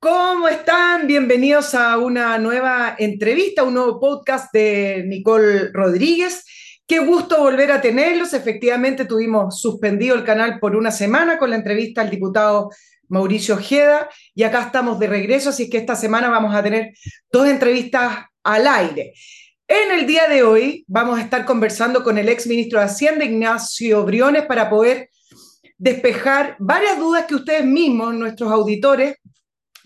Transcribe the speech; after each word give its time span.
¿Cómo 0.00 0.46
están? 0.46 1.08
Bienvenidos 1.08 1.74
a 1.74 1.98
una 1.98 2.38
nueva 2.38 2.94
entrevista, 3.00 3.64
un 3.64 3.74
nuevo 3.74 3.98
podcast 3.98 4.52
de 4.52 5.02
Nicole 5.04 5.72
Rodríguez. 5.72 6.44
Qué 6.86 7.00
gusto 7.00 7.38
volver 7.40 7.72
a 7.72 7.80
tenerlos. 7.80 8.32
Efectivamente, 8.32 9.06
tuvimos 9.06 9.60
suspendido 9.60 10.14
el 10.14 10.22
canal 10.22 10.60
por 10.60 10.76
una 10.76 10.92
semana 10.92 11.36
con 11.36 11.50
la 11.50 11.56
entrevista 11.56 12.00
al 12.00 12.10
diputado 12.10 12.70
Mauricio 13.08 13.56
Ojeda 13.56 14.08
y 14.36 14.44
acá 14.44 14.62
estamos 14.62 15.00
de 15.00 15.08
regreso, 15.08 15.48
así 15.48 15.68
que 15.68 15.78
esta 15.78 15.96
semana 15.96 16.28
vamos 16.28 16.54
a 16.54 16.62
tener 16.62 16.92
dos 17.32 17.48
entrevistas 17.48 18.18
al 18.44 18.68
aire. 18.68 19.14
En 19.66 19.98
el 19.98 20.06
día 20.06 20.28
de 20.28 20.44
hoy 20.44 20.84
vamos 20.86 21.18
a 21.18 21.22
estar 21.22 21.44
conversando 21.44 22.04
con 22.04 22.18
el 22.18 22.28
ex 22.28 22.46
ministro 22.46 22.78
de 22.78 22.86
Hacienda, 22.86 23.24
Ignacio 23.24 24.04
Briones, 24.04 24.46
para 24.46 24.70
poder 24.70 25.10
despejar 25.76 26.54
varias 26.60 27.00
dudas 27.00 27.24
que 27.26 27.34
ustedes 27.34 27.64
mismos, 27.64 28.14
nuestros 28.14 28.52
auditores, 28.52 29.16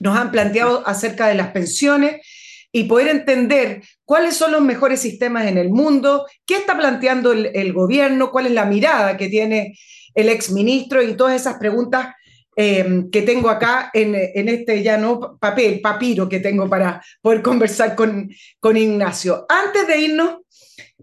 nos 0.02 0.16
han 0.16 0.30
planteado 0.30 0.86
acerca 0.86 1.28
de 1.28 1.34
las 1.34 1.48
pensiones 1.52 2.26
y 2.72 2.84
poder 2.84 3.08
entender 3.08 3.82
cuáles 4.04 4.34
son 4.34 4.52
los 4.52 4.62
mejores 4.62 5.00
sistemas 5.00 5.46
en 5.46 5.58
el 5.58 5.70
mundo, 5.70 6.26
qué 6.46 6.56
está 6.56 6.76
planteando 6.76 7.32
el, 7.32 7.72
gobierno, 7.72 8.30
cuál 8.30 8.46
es 8.46 8.52
la 8.52 8.64
mirada 8.64 9.16
que 9.16 9.28
tiene 9.28 9.78
el 10.14 10.28
ex 10.28 10.50
ministro 10.50 11.02
y 11.02 11.14
todas 11.14 11.40
esas 11.40 11.58
preguntas 11.58 12.14
eh, 12.56 13.04
que 13.10 13.22
tengo 13.22 13.48
acá 13.48 13.90
en, 13.94 14.14
este 14.48 14.82
ya 14.82 14.98
no 14.98 15.38
papel, 15.38 15.80
papiro 15.80 16.28
que 16.28 16.40
tengo 16.40 16.68
para 16.68 17.02
poder 17.20 17.42
conversar 17.42 17.94
con, 17.94 18.30
con 18.58 18.76
Ignacio. 18.76 19.46
Antes 19.48 19.86
de 19.86 19.98
irnos, 19.98 20.38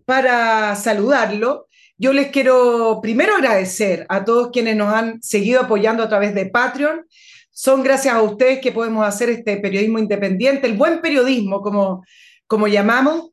para 0.05 0.75
saludarlo, 0.75 1.67
yo 2.01 2.13
les 2.13 2.27
quiero 2.27 2.99
primero 3.01 3.35
agradecer 3.35 4.05
a 4.09 4.25
todos 4.25 4.49
quienes 4.51 4.75
nos 4.75 4.93
han 4.93 5.21
seguido 5.21 5.61
apoyando 5.61 6.01
a 6.01 6.09
través 6.09 6.33
de 6.33 6.45
Patreon. 6.45 7.05
Son 7.61 7.83
gracias 7.83 8.15
a 8.15 8.21
ustedes 8.21 8.59
que 8.61 8.71
podemos 8.71 9.05
hacer 9.05 9.29
este 9.29 9.57
periodismo 9.57 9.99
independiente, 9.99 10.65
el 10.65 10.77
buen 10.77 11.01
periodismo, 11.01 11.59
como, 11.61 12.05
como 12.47 12.69
llamamos, 12.69 13.31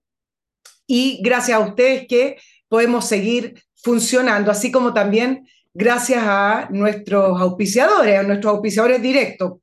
y 0.85 1.21
gracias 1.23 1.57
a 1.57 1.61
ustedes 1.61 2.09
que 2.09 2.37
podemos 2.67 3.07
seguir 3.07 3.63
funcionando, 3.77 4.51
así 4.51 4.73
como 4.73 4.93
también 4.93 5.47
gracias 5.73 6.25
a 6.27 6.67
nuestros 6.73 7.41
auspiciadores, 7.41 8.19
a 8.19 8.25
nuestros 8.25 8.55
auspiciadores 8.55 9.01
directos. 9.01 9.61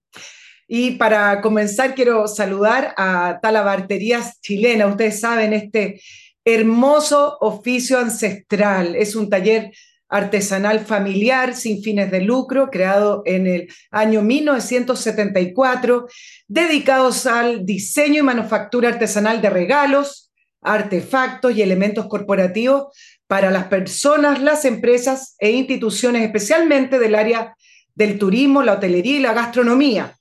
Y 0.66 0.92
para 0.92 1.42
comenzar, 1.42 1.94
quiero 1.94 2.26
saludar 2.30 2.94
a 2.96 3.40
Talabarterías 3.42 4.40
Chilena. 4.40 4.88
Ustedes 4.88 5.20
saben, 5.20 5.52
este 5.52 6.00
hermoso 6.46 7.38
oficio 7.42 8.00
ancestral. 8.00 8.96
Es 8.96 9.14
un 9.18 9.30
taller 9.30 9.74
artesanal 10.14 10.86
familiar 10.86 11.56
sin 11.56 11.82
fines 11.82 12.12
de 12.12 12.22
lucro, 12.22 12.70
creado 12.70 13.24
en 13.26 13.48
el 13.48 13.68
año 13.90 14.22
1974, 14.22 16.08
dedicados 16.48 17.26
al 17.26 17.66
diseño 17.66 18.20
y 18.20 18.22
manufactura 18.22 18.90
artesanal 18.90 19.42
de 19.42 19.50
regalos, 19.50 20.32
artefactos 20.62 21.58
y 21.58 21.64
elementos 21.64 22.06
corporativos 22.06 22.96
para 23.26 23.50
las 23.50 23.66
personas, 23.66 24.40
las 24.40 24.66
empresas 24.66 25.36
e 25.40 25.50
instituciones, 25.50 26.22
especialmente 26.22 27.00
del 27.00 27.16
área 27.16 27.56
del 27.96 28.20
turismo, 28.20 28.62
la 28.62 28.74
hotelería 28.74 29.18
y 29.18 29.22
la 29.22 29.34
gastronomía. 29.34 30.16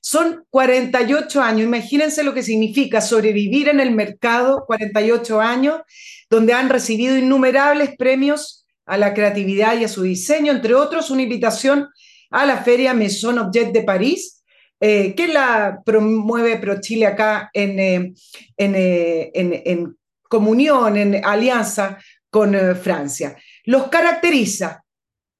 Son 0.00 0.44
48 0.50 1.40
años, 1.40 1.66
imagínense 1.66 2.24
lo 2.24 2.34
que 2.34 2.42
significa 2.42 3.00
sobrevivir 3.00 3.68
en 3.68 3.78
el 3.78 3.92
mercado 3.92 4.64
48 4.66 5.40
años, 5.40 5.82
donde 6.28 6.52
han 6.52 6.68
recibido 6.68 7.16
innumerables 7.16 7.96
premios 7.96 8.65
a 8.86 8.96
la 8.96 9.12
creatividad 9.12 9.78
y 9.78 9.84
a 9.84 9.88
su 9.88 10.02
diseño, 10.02 10.52
entre 10.52 10.74
otros 10.74 11.10
una 11.10 11.22
invitación 11.22 11.88
a 12.30 12.46
la 12.46 12.62
feria 12.62 12.94
Maison 12.94 13.38
Objet 13.38 13.72
de 13.72 13.82
París, 13.82 14.42
eh, 14.80 15.14
que 15.14 15.28
la 15.28 15.80
promueve 15.84 16.58
ProChile 16.58 17.06
acá 17.06 17.50
en, 17.52 17.78
eh, 17.78 18.14
eh, 18.56 19.30
en, 19.34 19.62
en, 19.64 19.96
comunión, 20.28 20.96
en 20.96 21.24
alianza 21.24 21.98
con 22.30 22.54
Francia. 22.76 23.36
Los 23.64 23.88
caracteriza 23.88 24.82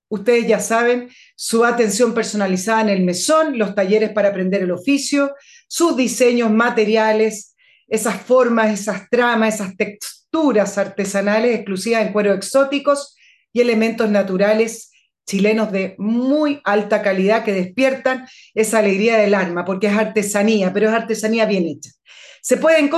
Ustedes 0.09 0.47
ya 0.47 0.61
saben, 0.61 1.11
su 1.35 1.65
atención 1.65 2.15
personalizada 2.15 2.83
en 2.83 2.89
el 2.91 3.05
mesón, 3.05 3.59
los 3.59 3.75
talleres 3.75 4.11
para 4.11 4.29
aprender 4.29 4.63
el 4.63 4.71
oficio, 4.71 5.35
sus 5.67 5.97
diseños 5.97 6.51
materiales, 6.53 7.57
esas 7.89 8.23
formas, 8.23 8.79
esas 8.79 9.09
tramas, 9.11 9.57
esas 9.57 9.77
texturas 9.77 10.79
artesanales 10.79 11.57
exclusivas 11.57 12.07
en 12.07 12.13
cuero 12.13 12.35
exóticos 12.35 13.17
y 13.57 13.61
elementos 13.63 14.11
naturales 14.11 14.91
chilenos 15.27 15.73
de 15.73 15.95
muy 15.97 16.61
alta 16.63 17.01
calidad 17.01 17.43
que 17.43 17.55
despiertan 17.55 18.29
esa 18.55 18.81
alegría 18.81 19.17
del 19.17 19.35
alma, 19.35 19.65
porque 19.65 19.87
es 19.87 19.97
artesanía, 19.97 20.75
pero 20.75 20.89
es 20.89 20.95
artesanía 20.95 21.47
bien 21.47 21.65
hecha. 21.65 21.91
Se 22.43 22.59
pueden 22.59 22.91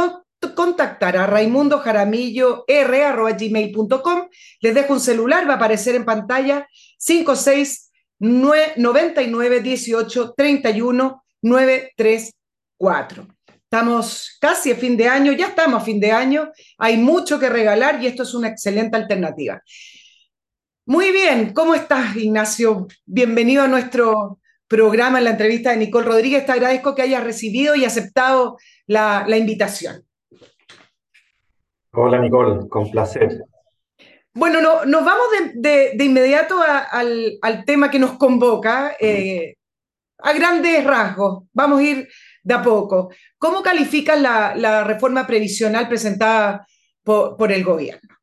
contactar 0.56 1.16
a 1.16 1.28
Raimundo 1.28 1.78
Jaramillo 1.78 2.64
r@gmail.com. 2.66 4.28
Les 4.60 4.74
dejo 4.74 4.94
un 4.94 5.00
celular, 5.00 5.48
va 5.48 5.52
a 5.52 5.56
aparecer 5.56 5.94
en 5.94 6.04
pantalla 6.04 6.66
56 6.98 7.92
99 8.18 9.60
18 9.60 10.34
31 10.36 11.24
934. 11.40 13.28
Estamos 13.62 14.36
casi 14.40 14.72
a 14.72 14.76
fin 14.76 14.96
de 14.96 15.06
año, 15.08 15.32
ya 15.32 15.46
estamos 15.48 15.82
a 15.82 15.84
fin 15.84 16.00
de 16.00 16.10
año, 16.10 16.50
hay 16.78 16.96
mucho 16.96 17.38
que 17.38 17.48
regalar 17.48 18.02
y 18.02 18.08
esto 18.08 18.24
es 18.24 18.34
una 18.34 18.48
excelente 18.48 18.96
alternativa. 18.96 19.62
Muy 20.88 21.12
bien, 21.12 21.52
¿cómo 21.52 21.74
estás, 21.74 22.16
Ignacio? 22.16 22.86
Bienvenido 23.04 23.62
a 23.62 23.68
nuestro 23.68 24.38
programa 24.66 25.18
en 25.18 25.24
la 25.24 25.30
entrevista 25.32 25.68
de 25.68 25.76
Nicole 25.76 26.06
Rodríguez. 26.06 26.46
Te 26.46 26.52
agradezco 26.52 26.94
que 26.94 27.02
hayas 27.02 27.22
recibido 27.22 27.74
y 27.74 27.84
aceptado 27.84 28.56
la, 28.86 29.26
la 29.28 29.36
invitación. 29.36 30.02
Hola 31.92 32.18
Nicole, 32.18 32.66
con 32.70 32.90
placer. 32.90 33.44
Bueno, 34.32 34.62
no, 34.62 34.86
nos 34.86 35.04
vamos 35.04 35.26
de, 35.56 35.94
inmediato 36.00 36.58
al, 36.62 37.64
tema 37.66 37.90
que 37.90 37.98
nos 37.98 38.12
convoca, 38.12 38.96
eh, 38.98 39.56
a 40.20 40.32
grandes 40.32 40.82
rasgos. 40.84 41.44
Vamos 41.52 41.80
a 41.80 41.82
ir 41.82 42.08
de 42.42 42.54
a 42.54 42.62
poco. 42.62 43.10
¿Cómo 43.36 43.62
calificas 43.62 44.18
la, 44.18 44.84
reforma 44.84 45.26
previsional 45.26 45.86
presentada 45.86 46.66
por, 47.02 47.52
el 47.52 47.62
gobierno? 47.62 48.17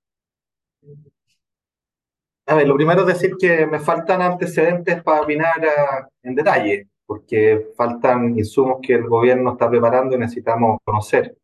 A 2.48 2.56
ver, 2.56 2.68
lo 2.68 2.76
primero 2.76 3.02
es 3.02 3.08
decir 3.08 3.36
que 3.40 3.66
me 3.66 3.80
faltan 3.80 4.22
antecedentes 4.22 5.02
para 5.04 5.22
opinar 5.22 5.66
ah, 5.66 6.08
en 6.24 6.36
detalle, 6.36 6.88
porque 7.06 7.72
faltan 7.76 8.38
insumos 8.38 8.80
que 8.82 8.94
el 8.94 9.08
gobierno 9.08 9.54
está 9.54 9.70
preparando 9.70 10.16
y 10.16 10.20
necesitamos 10.20 10.80
conocer. 10.84 11.36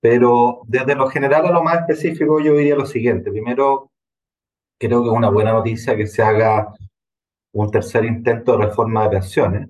Pero 0.00 0.62
desde 0.66 0.94
lo 0.94 1.08
general 1.08 1.46
a 1.46 1.50
lo 1.52 1.62
más 1.62 1.80
específico, 1.80 2.40
yo 2.40 2.56
diría 2.56 2.76
lo 2.76 2.86
siguiente. 2.86 3.30
Primero, 3.30 3.90
creo 4.78 5.02
que 5.02 5.08
es 5.08 5.14
una 5.14 5.30
buena 5.30 5.52
noticia 5.52 5.96
que 5.96 6.06
se 6.06 6.22
haga 6.22 6.74
un 7.52 7.70
tercer 7.70 8.04
intento 8.04 8.56
de 8.56 8.66
reforma 8.66 9.04
de 9.04 9.10
pensiones. 9.10 9.68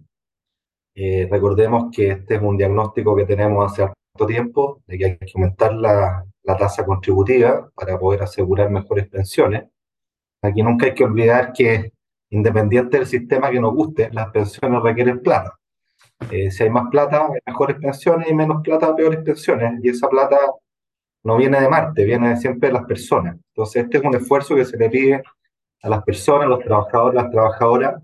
Eh, 0.94 1.28
recordemos 1.30 1.90
que 1.94 2.10
este 2.10 2.36
es 2.36 2.42
un 2.42 2.56
diagnóstico 2.56 3.16
que 3.16 3.26
tenemos 3.26 3.72
hace 3.72 3.82
harto 3.84 4.26
tiempo, 4.26 4.82
de 4.86 4.98
que 4.98 5.04
hay 5.06 5.18
que 5.18 5.32
aumentar 5.34 5.74
la, 5.74 6.24
la 6.42 6.56
tasa 6.56 6.84
contributiva 6.86 7.70
para 7.74 7.98
poder 7.98 8.22
asegurar 8.22 8.70
mejores 8.70 9.08
pensiones. 9.08 9.64
Aquí 10.46 10.62
nunca 10.62 10.86
hay 10.86 10.94
que 10.94 11.04
olvidar 11.04 11.52
que, 11.52 11.92
independiente 12.30 12.98
del 12.98 13.06
sistema 13.06 13.50
que 13.50 13.60
nos 13.60 13.74
guste, 13.74 14.10
las 14.12 14.30
pensiones 14.30 14.82
requieren 14.82 15.20
plata. 15.20 15.54
Eh, 16.30 16.50
si 16.50 16.62
hay 16.62 16.70
más 16.70 16.88
plata, 16.90 17.28
mejores 17.46 17.76
pensiones 17.76 18.30
y 18.30 18.34
menos 18.34 18.62
plata, 18.62 18.94
peores 18.94 19.20
pensiones. 19.22 19.80
Y 19.82 19.90
esa 19.90 20.08
plata 20.08 20.38
no 21.24 21.36
viene 21.36 21.60
de 21.60 21.68
Marte, 21.68 22.04
viene 22.04 22.36
siempre 22.36 22.68
de 22.68 22.74
las 22.74 22.84
personas. 22.84 23.36
Entonces, 23.48 23.84
este 23.84 23.98
es 23.98 24.04
un 24.04 24.14
esfuerzo 24.14 24.54
que 24.54 24.64
se 24.64 24.76
le 24.76 24.88
pide 24.88 25.22
a 25.82 25.88
las 25.88 26.02
personas, 26.04 26.44
a 26.46 26.48
los 26.48 26.60
trabajadores, 26.60 27.14
las 27.14 27.30
trabajadoras, 27.30 28.02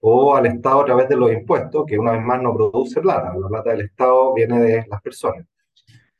o 0.00 0.34
al 0.34 0.46
Estado 0.46 0.80
a 0.80 0.84
través 0.84 1.08
de 1.08 1.16
los 1.16 1.32
impuestos, 1.32 1.84
que 1.86 1.98
una 1.98 2.12
vez 2.12 2.22
más 2.22 2.40
no 2.42 2.54
produce 2.54 3.00
plata. 3.00 3.34
La 3.36 3.48
plata 3.48 3.70
del 3.70 3.82
Estado 3.82 4.34
viene 4.34 4.60
de 4.60 4.86
las 4.88 5.00
personas. 5.02 5.46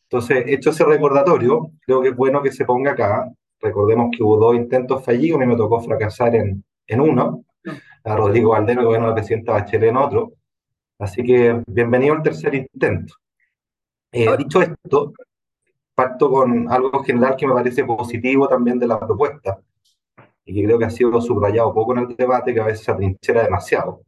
Entonces, 0.05 0.45
hecho 0.49 0.71
ese 0.71 0.85
recordatorio, 0.85 1.71
creo 1.81 2.03
que 2.03 2.09
es 2.09 2.17
bueno 2.17 2.43
que 2.43 2.53
se 2.53 2.65
ponga 2.65 2.93
acá. 2.93 3.31
Recordemos 3.61 4.11
que 4.17 4.23
hubo 4.23 4.39
dos 4.39 4.57
intentos 4.57 5.05
fallidos, 5.05 5.41
a 5.41 5.45
mí 5.45 5.47
me 5.47 5.57
tocó 5.57 5.81
fracasar 5.81 6.35
en, 6.35 6.65
en 6.87 7.01
uno, 7.01 7.45
a 8.05 8.17
Rodrigo 8.17 8.51
Valdero, 8.53 8.81
que 8.81 8.87
bueno, 8.87 9.09
la 9.09 9.15
presidenta 9.15 9.53
Bachelet 9.53 9.91
en 9.91 9.97
otro. 9.97 10.33
Así 10.99 11.23
que 11.23 11.63
bienvenido 11.67 12.15
al 12.15 12.23
tercer 12.23 12.55
intento. 12.55 13.15
Eh, 14.13 14.27
dicho 14.37 14.61
esto, 14.61 15.13
parto 15.95 16.31
con 16.31 16.71
algo 16.71 17.03
general 17.05 17.37
que 17.37 17.47
me 17.47 17.55
parece 17.55 17.85
positivo 17.85 18.49
también 18.49 18.79
de 18.79 18.87
la 18.87 18.99
propuesta 18.99 19.61
y 20.45 20.55
que 20.55 20.65
creo 20.65 20.79
que 20.79 20.87
ha 20.87 20.91
sido 20.91 21.21
subrayado 21.21 21.73
poco 21.73 21.93
en 21.93 22.01
el 22.01 22.17
debate, 22.17 22.53
que 22.53 22.61
a 22.61 22.65
veces 22.65 22.85
se 22.85 22.91
atrinchera 22.91 23.45
demasiado, 23.45 24.03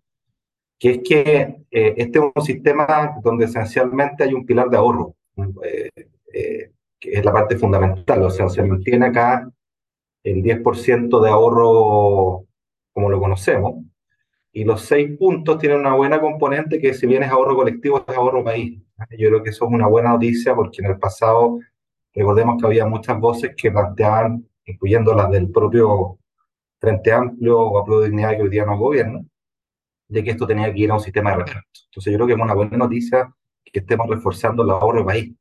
que 0.79 0.91
es 0.91 0.99
que 1.05 1.65
eh, 1.71 1.95
este 1.97 2.19
es 2.19 2.25
un 2.35 2.43
sistema 2.43 3.17
donde 3.23 3.45
esencialmente 3.45 4.25
hay 4.25 4.35
un 4.35 4.45
pilar 4.45 4.69
de 4.69 4.77
ahorro, 4.77 5.15
eh, 6.33 6.72
que 7.03 7.11
es 7.19 7.25
la 7.25 7.33
parte 7.33 7.59
fundamental, 7.59 8.23
o 8.23 8.31
sea, 8.31 8.49
se 8.49 8.63
mantiene 8.63 9.07
acá 9.07 9.51
el 10.23 10.43
10% 10.43 11.21
de 11.21 11.31
ahorro 11.31 12.47
como 12.93 13.11
lo 13.11 13.21
conocemos, 13.21 13.85
Y 14.53 14.65
los 14.65 14.83
seis 14.83 15.17
puntos 15.19 15.59
tienen 15.59 15.81
una 15.81 15.95
buena 15.95 16.21
componente 16.21 16.79
que 16.79 16.95
si 16.95 17.07
bien 17.07 17.23
es 17.23 17.31
ahorro 17.31 17.57
colectivo, 17.57 18.05
es 18.07 18.17
ahorro 18.17 18.45
país. 18.45 18.81
Yo 19.19 19.29
creo 19.29 19.43
que 19.43 19.51
eso 19.51 19.65
es 19.67 19.73
una 19.73 19.89
buena 19.89 20.11
noticia 20.11 20.55
porque 20.55 20.83
en 20.83 20.91
el 20.91 20.99
pasado, 20.99 21.59
recordemos 22.15 22.61
que 22.61 22.67
había 22.67 22.87
muchas 22.87 23.19
voces 23.19 23.55
que 23.57 23.71
planteaban, 23.71 24.47
incluyendo 24.67 25.15
las 25.15 25.31
del 25.31 25.51
propio 25.51 26.19
Frente 26.81 27.13
Amplio 27.13 27.59
o 27.61 28.01
de 28.01 28.07
Dignidad 28.09 28.37
que 28.37 28.43
hoy 28.43 28.51
día 28.51 28.67
no 28.67 28.79
gobierna, 28.79 29.25
de 30.09 30.23
que 30.23 30.31
esto 30.33 30.47
tenía 30.47 30.73
que 30.73 30.81
ir 30.81 30.91
a 30.91 30.95
un 30.95 31.01
sistema 31.01 31.31
de 31.31 31.37
reparto. 31.39 31.81
Entonces 31.87 32.13
yo 32.13 32.19
creo 32.19 32.27
que 32.27 32.35
es 32.35 32.41
una 32.41 32.55
buena 32.55 32.77
noticia 32.77 33.35
que 33.65 33.81
estemos 33.81 34.07
reforzando 34.09 34.63
el 34.63 34.71
ahorro 34.71 35.07
país, 35.07 35.35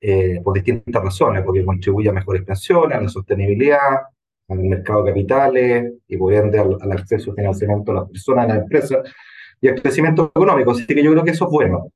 eh, 0.00 0.40
por 0.42 0.54
distintas 0.54 1.02
razones, 1.02 1.42
porque 1.44 1.64
contribuye 1.64 2.08
a 2.08 2.12
mejores 2.12 2.42
pensiones, 2.44 2.96
a 2.96 3.00
la 3.00 3.08
sostenibilidad, 3.08 4.02
al 4.48 4.58
mercado 4.60 5.02
de 5.02 5.10
capitales 5.10 5.92
y 6.06 6.16
por 6.16 6.32
ende 6.32 6.58
al, 6.58 6.76
al 6.80 6.92
acceso 6.92 7.32
a 7.32 7.34
financiamiento 7.34 7.92
a 7.92 7.94
las 7.96 8.08
personas, 8.08 8.44
a 8.44 8.48
las 8.48 8.58
empresas 8.62 9.12
y 9.60 9.68
al 9.68 9.80
crecimiento 9.80 10.32
económico. 10.34 10.70
Así 10.70 10.86
que 10.86 11.02
yo 11.02 11.10
creo 11.12 11.24
que 11.24 11.32
eso 11.32 11.44
es 11.44 11.50
bueno. 11.50 11.92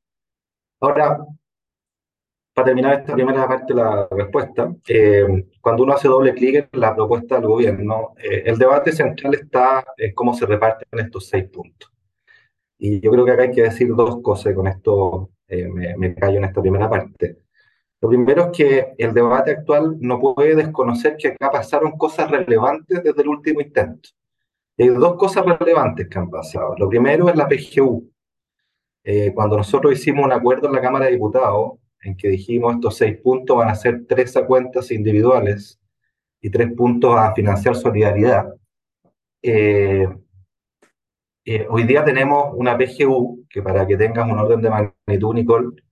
Ahora, 0.80 1.18
para 2.54 2.66
terminar 2.66 3.00
esta 3.00 3.14
primera 3.14 3.48
parte 3.48 3.72
de 3.72 3.80
la 3.80 4.06
respuesta, 4.10 4.74
eh, 4.86 5.46
cuando 5.60 5.84
uno 5.84 5.94
hace 5.94 6.08
doble 6.08 6.34
clic 6.34 6.68
en 6.70 6.80
la 6.80 6.94
propuesta 6.94 7.36
del 7.36 7.46
gobierno, 7.46 8.12
eh, 8.18 8.42
el 8.44 8.58
debate 8.58 8.92
central 8.92 9.34
está 9.34 9.84
en 9.96 10.12
cómo 10.12 10.34
se 10.34 10.44
reparten 10.44 11.00
estos 11.00 11.28
seis 11.28 11.48
puntos. 11.48 11.90
Y 12.78 13.00
yo 13.00 13.10
creo 13.10 13.24
que 13.24 13.30
acá 13.30 13.42
hay 13.44 13.52
que 13.52 13.62
decir 13.62 13.94
dos 13.94 14.20
cosas, 14.20 14.52
y 14.52 14.54
con 14.56 14.66
esto 14.66 15.30
eh, 15.48 15.66
me, 15.68 15.96
me 15.96 16.14
callo 16.14 16.38
en 16.38 16.44
esta 16.44 16.60
primera 16.60 16.90
parte. 16.90 17.38
Lo 18.02 18.08
primero 18.08 18.46
es 18.46 18.58
que 18.58 18.94
el 18.98 19.14
debate 19.14 19.52
actual 19.52 19.96
no 20.00 20.18
puede 20.18 20.56
desconocer 20.56 21.16
que 21.16 21.28
acá 21.28 21.52
pasaron 21.52 21.92
cosas 21.92 22.28
relevantes 22.28 23.00
desde 23.02 23.22
el 23.22 23.28
último 23.28 23.60
intento. 23.60 24.08
hay 24.76 24.88
dos 24.88 25.14
cosas 25.16 25.44
relevantes 25.46 26.08
que 26.08 26.18
han 26.18 26.28
pasado. 26.28 26.74
Lo 26.78 26.88
primero 26.88 27.28
es 27.28 27.36
la 27.36 27.48
PGU. 27.48 28.10
cuando 29.34 29.56
nosotros 29.56 29.92
hicimos 29.92 30.24
un 30.24 30.32
acuerdo 30.32 30.66
en 30.66 30.74
la 30.74 30.80
Cámara 30.80 31.06
de 31.06 31.12
Diputados, 31.12 31.74
en 32.02 32.16
que 32.16 32.28
dijimos 32.28 32.74
estos 32.74 32.96
seis 32.96 33.18
puntos 33.18 33.56
van 33.56 33.68
a 33.68 33.74
ser 33.76 34.04
tres 34.08 34.36
a 34.36 34.44
cuentas 34.46 34.90
individuales 34.90 35.80
y 36.40 36.50
tres 36.50 36.72
puntos 36.72 37.16
a 37.16 37.32
financiar 37.34 37.76
solidaridad. 37.76 38.52
Eh, 39.42 40.08
eh, 41.44 41.66
hoy 41.70 41.84
día 41.84 42.04
tenemos 42.04 42.52
una 42.56 42.76
PGU 42.76 43.46
que 43.48 43.62
para 43.62 43.86
que 43.86 43.96
tengas 43.96 44.28
un 44.28 44.38
orden 44.38 44.60
de 44.60 44.70
magnitud, 44.70 45.34
Nicole, 45.34 45.82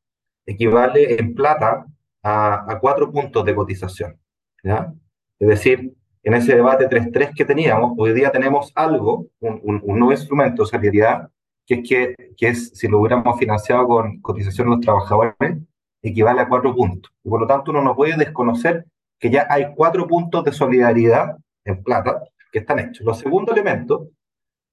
equivale 0.44 1.14
en 1.14 1.34
plata 1.34 1.86
a, 2.22 2.78
cuatro 2.80 3.10
puntos 3.10 3.44
de 3.44 3.54
cotización. 3.54 4.18
¿ya? 4.62 4.92
Es 5.38 5.48
decir, 5.48 5.94
en 6.22 6.34
ese 6.34 6.54
debate 6.54 6.88
3-3 6.88 7.34
que 7.34 7.44
teníamos, 7.44 7.94
hoy 7.96 8.12
día 8.12 8.30
tenemos 8.30 8.72
algo, 8.74 9.26
un, 9.40 9.82
nuevo 9.84 10.12
instrumento 10.12 10.62
de 10.62 10.68
solidaridad, 10.68 11.30
que 11.66 11.74
es, 11.74 11.88
que, 11.88 12.14
que 12.36 12.48
es, 12.48 12.70
si 12.74 12.88
lo 12.88 13.00
hubiéramos 13.00 13.38
financiado 13.38 13.86
con 13.86 14.20
cotización 14.20 14.68
de 14.68 14.76
los 14.76 14.84
trabajadores, 14.84 15.58
equivale 16.02 16.40
a 16.40 16.48
cuatro 16.48 16.74
puntos. 16.74 17.12
Y 17.24 17.28
por 17.28 17.40
lo 17.40 17.46
tanto, 17.46 17.70
uno 17.70 17.82
no 17.82 17.94
puede 17.94 18.16
desconocer 18.16 18.86
que 19.18 19.30
ya 19.30 19.46
hay 19.48 19.74
cuatro 19.74 20.06
puntos 20.06 20.44
de 20.44 20.52
solidaridad 20.52 21.36
en 21.64 21.82
plata 21.82 22.22
que 22.50 22.60
están 22.60 22.78
hechos. 22.78 23.06
Lo 23.06 23.14
segundo 23.14 23.52
elemento 23.52 24.08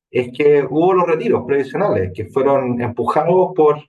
es 0.10 0.30
que 0.36 0.66
hubo 0.70 0.94
los 0.94 1.08
retiros 1.08 1.44
previsionales 1.46 2.12
que 2.14 2.26
fueron 2.26 2.82
empujados 2.82 3.52
por, 3.56 3.84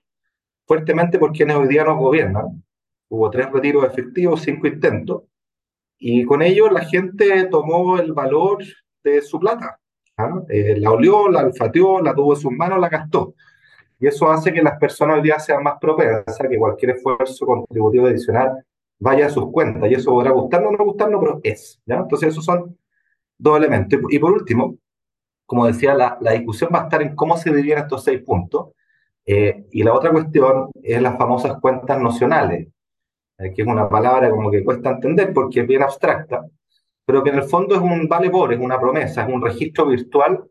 fuertemente 0.65 1.17
por 1.17 1.31
quienes 1.31 1.55
hoy 1.55 1.67
día 1.67 1.83
nos 1.83 1.97
gobiernan. 1.97 2.63
Hubo 3.09 3.29
tres 3.29 3.51
retiros 3.51 3.85
efectivos, 3.85 4.41
cinco 4.41 4.67
intentos, 4.67 5.23
y 5.97 6.23
con 6.23 6.41
ello 6.41 6.69
la 6.69 6.85
gente 6.85 7.45
tomó 7.45 7.97
el 7.97 8.13
valor 8.13 8.63
de 9.03 9.21
su 9.21 9.39
plata. 9.39 9.79
¿ah? 10.17 10.41
Eh, 10.47 10.75
la 10.79 10.91
olió, 10.91 11.27
la 11.29 11.41
olfateó, 11.41 12.01
la 12.01 12.15
tuvo 12.15 12.33
en 12.33 12.39
sus 12.39 12.51
manos, 12.51 12.79
la 12.79 12.87
gastó. 12.89 13.35
Y 13.99 14.07
eso 14.07 14.31
hace 14.31 14.53
que 14.53 14.61
las 14.61 14.79
personas 14.79 15.17
hoy 15.17 15.23
día 15.23 15.39
sean 15.39 15.61
más 15.61 15.77
propensas 15.79 16.39
que 16.49 16.57
cualquier 16.57 16.91
esfuerzo 16.91 17.45
contributivo 17.45 18.07
adicional 18.07 18.63
vaya 18.97 19.25
a 19.25 19.29
sus 19.29 19.51
cuentas. 19.51 19.91
Y 19.91 19.95
eso 19.95 20.11
podrá 20.11 20.31
gustarnos 20.31 20.73
o 20.73 20.77
no 20.77 20.85
gustarnos, 20.85 21.19
pero 21.21 21.41
es. 21.43 21.81
¿ya? 21.85 21.97
Entonces, 21.97 22.29
esos 22.29 22.45
son 22.45 22.77
dos 23.37 23.57
elementos. 23.57 23.99
Y 24.09 24.19
por 24.19 24.31
último, 24.31 24.77
como 25.45 25.65
decía, 25.67 25.93
la, 25.95 26.17
la 26.21 26.31
discusión 26.31 26.69
va 26.73 26.81
a 26.81 26.83
estar 26.83 27.01
en 27.01 27.15
cómo 27.15 27.35
se 27.35 27.53
dividen 27.53 27.79
estos 27.79 28.05
seis 28.05 28.21
puntos. 28.21 28.69
Eh, 29.25 29.65
y 29.71 29.83
la 29.83 29.93
otra 29.93 30.11
cuestión 30.11 30.69
es 30.81 31.01
las 31.01 31.17
famosas 31.17 31.59
cuentas 31.59 31.99
nocionales, 31.99 32.67
que 33.39 33.61
es 33.61 33.67
una 33.67 33.87
palabra 33.87 34.29
como 34.29 34.51
que 34.51 34.63
cuesta 34.63 34.91
entender 34.91 35.33
porque 35.33 35.61
es 35.61 35.67
bien 35.67 35.81
abstracta, 35.81 36.45
pero 37.05 37.23
que 37.23 37.29
en 37.29 37.37
el 37.37 37.43
fondo 37.43 37.75
es 37.75 37.81
un 37.81 38.07
vale 38.07 38.29
por, 38.29 38.53
es 38.53 38.59
una 38.59 38.79
promesa, 38.79 39.23
es 39.23 39.33
un 39.33 39.41
registro 39.41 39.87
virtual 39.87 40.43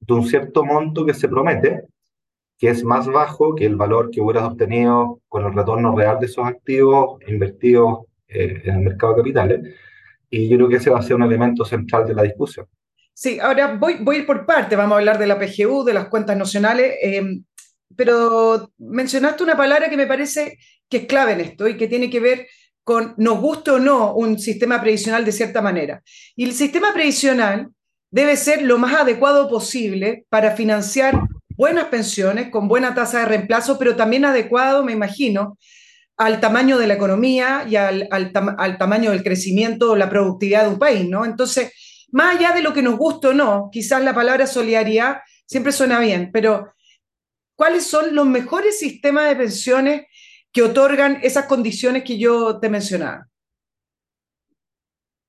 de 0.00 0.14
un 0.14 0.24
cierto 0.24 0.64
monto 0.64 1.04
que 1.04 1.14
se 1.14 1.28
promete 1.28 1.84
que 2.58 2.68
es 2.68 2.84
más 2.84 3.06
bajo 3.06 3.54
que 3.54 3.66
el 3.66 3.76
valor 3.76 4.10
que 4.10 4.20
hubieras 4.20 4.44
obtenido 4.44 5.20
con 5.28 5.44
el 5.44 5.52
retorno 5.52 5.96
real 5.96 6.18
de 6.20 6.26
esos 6.26 6.46
activos 6.46 7.20
invertidos 7.26 8.06
eh, 8.28 8.62
en 8.64 8.76
el 8.76 8.80
mercado 8.80 9.14
de 9.14 9.20
capitales. 9.20 9.74
Y 10.30 10.48
yo 10.48 10.56
creo 10.56 10.68
que 10.68 10.76
ese 10.76 10.90
va 10.90 10.98
a 10.98 11.02
ser 11.02 11.16
un 11.16 11.22
elemento 11.22 11.64
central 11.64 12.06
de 12.06 12.14
la 12.14 12.22
discusión. 12.22 12.66
Sí, 13.12 13.38
ahora 13.38 13.76
voy, 13.76 13.98
voy 14.00 14.16
a 14.16 14.18
ir 14.20 14.26
por 14.26 14.44
parte, 14.44 14.76
vamos 14.76 14.94
a 14.94 14.98
hablar 14.98 15.18
de 15.18 15.26
la 15.26 15.38
PGU, 15.38 15.84
de 15.84 15.94
las 15.94 16.08
cuentas 16.08 16.36
nacionales, 16.36 16.96
em, 17.00 17.44
pero 17.94 18.70
mencionaste 18.78 19.44
una 19.44 19.56
palabra 19.56 19.88
que 19.88 19.96
me 19.96 20.06
parece 20.06 20.58
que 20.94 21.02
es 21.02 21.06
clave 21.08 21.32
en 21.32 21.40
esto 21.40 21.66
y 21.66 21.76
que 21.76 21.88
tiene 21.88 22.08
que 22.08 22.20
ver 22.20 22.46
con 22.84 23.14
nos 23.16 23.40
guste 23.40 23.72
o 23.72 23.78
no 23.80 24.14
un 24.14 24.38
sistema 24.38 24.80
previsional 24.80 25.24
de 25.24 25.32
cierta 25.32 25.60
manera. 25.60 26.02
Y 26.36 26.44
el 26.44 26.52
sistema 26.52 26.92
previsional 26.92 27.70
debe 28.12 28.36
ser 28.36 28.62
lo 28.62 28.78
más 28.78 28.94
adecuado 28.94 29.48
posible 29.48 30.24
para 30.28 30.52
financiar 30.52 31.20
buenas 31.56 31.86
pensiones, 31.86 32.50
con 32.50 32.68
buena 32.68 32.94
tasa 32.94 33.20
de 33.20 33.26
reemplazo, 33.26 33.76
pero 33.76 33.96
también 33.96 34.24
adecuado, 34.24 34.84
me 34.84 34.92
imagino, 34.92 35.58
al 36.16 36.40
tamaño 36.40 36.78
de 36.78 36.86
la 36.86 36.94
economía 36.94 37.64
y 37.68 37.74
al, 37.74 38.06
al, 38.12 38.30
al 38.56 38.78
tamaño 38.78 39.10
del 39.10 39.24
crecimiento 39.24 39.90
o 39.90 39.96
la 39.96 40.08
productividad 40.08 40.62
de 40.62 40.68
un 40.68 40.78
país, 40.78 41.08
¿no? 41.08 41.24
Entonces, 41.24 41.72
más 42.12 42.36
allá 42.36 42.52
de 42.52 42.62
lo 42.62 42.72
que 42.72 42.82
nos 42.82 42.96
guste 42.96 43.28
o 43.28 43.34
no, 43.34 43.68
quizás 43.72 44.04
la 44.04 44.14
palabra 44.14 44.46
solidaridad 44.46 45.16
siempre 45.46 45.72
suena 45.72 45.98
bien, 45.98 46.30
pero 46.32 46.72
¿cuáles 47.56 47.84
son 47.84 48.14
los 48.14 48.26
mejores 48.26 48.78
sistemas 48.78 49.28
de 49.28 49.36
pensiones 49.36 50.02
que 50.54 50.62
otorgan 50.62 51.18
esas 51.22 51.46
condiciones 51.46 52.04
que 52.04 52.16
yo 52.16 52.60
te 52.60 52.70
mencionaba? 52.70 53.28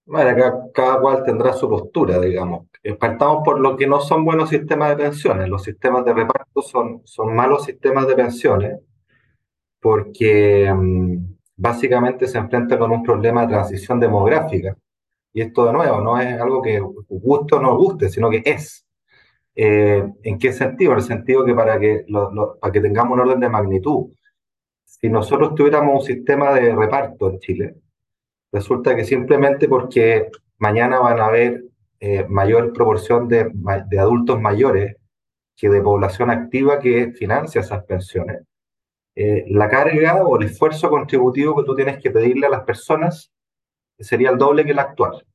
Bueno, 0.05 0.69
cada, 0.71 1.01
cual 1.01 1.23
tendrá 1.23 1.51
su 1.53 1.67
postura, 1.67 2.19
digamos. 2.19 2.67
Partamos 2.99 3.41
por 3.43 3.59
lo 3.59 3.75
que 3.75 3.87
no 3.87 3.99
son 3.99 4.23
buenos 4.23 4.49
sistemas 4.49 4.89
de 4.89 5.03
pensiones. 5.03 5.49
Los 5.49 5.63
sistemas 5.63 6.05
de 6.05 6.13
reparto 6.13 6.61
son, 6.61 7.01
son 7.05 7.35
malos 7.35 7.65
sistemas 7.65 8.07
de 8.07 8.15
pensiones 8.15 8.79
porque 9.81 10.71
mm, 10.71 11.17
básicamente 11.57 12.27
se 12.27 12.37
enfrentan 12.37 12.77
con 12.77 12.91
un 12.91 13.01
problema 13.01 13.41
de 13.41 13.47
transición 13.47 13.99
demográfica. 13.99 14.77
Y 15.33 15.41
esto 15.41 15.65
de 15.65 15.73
nuevo 15.73 16.01
no 16.01 16.19
es 16.19 16.39
algo 16.39 16.61
que 16.61 16.79
guste 16.79 17.55
o 17.55 17.61
no 17.61 17.75
guste, 17.75 18.09
sino 18.09 18.29
que 18.29 18.43
es. 18.45 18.85
Eh, 19.55 20.07
¿En 20.21 20.37
qué 20.37 20.53
sentido? 20.53 20.91
En 20.91 20.99
el 20.99 21.03
sentido 21.03 21.43
que 21.43 21.55
para 21.55 21.79
que, 21.79 22.05
para 22.61 22.71
que 22.71 22.81
tengamos 22.81 23.13
un 23.13 23.21
orden 23.21 23.39
de 23.39 23.49
magnitud, 23.49 24.11
si 24.99 25.09
nosotros 25.09 25.55
tuviéramos 25.55 26.01
un 26.01 26.05
sistema 26.05 26.53
de 26.53 26.75
reparto 26.75 27.29
en 27.29 27.39
Chile, 27.39 27.75
Resulta 28.55 28.95
que 28.95 29.03
simplemente 29.03 29.67
porque 29.67 30.29
mañana 30.59 30.99
van 30.99 31.19
a 31.19 31.25
haber 31.25 31.65
eh, 31.99 32.25
mayor 32.29 32.71
proporción 32.71 33.27
de, 33.27 33.51
adultos 33.99 34.39
mayores 34.39 34.95
que 35.57 35.69
de 35.69 35.81
población 35.81 36.29
activa 36.29 36.79
que 36.79 37.11
financia 37.11 37.59
esas 37.59 37.83
pensiones, 37.83 38.43
eh, 39.13 39.43
la 39.49 39.67
carga 39.69 40.23
o 40.23 40.37
el 40.37 40.45
esfuerzo 40.45 40.89
contributivo 40.89 41.53
que 41.57 41.65
tú 41.65 41.75
tienes 41.75 42.01
que 42.01 42.11
pedirle 42.11 42.47
a 42.47 42.49
las 42.49 42.63
personas 42.63 43.29
sería 43.99 44.29
el 44.29 44.37
doble 44.37 44.63
que 44.63 44.71
el 44.71 44.79
actual. 44.79 45.25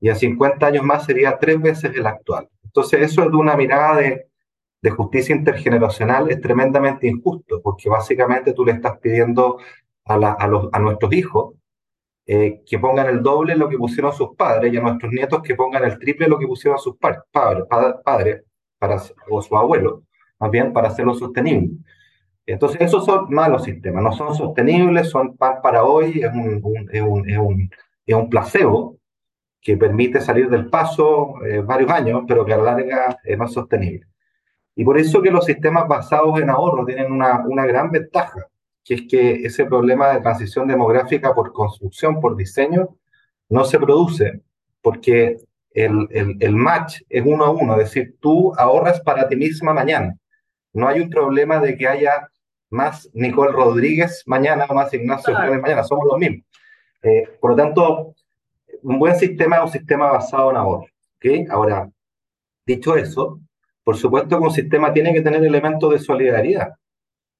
Y 0.00 0.08
a 0.08 0.14
50 0.14 0.66
años 0.66 0.82
más 0.82 1.04
sería 1.04 1.38
tres 1.38 1.60
veces 1.60 1.94
el 1.94 2.06
actual. 2.06 2.48
Entonces 2.62 3.02
eso 3.02 3.22
es 3.22 3.28
una 3.34 3.54
mirada 3.54 3.98
de, 3.98 4.28
de 4.84 4.90
justicia 4.90 5.34
intergeneracional 5.34 6.30
es 6.30 6.42
tremendamente 6.42 7.06
injusto, 7.06 7.62
porque 7.62 7.88
básicamente 7.88 8.52
tú 8.52 8.66
le 8.66 8.72
estás 8.72 8.98
pidiendo 8.98 9.56
a, 10.04 10.18
la, 10.18 10.32
a, 10.32 10.46
los, 10.46 10.68
a 10.72 10.78
nuestros 10.78 11.10
hijos 11.14 11.54
eh, 12.26 12.60
que 12.66 12.78
pongan 12.78 13.06
el 13.08 13.22
doble 13.22 13.56
lo 13.56 13.70
que 13.70 13.78
pusieron 13.78 14.12
sus 14.12 14.36
padres 14.36 14.70
y 14.70 14.76
a 14.76 14.82
nuestros 14.82 15.10
nietos 15.10 15.40
que 15.42 15.54
pongan 15.54 15.84
el 15.84 15.98
triple 15.98 16.28
lo 16.28 16.38
que 16.38 16.46
pusieron 16.46 16.78
sus 16.78 16.96
padres, 16.98 17.22
padres 18.04 18.42
para, 18.78 19.02
o 19.30 19.40
su 19.40 19.56
abuelo, 19.56 20.02
más 20.38 20.50
bien 20.50 20.70
para 20.74 20.88
hacerlo 20.88 21.14
sostenible. 21.14 21.78
Entonces, 22.44 22.78
esos 22.82 23.06
son 23.06 23.30
malos 23.30 23.64
sistemas, 23.64 24.04
no 24.04 24.12
son 24.12 24.34
sostenibles, 24.34 25.08
son 25.08 25.34
pan 25.34 25.62
para 25.62 25.84
hoy, 25.84 26.20
es 26.20 26.30
un, 26.30 26.88
es 26.92 27.00
un, 27.00 27.30
es 27.30 27.38
un, 27.38 27.70
es 28.04 28.14
un 28.14 28.28
placebo 28.28 28.98
que 29.62 29.78
permite 29.78 30.20
salir 30.20 30.50
del 30.50 30.68
paso 30.68 31.42
eh, 31.42 31.60
varios 31.60 31.90
años, 31.90 32.24
pero 32.28 32.44
que 32.44 32.52
a 32.52 32.58
la 32.58 32.64
larga 32.64 33.18
es 33.24 33.38
más 33.38 33.50
sostenible. 33.50 34.06
Y 34.76 34.84
por 34.84 34.98
eso 34.98 35.22
que 35.22 35.30
los 35.30 35.44
sistemas 35.44 35.86
basados 35.86 36.40
en 36.40 36.50
ahorro 36.50 36.84
tienen 36.84 37.12
una, 37.12 37.44
una 37.46 37.64
gran 37.66 37.90
ventaja, 37.90 38.48
que 38.84 38.94
es 38.94 39.02
que 39.08 39.32
ese 39.46 39.64
problema 39.66 40.10
de 40.10 40.20
transición 40.20 40.66
demográfica 40.66 41.34
por 41.34 41.52
construcción, 41.52 42.20
por 42.20 42.36
diseño, 42.36 42.96
no 43.48 43.64
se 43.64 43.78
produce, 43.78 44.40
porque 44.82 45.36
el, 45.70 46.08
el, 46.10 46.36
el, 46.40 46.56
match 46.56 47.00
es 47.08 47.24
uno 47.24 47.44
a 47.44 47.50
uno, 47.50 47.74
es 47.74 47.90
decir, 47.90 48.16
tú 48.20 48.52
ahorras 48.56 49.00
para 49.00 49.28
ti 49.28 49.36
misma 49.36 49.72
mañana. 49.72 50.16
No 50.72 50.88
hay 50.88 51.00
un 51.00 51.10
problema 51.10 51.60
de 51.60 51.76
que 51.76 51.86
haya 51.86 52.28
más 52.70 53.08
Nicole 53.14 53.52
Rodríguez 53.52 54.22
mañana 54.26 54.66
o 54.68 54.74
más 54.74 54.92
Ignacio 54.92 55.34
Flores 55.34 55.60
mañana, 55.60 55.84
somos 55.84 56.06
los 56.06 56.18
mismos. 56.18 56.44
Eh, 57.02 57.28
por 57.40 57.50
lo 57.50 57.56
tanto, 57.56 58.14
un 58.82 58.98
buen 58.98 59.16
sistema 59.16 59.56
es 59.56 59.62
un 59.62 59.70
sistema 59.70 60.10
basado 60.10 60.50
en 60.50 60.56
ahorro. 60.56 60.86
¿okay? 61.16 61.46
Ahora, 61.50 61.88
dicho 62.66 62.96
eso, 62.96 63.40
por 63.84 63.96
supuesto 63.96 64.38
que 64.38 64.44
un 64.44 64.50
sistema 64.50 64.92
tiene 64.92 65.12
que 65.12 65.20
tener 65.22 65.44
elementos 65.44 65.92
de 65.92 65.98
solidaridad, 65.98 66.70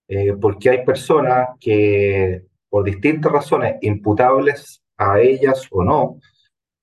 eh, 0.09 0.35
porque 0.41 0.71
hay 0.71 0.85
personas 0.85 1.49
que, 1.59 2.43
por 2.69 2.85
distintas 2.85 3.33
razones, 3.33 3.77
imputables 3.81 4.83
a 4.97 5.21
ellas 5.21 5.67
o 5.71 5.83
no, 5.83 6.19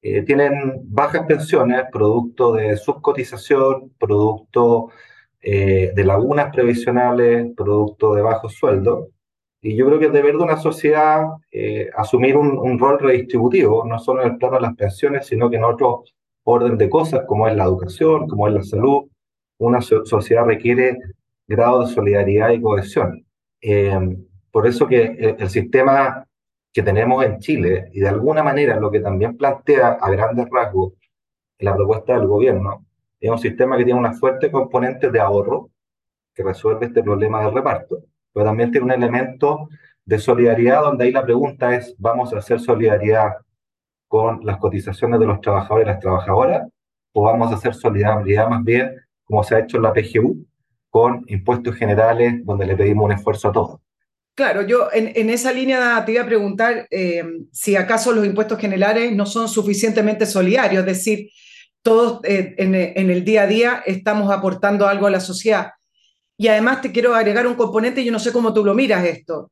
eh, 0.01 0.24
tienen 0.24 0.82
bajas 0.86 1.25
pensiones, 1.27 1.84
producto 1.91 2.53
de 2.53 2.75
subcotización, 2.75 3.94
producto 4.00 4.89
eh, 5.41 5.91
de 5.96 6.03
lagunas 6.06 6.51
previsionales, 6.53 7.48
producto 7.56 8.15
de 8.15 8.22
bajos 8.24 8.53
sueldos. 8.56 9.10
Y 9.62 9.75
yo 9.75 9.86
creo 9.86 10.00
que 10.00 10.08
es 10.08 10.13
deber 10.13 10.38
de 10.38 10.44
una 10.44 10.58
sociedad 10.58 11.24
eh, 11.51 11.89
asumir 11.96 12.36
un, 12.36 12.58
un, 12.58 12.80
rol 12.80 13.00
redistributivo, 13.00 13.86
no 13.86 14.00
solo 14.00 14.24
en 14.24 14.32
el 14.32 14.38
plano 14.38 14.56
de 14.56 14.62
las 14.62 14.75
pensiones, 14.75 15.27
sino 15.27 15.50
que 15.51 15.58
en 15.58 15.65
otro 15.65 16.03
orden 16.44 16.77
de 16.77 16.89
cosas, 16.89 17.22
como 17.27 17.48
es 17.48 17.56
la 17.56 17.65
educación, 17.65 18.27
como 18.27 18.48
es 18.48 18.53
la 18.56 18.63
salud. 18.63 19.08
Una 19.62 19.80
sociedad 19.82 20.46
requiere 20.46 20.98
grado 21.48 21.86
de 21.86 21.94
solidaridad 21.94 22.50
y 22.50 22.62
cohesión. 22.62 23.25
por 24.51 24.68
eso 24.68 24.88
que 24.88 25.03
el, 25.03 25.36
el 25.39 25.50
sistema 25.50 26.25
que 26.74 26.82
tenemos 26.82 27.24
en 27.24 27.39
Chile 27.39 27.89
y 27.94 28.00
de 28.00 28.10
alguna 28.10 28.44
manera 28.44 28.80
lo 28.80 28.89
que 28.89 29.01
también 29.01 29.38
plantea 29.38 29.98
a 30.01 30.10
grandes 30.10 30.48
rasgos 30.50 30.94
la 31.60 31.75
propuesta 31.75 32.13
del 32.13 32.27
gobierno 32.27 32.86
es 33.20 33.30
un 33.30 33.38
sistema 33.38 33.77
que 33.77 33.86
tiene 33.86 34.00
una 34.00 34.13
fuerte 34.13 34.50
componente 34.50 35.12
de 35.12 35.20
ahorro 35.20 35.70
que 36.34 36.44
resuelve 36.44 36.88
este 36.88 37.03
problema 37.03 37.44
del 37.44 37.53
reparto, 37.53 38.00
pero 38.34 38.46
también 38.46 38.72
tiene 38.72 38.86
un 38.86 38.91
elemento 38.94 39.70
de 40.03 40.18
solidaridad 40.18 40.82
donde 40.82 41.06
ahí 41.06 41.12
la 41.12 41.24
pregunta 41.24 41.75
es, 41.75 41.94
¿vamos 42.00 42.34
a 42.34 42.39
hacer 42.39 42.60
solidaridad 42.60 43.34
con 44.08 44.44
las 44.44 44.58
cotizaciones 44.58 45.20
de 45.20 45.27
los 45.27 45.39
trabajadores 45.39 45.86
y 45.86 45.91
las 45.91 46.00
trabajadoras 46.00 46.68
o 47.13 47.24
vamos 47.24 47.51
a 47.51 47.56
hacer 47.56 47.75
solidaridad 47.75 48.50
más 48.50 48.63
bien 48.63 48.96
como 49.32 49.44
se 49.44 49.56
ha 49.56 49.60
hecho 49.60 49.78
en 49.78 49.84
la 49.84 49.94
PGU 49.94 50.46
con 50.90 51.24
impuestos 51.28 51.76
generales 51.76 52.46
donde 52.46 52.68
le 52.68 52.76
pedimos 52.76 53.06
un 53.06 53.14
esfuerzo 53.14 53.48
a 53.48 53.52
todos? 53.54 53.80
Claro, 54.36 54.62
yo 54.62 54.90
en, 54.94 55.30
esa 55.30 55.52
línea 55.52 56.04
te 56.06 56.14
iba 56.14 56.24
a 56.24 56.26
preguntar 56.26 56.88
eh, 56.90 57.24
si 57.52 57.76
acaso 57.76 58.12
los 58.12 58.26
impuestos 58.26 58.60
generales 58.60 59.14
no 59.14 59.26
son 59.26 59.48
suficientemente 59.48 60.26
solidarios, 60.26 60.82
es 60.82 60.86
decir, 60.86 61.30
todos 61.82 62.22
eh, 62.24 62.56
en, 62.58 62.76
el 63.10 63.24
día 63.24 63.44
a 63.44 63.48
día 63.48 63.84
estamos 63.86 64.32
aportando 64.32 64.88
algo 64.88 65.08
a 65.08 65.12
la 65.12 65.20
sociedad. 65.20 65.72
Y 66.38 66.48
además 66.48 66.82
te 66.82 66.92
quiero 66.92 67.16
agregar 67.16 67.48
un 67.48 67.56
componente, 67.56 68.04
yo 68.04 68.12
no 68.12 68.20
sé 68.20 68.32
cómo 68.32 68.54
tú 68.54 68.64
lo 68.64 68.74
miras 68.74 69.06
esto. 69.06 69.50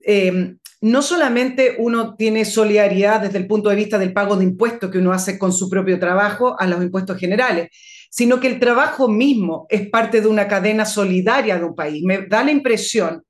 Eh, 0.00 0.56
no 0.80 1.02
solamente 1.02 1.76
uno 1.78 2.14
tiene 2.14 2.44
solidaridad 2.44 3.20
desde 3.20 3.38
el 3.38 3.46
punto 3.46 3.70
de 3.70 3.76
vista 3.76 3.98
del 3.98 4.12
pago 4.12 4.36
de 4.36 4.44
impuestos 4.44 4.90
que 4.90 4.98
uno 4.98 5.12
hace 5.12 5.38
con 5.38 5.52
su 5.52 5.68
propio 5.70 5.98
trabajo 5.98 6.58
a 6.58 6.66
los 6.66 6.82
impuestos 6.82 7.16
generales, 7.16 7.70
sino 8.14 8.38
que 8.38 8.46
el 8.46 8.60
trabajo 8.60 9.08
mismo 9.08 9.66
es 9.68 9.88
parte 9.88 10.20
de 10.20 10.28
una 10.28 10.46
cadena 10.46 10.84
solidaria 10.84 11.58
de 11.58 11.64
un 11.64 11.74
país. 11.74 12.04
Me 12.04 12.26
da 12.28 12.44
la 12.44 12.52
impresión 12.52 13.24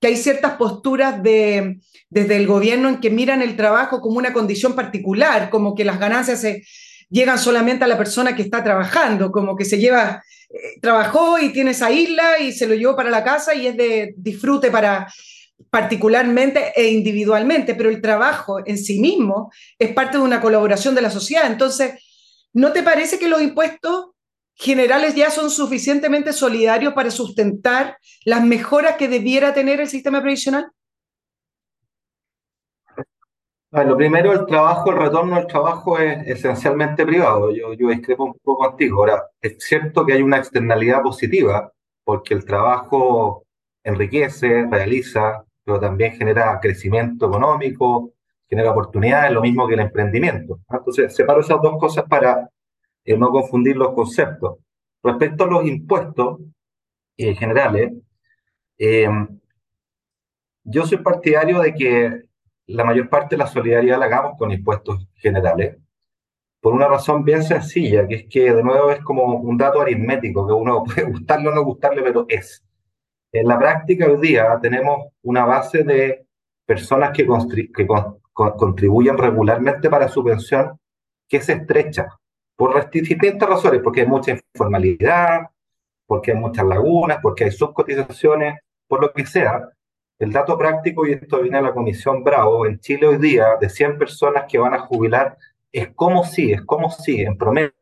que 0.00 0.06
hay 0.06 0.16
ciertas 0.16 0.52
posturas 0.52 1.22
de, 1.22 1.78
desde 2.08 2.36
el 2.36 2.46
gobierno 2.46 2.88
en 2.88 3.00
que 3.00 3.10
miran 3.10 3.42
el 3.42 3.56
trabajo 3.56 4.00
como 4.00 4.16
una 4.16 4.32
condición 4.32 4.74
particular, 4.74 5.50
como 5.50 5.74
que 5.74 5.84
las 5.84 6.00
ganancias 6.00 6.40
se, 6.40 6.62
llegan 7.10 7.38
solamente 7.38 7.84
a 7.84 7.88
la 7.88 7.98
persona 7.98 8.34
que 8.34 8.40
está 8.40 8.64
trabajando, 8.64 9.30
como 9.30 9.54
que 9.54 9.66
se 9.66 9.78
lleva, 9.78 10.24
eh, 10.48 10.80
trabajó 10.80 11.38
y 11.38 11.50
tiene 11.50 11.72
esa 11.72 11.90
isla 11.90 12.38
y 12.38 12.52
se 12.52 12.66
lo 12.66 12.74
llevó 12.74 12.96
para 12.96 13.10
la 13.10 13.22
casa 13.22 13.54
y 13.54 13.66
es 13.66 13.76
de 13.76 14.14
disfrute 14.16 14.70
para 14.70 15.12
particularmente 15.68 16.72
e 16.74 16.88
individualmente, 16.88 17.74
pero 17.74 17.90
el 17.90 18.00
trabajo 18.00 18.60
en 18.64 18.78
sí 18.78 18.98
mismo 18.98 19.52
es 19.78 19.92
parte 19.92 20.16
de 20.16 20.22
una 20.22 20.40
colaboración 20.40 20.94
de 20.94 21.02
la 21.02 21.10
sociedad. 21.10 21.46
Entonces, 21.46 22.02
¿no 22.54 22.72
te 22.72 22.82
parece 22.82 23.18
que 23.18 23.28
los 23.28 23.42
impuestos 23.42 24.12
generales 24.54 25.14
ya 25.14 25.30
son 25.30 25.50
suficientemente 25.50 26.32
solidarios 26.32 26.94
para 26.94 27.10
sustentar 27.10 27.96
las 28.24 28.44
mejoras 28.44 28.96
que 28.96 29.08
debiera 29.08 29.54
tener 29.54 29.80
el 29.80 29.88
sistema 29.88 30.20
previsional? 30.20 30.70
lo 33.72 33.96
primero, 33.96 34.32
el 34.32 34.44
trabajo, 34.44 34.90
el 34.90 34.98
retorno 34.98 35.34
al 35.34 35.46
trabajo 35.46 35.98
es 35.98 36.26
esencialmente 36.26 37.06
privado. 37.06 37.50
Yo, 37.54 37.72
yo 37.72 37.88
discrepo 37.88 38.24
un 38.24 38.34
poco 38.34 38.68
contigo. 38.68 39.00
Ahora, 39.00 39.24
es 39.40 39.56
cierto 39.60 40.04
que 40.04 40.12
hay 40.12 40.22
una 40.22 40.36
externalidad 40.36 41.00
positiva, 41.00 41.72
porque 42.04 42.34
el 42.34 42.44
trabajo 42.44 43.46
enriquece, 43.82 44.66
realiza, 44.70 45.44
pero 45.64 45.80
también 45.80 46.12
genera 46.12 46.58
crecimiento 46.60 47.26
económico, 47.26 48.12
genera 48.48 48.72
oportunidades, 48.72 49.32
lo 49.32 49.40
mismo 49.40 49.66
que 49.66 49.74
el 49.74 49.80
emprendimiento. 49.80 50.60
Entonces, 50.68 51.14
separo 51.14 51.40
esas 51.40 51.62
dos 51.62 51.78
cosas 51.78 52.04
para 52.08 52.50
y 53.04 53.16
no 53.16 53.30
confundir 53.30 53.76
los 53.76 53.92
conceptos. 53.94 54.58
Respecto 55.02 55.44
a 55.44 55.48
los 55.48 55.66
impuestos 55.66 56.40
eh, 57.16 57.34
generales, 57.34 57.92
eh, 58.78 59.08
yo 60.64 60.86
soy 60.86 60.98
partidario 60.98 61.60
de 61.60 61.74
que 61.74 62.22
la 62.66 62.84
mayor 62.84 63.08
parte 63.08 63.34
de 63.34 63.38
la 63.38 63.46
solidaridad 63.46 63.98
la 63.98 64.06
hagamos 64.06 64.38
con 64.38 64.52
impuestos 64.52 65.06
generales, 65.14 65.76
por 66.60 66.74
una 66.74 66.86
razón 66.86 67.24
bien 67.24 67.42
sencilla, 67.42 68.06
que 68.06 68.14
es 68.14 68.26
que 68.28 68.52
de 68.52 68.62
nuevo 68.62 68.92
es 68.92 69.00
como 69.00 69.24
un 69.24 69.56
dato 69.56 69.80
aritmético, 69.80 70.46
que 70.46 70.52
uno 70.52 70.84
puede 70.84 71.10
gustarle 71.10 71.48
o 71.48 71.54
no 71.54 71.64
gustarle, 71.64 72.02
pero 72.02 72.24
es. 72.28 72.64
En 73.32 73.48
la 73.48 73.58
práctica 73.58 74.06
hoy 74.06 74.20
día 74.20 74.58
tenemos 74.60 75.08
una 75.22 75.44
base 75.44 75.82
de 75.82 76.26
personas 76.64 77.10
que, 77.16 77.26
que 77.74 77.86
contribuyen 78.32 79.18
regularmente 79.18 79.90
para 79.90 80.08
su 80.08 80.22
pensión 80.22 80.78
que 81.28 81.38
es 81.38 81.48
estrecha 81.48 82.08
por 82.62 82.90
distintas 82.92 83.48
razones, 83.48 83.80
porque 83.82 84.02
hay 84.02 84.06
mucha 84.06 84.30
informalidad, 84.30 85.50
porque 86.06 86.30
hay 86.30 86.36
muchas 86.36 86.64
lagunas, 86.64 87.18
porque 87.20 87.42
hay 87.42 87.50
subcotizaciones, 87.50 88.60
por 88.86 89.00
lo 89.00 89.12
que 89.12 89.26
sea. 89.26 89.68
El 90.16 90.30
dato 90.30 90.56
práctico, 90.56 91.04
y 91.04 91.10
esto 91.10 91.42
viene 91.42 91.58
a 91.58 91.62
la 91.62 91.74
Comisión 91.74 92.22
Bravo, 92.22 92.64
en 92.64 92.78
Chile 92.78 93.08
hoy 93.08 93.16
día, 93.16 93.56
de 93.60 93.68
100 93.68 93.98
personas 93.98 94.44
que 94.48 94.58
van 94.58 94.74
a 94.74 94.78
jubilar, 94.78 95.36
es 95.72 95.88
como 95.96 96.22
si, 96.22 96.52
es 96.52 96.62
como 96.62 96.88
si, 96.88 97.22
en 97.22 97.36
promedio, 97.36 97.72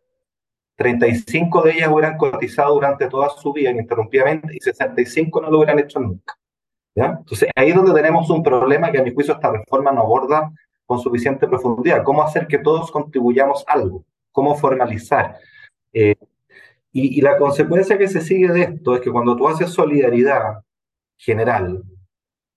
35 0.77 1.61
de 1.61 1.73
ellas 1.73 1.91
hubieran 1.93 2.17
cotizado 2.17 2.73
durante 2.73 3.07
toda 3.07 3.29
su 3.29 3.53
vida 3.53 3.73
ininterrumpidamente 3.73 4.57
y 4.57 4.61
65 4.61 5.43
no 5.43 5.51
lo 5.51 5.59
hubieran 5.59 5.79
hecho 5.79 6.01
nunca. 6.01 6.39
¿ya? 6.95 7.17
Entonces, 7.19 7.51
ahí 7.55 7.69
es 7.69 7.75
donde 7.75 7.93
tenemos 7.93 8.31
un 8.31 8.43
problema 8.43 8.91
que 8.91 8.99
a 8.99 9.03
mi 9.03 9.13
juicio 9.13 9.35
esta 9.35 9.53
reforma 9.53 9.93
no 9.93 10.01
aborda 10.01 10.51
con 10.87 10.99
suficiente 11.01 11.47
profundidad. 11.47 12.03
¿Cómo 12.03 12.23
hacer 12.23 12.47
que 12.47 12.57
todos 12.57 12.91
contribuyamos 12.91 13.63
algo? 13.69 14.07
Cómo 14.33 14.57
formalizar. 14.57 15.37
Eh, 15.93 16.17
y, 16.93 17.21
la 17.21 17.37
consecuencia 17.39 17.99
que 17.99 18.09
se 18.09 18.21
sigue 18.21 18.49
de 18.49 18.63
esto 18.63 18.95
es 18.95 19.01
que 19.01 19.11
cuando 19.11 19.37
tú 19.37 19.49
haces 19.49 19.71
solidaridad 19.71 20.63
general, 21.17 21.83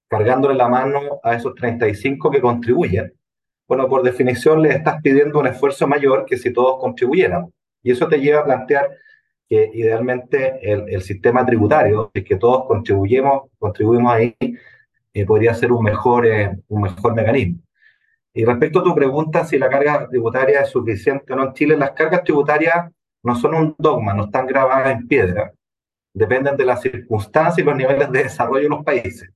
cargándole 0.07 0.55
la 0.55 0.67
mano 0.67 1.19
a 1.23 1.35
esos 1.35 1.53
35 1.55 2.31
que 2.31 2.41
contribuyen, 2.41 3.13
bueno, 3.67 3.87
por 3.87 4.03
definición 4.03 4.61
le 4.61 4.69
estás 4.69 5.01
pidiendo 5.01 5.39
un 5.39 5.47
esfuerzo 5.47 5.87
mayor 5.87 6.25
que 6.25 6.37
si 6.37 6.51
todos 6.51 6.79
contribuyeran. 6.79 7.51
Y 7.81 7.91
eso 7.91 8.07
te 8.07 8.19
lleva 8.19 8.41
a 8.41 8.45
plantear 8.45 8.89
que 9.47 9.71
idealmente 9.73 10.59
el, 10.61 11.01
sistema 11.01 11.45
tributario, 11.45 12.11
es 12.13 12.23
que 12.23 12.37
todos 12.37 12.65
contribuyemos, 12.67 13.49
contribuimos 13.59 14.13
ahí, 14.13 14.35
eh, 15.13 15.25
podría 15.25 15.53
ser 15.53 15.71
un 15.71 15.83
mejor, 15.83 16.25
eh, 16.25 16.57
un 16.67 16.81
mejor 16.81 17.15
mecanismo. 17.15 17.62
Y 18.33 18.45
respecto 18.45 18.79
a 18.79 18.83
tu 18.83 18.95
pregunta, 18.95 19.45
si 19.45 19.59
la 19.59 19.69
carga 19.69 20.07
tributaria 20.09 20.61
es 20.61 20.69
suficiente 20.69 21.33
o 21.33 21.35
no 21.35 21.45
en 21.45 21.53
Chile, 21.53 21.77
las 21.77 21.91
cargas 21.91 22.23
tributarias 22.23 22.91
no 23.23 23.35
son 23.35 23.53
un 23.53 23.75
dogma, 23.77 24.13
no 24.13 24.25
están 24.25 24.47
grabadas 24.47 24.91
en 24.91 25.07
piedra. 25.07 25.53
Dependen 26.13 26.57
de 26.57 26.65
las 26.65 26.81
circunstancias 26.81 27.59
y 27.59 27.63
los 27.63 27.75
niveles 27.75 28.11
de 28.11 28.23
desarrollo 28.23 28.63
de 28.63 28.69
los 28.69 28.83
países. 28.83 29.29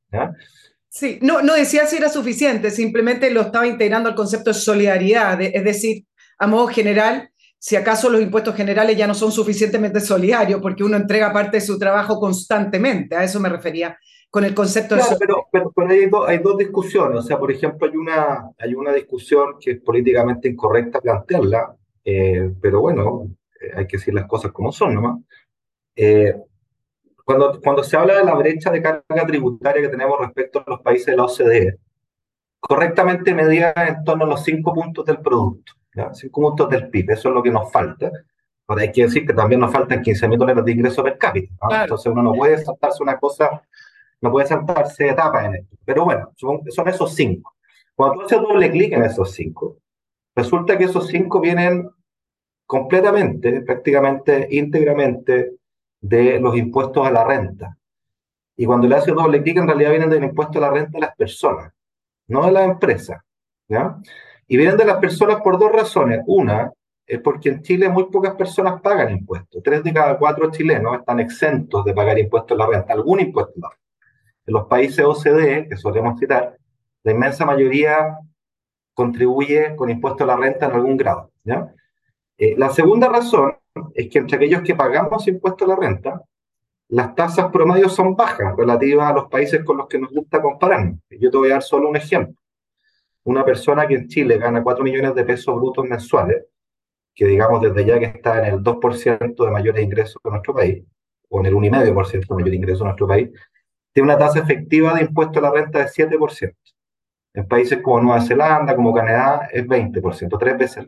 Sí, 0.89 1.20
no, 1.22 1.42
no 1.42 1.54
decía 1.54 1.86
si 1.86 1.98
era 1.98 2.10
suficiente, 2.10 2.72
simplemente 2.72 3.30
lo 3.30 3.42
estaba 3.42 3.68
integrando 3.68 4.10
al 4.10 4.16
concepto 4.16 4.50
de 4.50 4.56
solidaridad, 4.56 5.39
es 5.42 5.63
decir, 5.63 6.06
a 6.39 6.48
modo 6.48 6.68
general, 6.68 7.30
si 7.60 7.75
acaso 7.75 8.10
los 8.10 8.22
impuestos 8.22 8.56
generales 8.56 8.98
ya 8.98 9.08
no 9.08 9.13
son 9.13 9.32
suficientemente 9.32 10.00
solidarios 10.00 10.62
porque 10.62 10.84
uno 10.84 10.96
entrega 10.96 11.34
parte 11.34 11.58
de 11.58 11.62
su 11.62 11.77
trabajo 11.77 12.20
constantemente, 12.20 13.16
a 13.16 13.24
eso 13.24 13.39
me 13.39 13.50
refería 13.50 13.98
con 14.38 14.46
el 14.46 14.53
concepto 14.53 14.96
de... 14.96 15.01
Pero, 15.17 15.48
pero, 15.51 15.72
pero 15.75 15.89
hay, 15.89 16.08
hay, 16.27 16.38
dos 16.38 16.58
discusiones, 16.60 17.17
o 17.17 17.22
sea, 17.24 17.39
por 17.39 17.51
ejemplo, 17.51 17.89
hay 17.89 17.98
una, 17.98 18.51
hay 18.60 18.75
una 18.75 18.94
discusión 18.94 19.56
que 19.60 19.72
es 19.72 19.82
políticamente 19.82 20.48
incorrecta 20.48 21.01
plantearla, 21.01 21.75
eh, 22.06 22.53
pero 22.62 22.82
bueno, 22.82 23.27
eh, 23.60 23.72
hay 23.75 23.88
que 23.88 23.98
decir 23.98 24.13
las 24.13 24.27
cosas 24.27 24.51
como 24.51 24.72
son 24.72 24.94
nomás. 24.94 25.17
Eh, 25.96 26.36
cuando, 27.25 27.60
cuando 27.60 27.84
se 27.84 27.98
habla 27.98 28.15
de 28.20 28.25
la 28.25 28.36
brecha 28.36 28.70
de 28.70 28.84
carga 28.84 29.25
tributaria 29.25 29.82
que 29.82 29.89
tenemos 29.89 30.20
respecto 30.20 30.60
a 30.60 30.70
los 30.70 30.82
países 30.82 31.08
de 31.08 31.15
la 31.15 31.24
OCDE, 31.24 31.79
correctamente 32.60 33.34
medida 33.34 33.74
en 33.75 34.03
torno 34.03 34.25
a 34.25 34.27
los 34.27 34.44
cinco 34.44 34.72
puntos 34.72 35.03
del 35.03 35.20
producto. 35.20 35.74
5 36.13 36.41
puntos 36.41 36.70
del 36.70 36.91
PIB, 36.91 37.10
eso 37.10 37.29
es 37.29 37.34
lo 37.34 37.41
que 37.41 37.50
nos 37.50 37.72
falta. 37.72 38.12
Ahora 38.67 38.84
hay 38.84 38.91
que 38.91 39.03
decir 39.03 39.25
que 39.25 39.34
también 39.34 39.62
nos 39.62 39.72
faltan 39.72 40.03
15 40.03 40.27
mil 40.27 40.38
dólares 40.38 40.63
de 40.63 40.72
ingreso 40.74 41.03
per 41.03 41.17
cápita. 41.17 41.56
Entonces 41.72 42.12
uno 42.12 42.22
no 42.22 42.34
puede 42.34 42.63
saltarse 42.63 43.01
una 43.01 43.17
cosa, 43.17 43.63
no 44.22 44.32
puede 44.32 44.48
saltarse 44.48 45.10
etapas 45.10 45.46
en 45.46 45.56
esto. 45.56 45.78
Pero 45.86 46.06
bueno, 46.06 46.32
son, 46.36 46.62
son 46.70 46.88
esos 46.88 47.14
cinco. 47.14 47.56
Cuando 47.96 48.20
tú 48.20 48.26
haces 48.26 48.42
doble 48.42 48.72
clic 48.72 48.94
en 48.94 49.04
esos 49.04 49.32
cinco, 49.32 49.78
resulta 50.36 50.78
que 50.78 50.86
esos 50.86 51.08
cinco 51.08 51.40
vienen 51.40 51.90
completamente, 52.66 53.62
prácticamente 53.62 54.48
íntegramente 54.52 55.54
de 56.00 56.40
los 56.40 56.56
impuestos 56.58 57.08
a 57.08 57.12
la 57.12 57.24
renta. 57.24 57.78
Y 58.56 58.66
cuando 58.66 58.88
le 58.88 58.96
haces 58.96 59.14
doble 59.14 59.42
clic, 59.42 59.58
en 59.58 59.68
realidad 59.68 59.92
vienen 59.92 60.10
del 60.10 60.24
impuesto 60.24 60.60
a 60.60 60.62
la 60.62 60.72
renta 60.72 60.92
de 60.94 61.02
las 61.02 61.16
personas, 61.16 61.72
no 62.28 62.46
de 62.46 62.52
las 62.52 62.66
empresas. 62.66 63.22
¿ya? 63.68 63.98
Y 64.48 64.58
vienen 64.58 64.78
de 64.78 64.86
las 64.86 64.98
personas 64.98 65.42
por 65.42 65.60
dos 65.60 65.72
razones. 65.72 66.22
Una, 66.26 66.72
es 67.06 67.22
porque 67.22 67.50
en 67.50 67.62
Chile 67.62 67.90
muy 67.90 68.06
pocas 68.12 68.36
personas 68.36 68.82
pagan 68.82 69.12
impuestos. 69.12 69.62
Tres 69.64 69.84
de 69.84 69.94
cada 69.94 70.18
cuatro 70.18 70.52
chilenos 70.52 71.00
están 71.00 71.20
exentos 71.20 71.86
de 71.86 71.94
pagar 71.94 72.20
impuestos 72.20 72.60
a 72.60 72.66
la 72.66 72.68
renta, 72.68 72.94
algún 72.94 73.22
impuesto 73.22 73.54
a 73.58 73.62
la 73.62 73.70
renta. 73.70 73.87
En 74.48 74.54
los 74.54 74.66
países 74.66 75.06
OCDE, 75.06 75.68
que 75.68 75.75
solemos 75.77 76.20
citar, 76.20 76.58
la 77.04 77.12
inmensa 77.12 77.46
mayoría 77.46 78.18
contribuye 78.94 79.75
con 79.75 79.89
impuestos 79.89 80.22
a 80.22 80.25
la 80.25 80.38
renta 80.38 80.66
en 80.66 80.72
algún 80.72 80.98
grado. 80.98 81.32
¿ya? 81.44 81.72
Eh, 82.38 82.56
la 82.58 82.70
segunda 82.70 83.10
razón 83.10 83.58
es 83.94 84.10
que 84.10 84.20
entre 84.20 84.38
aquellos 84.38 84.62
que 84.62 84.74
pagamos 84.74 85.27
impuestos 85.27 85.68
a 85.68 85.72
la 85.72 85.75
renta, 85.75 86.22
las 86.89 87.13
tasas 87.13 87.51
promedio 87.51 87.89
son 87.89 88.16
bajas 88.16 88.56
relativas 88.56 89.12
a 89.12 89.13
los 89.13 89.27
países 89.27 89.63
con 89.63 89.77
los 89.77 89.88
que 89.88 90.00
nos 90.00 90.12
gusta 90.12 90.42
compararnos. 90.42 91.00
Yo 91.10 91.30
te 91.30 91.38
voy 91.38 91.50
a 91.50 91.54
dar 91.54 91.63
solo 91.63 91.89
un 91.89 91.98
ejemplo. 91.98 92.36
Una 93.25 93.44
persona 93.44 93.86
que 93.86 93.96
en 93.96 94.08
Chile 94.08 94.38
gana 94.38 94.63
4 94.63 94.84
millones 94.86 95.13
de 95.13 95.25
pesos 95.25 95.54
brutos 95.56 95.86
mensuales, 95.86 96.46
que 97.13 97.25
digamos 97.25 97.62
desde 97.62 97.84
ya 97.84 98.00
que 98.00 98.06
está 98.06 98.39
en 98.48 98.54
el 98.54 98.63
2% 98.63 99.46
de 99.46 99.51
mayores 99.51 99.84
ingresos 99.84 100.22
de 100.24 100.30
nuestro 100.32 100.54
país, 100.54 100.86
o 101.27 101.42
en 101.42 101.48
el 101.48 101.54
1,5% 101.56 102.27
de 102.27 102.36
mayor 102.36 102.54
ingreso 102.54 102.80
de 102.80 102.86
nuestro 102.86 103.08
país, 103.08 103.30
tiene 103.98 104.13
una 104.13 104.20
tasa 104.20 104.38
efectiva 104.38 104.94
de 104.94 105.01
impuesto 105.01 105.39
a 105.39 105.42
la 105.42 105.50
renta 105.50 105.80
de 105.80 105.88
7%. 105.88 106.56
En 107.34 107.48
países 107.48 107.82
como 107.82 108.00
Nueva 108.00 108.22
Zelanda, 108.22 108.75
como 108.75 108.94
Canadá, 108.94 109.50
es 109.51 109.66
20%, 109.66 110.38
tres 110.38 110.56
veces. 110.56 110.86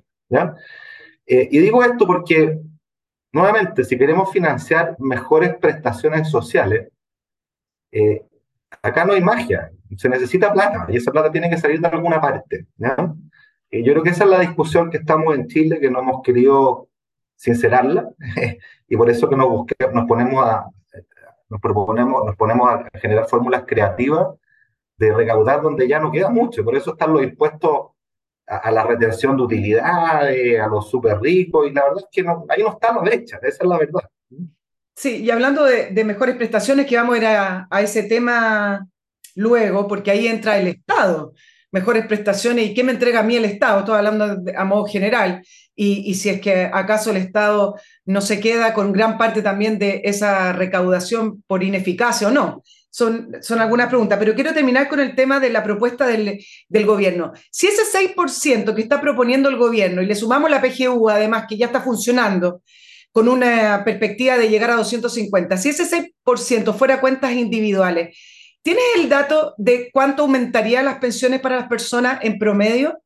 Eh, 1.25 1.49
y 1.49 1.57
digo 1.57 1.83
esto 1.83 2.05
porque, 2.05 2.59
nuevamente, 3.31 3.83
si 3.83 3.97
queremos 3.97 4.31
financiar 4.31 4.95
mejores 4.99 5.55
prestaciones 5.55 6.29
sociales, 6.29 6.89
eh, 7.91 8.21
acá 8.79 9.05
no 9.05 9.13
hay 9.13 9.21
magia, 9.21 9.71
se 9.97 10.07
necesita 10.07 10.53
plata 10.53 10.85
y 10.89 10.97
esa 10.97 11.11
plata 11.11 11.31
tiene 11.31 11.49
que 11.49 11.57
salir 11.57 11.81
de 11.81 11.87
alguna 11.87 12.21
parte. 12.21 12.67
Y 13.71 13.83
yo 13.83 13.93
creo 13.93 14.03
que 14.03 14.11
esa 14.11 14.25
es 14.25 14.29
la 14.29 14.39
discusión 14.41 14.91
que 14.91 14.97
estamos 14.97 15.33
en 15.33 15.47
Chile, 15.47 15.79
que 15.79 15.89
no 15.89 16.01
hemos 16.01 16.21
querido 16.21 16.89
sincerarla 17.35 18.07
y 18.87 18.95
por 18.95 19.09
eso 19.09 19.27
que 19.27 19.35
nos, 19.35 19.65
nos 19.95 20.07
ponemos 20.07 20.45
a, 20.45 20.69
nos 21.49 21.59
proponemos, 21.59 22.25
nos 22.25 22.35
ponemos 22.35 22.69
a 22.69 22.89
generar 22.99 23.27
fórmulas 23.27 23.63
creativas 23.65 24.27
de 24.97 25.13
recaudar 25.13 25.61
donde 25.61 25.87
ya 25.87 25.99
no 25.99 26.11
queda 26.11 26.29
mucho. 26.29 26.63
Por 26.63 26.75
eso 26.75 26.91
están 26.91 27.13
los 27.13 27.23
impuestos 27.23 27.87
a, 28.45 28.71
la 28.71 28.83
retención 28.83 29.37
de 29.37 29.43
utilidades, 29.43 30.59
a 30.59 30.67
los 30.67 30.89
súper 30.89 31.19
ricos, 31.19 31.67
y 31.67 31.73
la 31.73 31.83
verdad 31.83 32.03
es 32.03 32.07
que 32.11 32.21
ahí 32.49 32.63
no 32.63 32.69
está 32.71 32.93
la 32.93 33.01
brecha, 33.01 33.39
esa 33.41 33.63
es 33.63 33.69
la 33.69 33.77
verdad. 33.77 34.01
Sí, 34.95 35.23
y 35.23 35.31
hablando 35.31 35.63
de, 35.63 36.03
mejores 36.03 36.35
prestaciones, 36.35 36.85
que 36.85 36.97
vamos 36.97 37.15
a 37.15 37.17
ir 37.17 37.25
a, 37.25 37.67
ese 37.81 38.03
tema 38.03 38.87
luego, 39.35 39.87
porque 39.87 40.11
ahí 40.11 40.27
entra 40.27 40.59
el 40.59 40.67
Estado. 40.67 41.33
Mejores 41.71 42.05
prestaciones, 42.07 42.65
¿y 42.65 42.73
qué 42.73 42.83
me 42.83 42.91
entrega 42.91 43.19
a 43.19 43.23
mí 43.23 43.35
el 43.35 43.45
Estado? 43.45 43.79
Estoy 43.79 43.95
hablando 43.95 44.43
a 44.55 44.65
modo 44.65 44.85
general. 44.85 45.43
Y, 45.81 46.09
y, 46.11 46.15
si 46.15 46.27
es 46.27 46.41
que 46.41 46.69
acaso 46.73 47.11
el 47.11 47.17
Estado 47.17 47.75
no 48.03 48.19
se 48.19 48.41
queda 48.41 48.73
con 48.73 48.91
gran 48.91 49.17
parte 49.17 49.41
también 49.41 49.79
de 49.79 50.01
esa 50.03 50.51
recaudación 50.51 51.41
por 51.47 51.63
ineficacia 51.63 52.27
o 52.27 52.31
no 52.31 52.63
son, 52.89 53.37
son 53.41 53.59
algunas 53.59 53.87
preguntas, 53.87 54.17
pero 54.19 54.33
quiero 54.33 54.53
terminar 54.53 54.89
con 54.89 54.99
el 54.99 55.15
tema 55.15 55.39
de 55.39 55.49
la 55.49 55.63
propuesta 55.63 56.07
del, 56.07 56.43
del, 56.67 56.85
gobierno. 56.85 57.31
Si 57.51 57.67
ese 57.67 57.83
6% 57.83 58.73
que 58.73 58.81
está 58.81 58.99
proponiendo 58.99 59.47
el 59.47 59.57
gobierno 59.57 60.01
y 60.01 60.05
le 60.05 60.15
sumamos 60.15 60.49
la 60.49 60.61
PGU, 60.61 61.09
además, 61.09 61.45
que 61.47 61.57
ya 61.57 61.67
está 61.67 61.81
funcionando, 61.81 62.61
con 63.11 63.27
una 63.27 63.83
perspectiva 63.83 64.37
de 64.37 64.49
llegar 64.49 64.71
a 64.71 64.75
250, 64.75 65.57
si 65.57 65.69
ese 65.69 66.13
6% 66.25 66.73
fuera 66.75 66.99
cuentas 66.99 67.33
individuales, 67.33 68.17
¿tienes 68.61 68.83
el 68.97 69.09
dato 69.09 69.53
de 69.57 69.89
cuánto 69.91 70.23
aumentaría 70.23 70.83
las 70.83 70.99
pensiones 70.99 71.39
para 71.39 71.57
las 71.57 71.67
personas 71.67 72.19
en 72.23 72.37
promedio? 72.37 73.01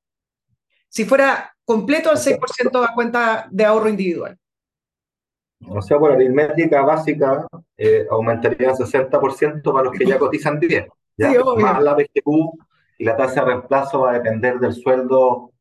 Si 0.90 1.06
fuera 1.06 1.53
completo 1.66 2.10
al 2.10 2.18
6% 2.18 2.84
a 2.84 2.94
cuenta 2.94 3.48
de 3.52 3.66
ahorro 3.66 3.90
individual. 3.90 4.38
O 5.68 5.82
sea, 5.82 5.98
por 5.98 6.12
aritmética 6.12 6.82
básica, 6.82 7.48
eh, 7.78 8.06
aumentaría 8.10 8.70
el 8.70 8.76
60% 8.76 9.72
para 9.72 9.86
los 9.86 9.94
que 9.94 10.06
ya 10.06 10.20
cotizan 10.20 10.60
10. 10.60 10.88
¿ya? 11.18 11.34
Más 11.58 11.82
la 11.82 11.96
PGU 11.96 12.58
y 12.98 13.06
la 13.06 13.16
tasa 13.16 13.42
de 13.42 13.48
reemplazo 13.48 14.02
va 14.02 14.12
a 14.12 14.14
depender 14.14 14.60
del 14.60 14.74
sueldo, 14.74 15.52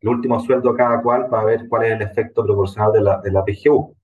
el 0.00 0.08
último 0.08 0.40
sueldo 0.40 0.74
cada 0.74 1.00
cual, 1.00 1.28
para 1.28 1.44
ver 1.44 1.68
cuál 1.68 1.84
es 1.84 1.92
el 1.92 2.02
efecto 2.02 2.44
proporcional 2.44 2.92
de 2.92 3.00
la, 3.00 3.20
de 3.20 3.30
la 3.30 3.44
PGU. 3.44 3.94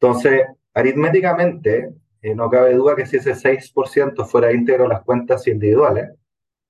Entonces, 0.00 0.46
aritméticamente, 0.74 1.94
eh, 2.22 2.34
no 2.34 2.50
cabe 2.50 2.74
duda 2.74 2.96
que 2.96 3.06
si 3.06 3.16
ese 3.16 3.34
6% 3.34 4.24
fuera 4.26 4.52
íntegro 4.52 4.86
a 4.86 4.88
las 4.88 5.02
cuentas 5.02 5.46
individuales, 5.46 6.10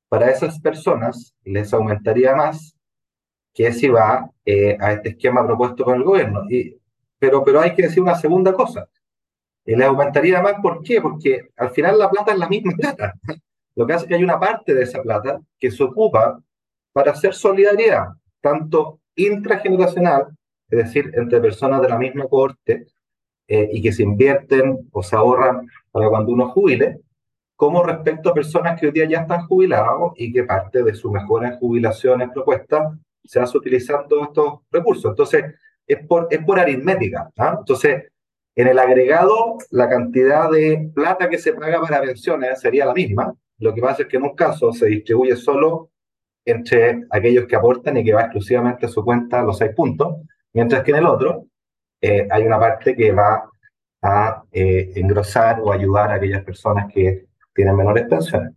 para 0.09 0.31
esas 0.31 0.61
personas 0.61 1.35
les 1.45 1.73
aumentaría 1.73 2.35
más 2.35 2.78
que 3.59 3.73
si 3.73 3.89
va 3.89 4.31
eh, 4.45 4.77
a 4.79 4.93
este 4.93 5.09
esquema 5.09 5.45
propuesto 5.45 5.85
con 5.85 5.97
el 5.97 6.05
gobierno. 6.05 6.45
Y 6.49 6.77
pero, 7.19 7.43
pero 7.43 7.61
hay 7.61 7.75
que 7.75 7.83
decir 7.83 8.01
una 8.01 8.15
segunda 8.15 8.53
cosa. 8.53 8.89
Y 9.65 9.75
le 9.75 9.85
aumentaría 9.85 10.41
más, 10.41 10.55
¿por 10.63 10.81
qué? 10.81 11.01
Porque 11.01 11.49
al 11.57 11.71
final 11.71 11.99
la 11.99 12.09
plata 12.09 12.31
es 12.31 12.39
la 12.39 12.49
misma 12.49 12.73
plata. 12.79 13.15
Lo 13.75 13.85
que 13.85 13.95
hace 13.95 14.05
es 14.05 14.09
que 14.11 14.15
hay 14.15 14.23
una 14.23 14.39
parte 14.39 14.75
de 14.75 14.85
esa 14.85 15.03
plata 15.03 15.41
que 15.59 15.73
se 15.73 15.83
ocupa 15.83 16.41
para 16.93 17.11
hacer 17.11 17.35
solidaridad, 17.35 18.11
tanto 18.41 19.01
intrageneracional, 19.17 20.29
es 20.71 20.79
decir, 20.79 21.11
entre 21.17 21.41
personas 21.41 21.83
de 21.83 21.89
la 21.89 21.99
misma 21.99 22.29
corte, 22.29 22.87
eh, 23.49 23.71
y 23.73 23.83
que 23.83 23.91
se 23.91 24.05
invierten 24.05 24.89
o 24.93 25.03
se 25.03 25.17
ahorran 25.17 25.69
para 25.91 26.09
cuando 26.09 26.31
uno 26.31 26.49
jubile, 26.51 27.01
como 27.57 27.83
respecto 27.83 28.31
a 28.31 28.35
personas 28.35 28.79
que 28.79 28.87
hoy 28.87 28.93
día 28.93 29.07
ya 29.07 29.23
están 29.23 29.49
jubilados 29.49 30.13
y 30.15 30.33
que 30.33 30.45
parte 30.45 30.85
de 30.85 30.95
sus 30.95 31.11
mejores 31.11 31.57
jubilaciones 31.59 32.29
propuestas 32.33 32.97
se 33.29 33.41
hace 33.41 33.59
utilizando 33.59 34.25
estos 34.25 34.61
recursos. 34.71 35.11
Entonces, 35.11 35.45
es 35.87 36.07
por, 36.07 36.29
es 36.31 36.43
por 36.45 36.59
aritmética. 36.59 37.31
¿ah? 37.37 37.57
Entonces, 37.59 38.05
en 38.57 38.67
el 38.67 38.79
agregado, 38.79 39.59
la 39.71 39.89
cantidad 39.89 40.51
de 40.51 40.91
plata 40.95 41.29
que 41.29 41.39
se 41.39 41.53
paga 41.53 41.81
para 41.81 42.01
pensiones 42.01 42.59
sería 42.61 42.87
la 42.87 42.95
misma. 42.95 43.35
Lo 43.59 43.75
que 43.75 43.83
pasa 43.83 44.03
es 44.03 44.09
que 44.09 44.17
en 44.17 44.23
un 44.25 44.35
caso 44.35 44.73
se 44.73 44.87
distribuye 44.87 45.37
solo 45.37 45.91
entre 46.45 47.05
aquellos 47.11 47.47
que 47.47 47.57
aportan 47.57 47.99
y 47.99 48.05
que 48.05 48.15
va 48.15 48.23
exclusivamente 48.23 48.87
a 48.87 48.89
su 48.89 49.05
cuenta 49.05 49.43
los 49.43 49.59
seis 49.59 49.73
puntos, 49.77 50.17
mientras 50.55 50.83
que 50.83 50.93
en 50.93 50.97
el 50.97 51.07
otro 51.07 51.45
eh, 52.01 52.27
hay 52.31 52.43
una 52.45 52.59
parte 52.59 52.97
que 52.97 53.13
va 53.13 53.51
a 54.03 54.43
eh, 54.51 54.93
engrosar 54.97 55.61
o 55.61 55.71
ayudar 55.71 56.11
a 56.11 56.15
aquellas 56.15 56.43
personas 56.45 56.91
que 56.93 57.27
tienen 57.55 57.77
menores 57.77 58.07
pensiones. 58.09 58.55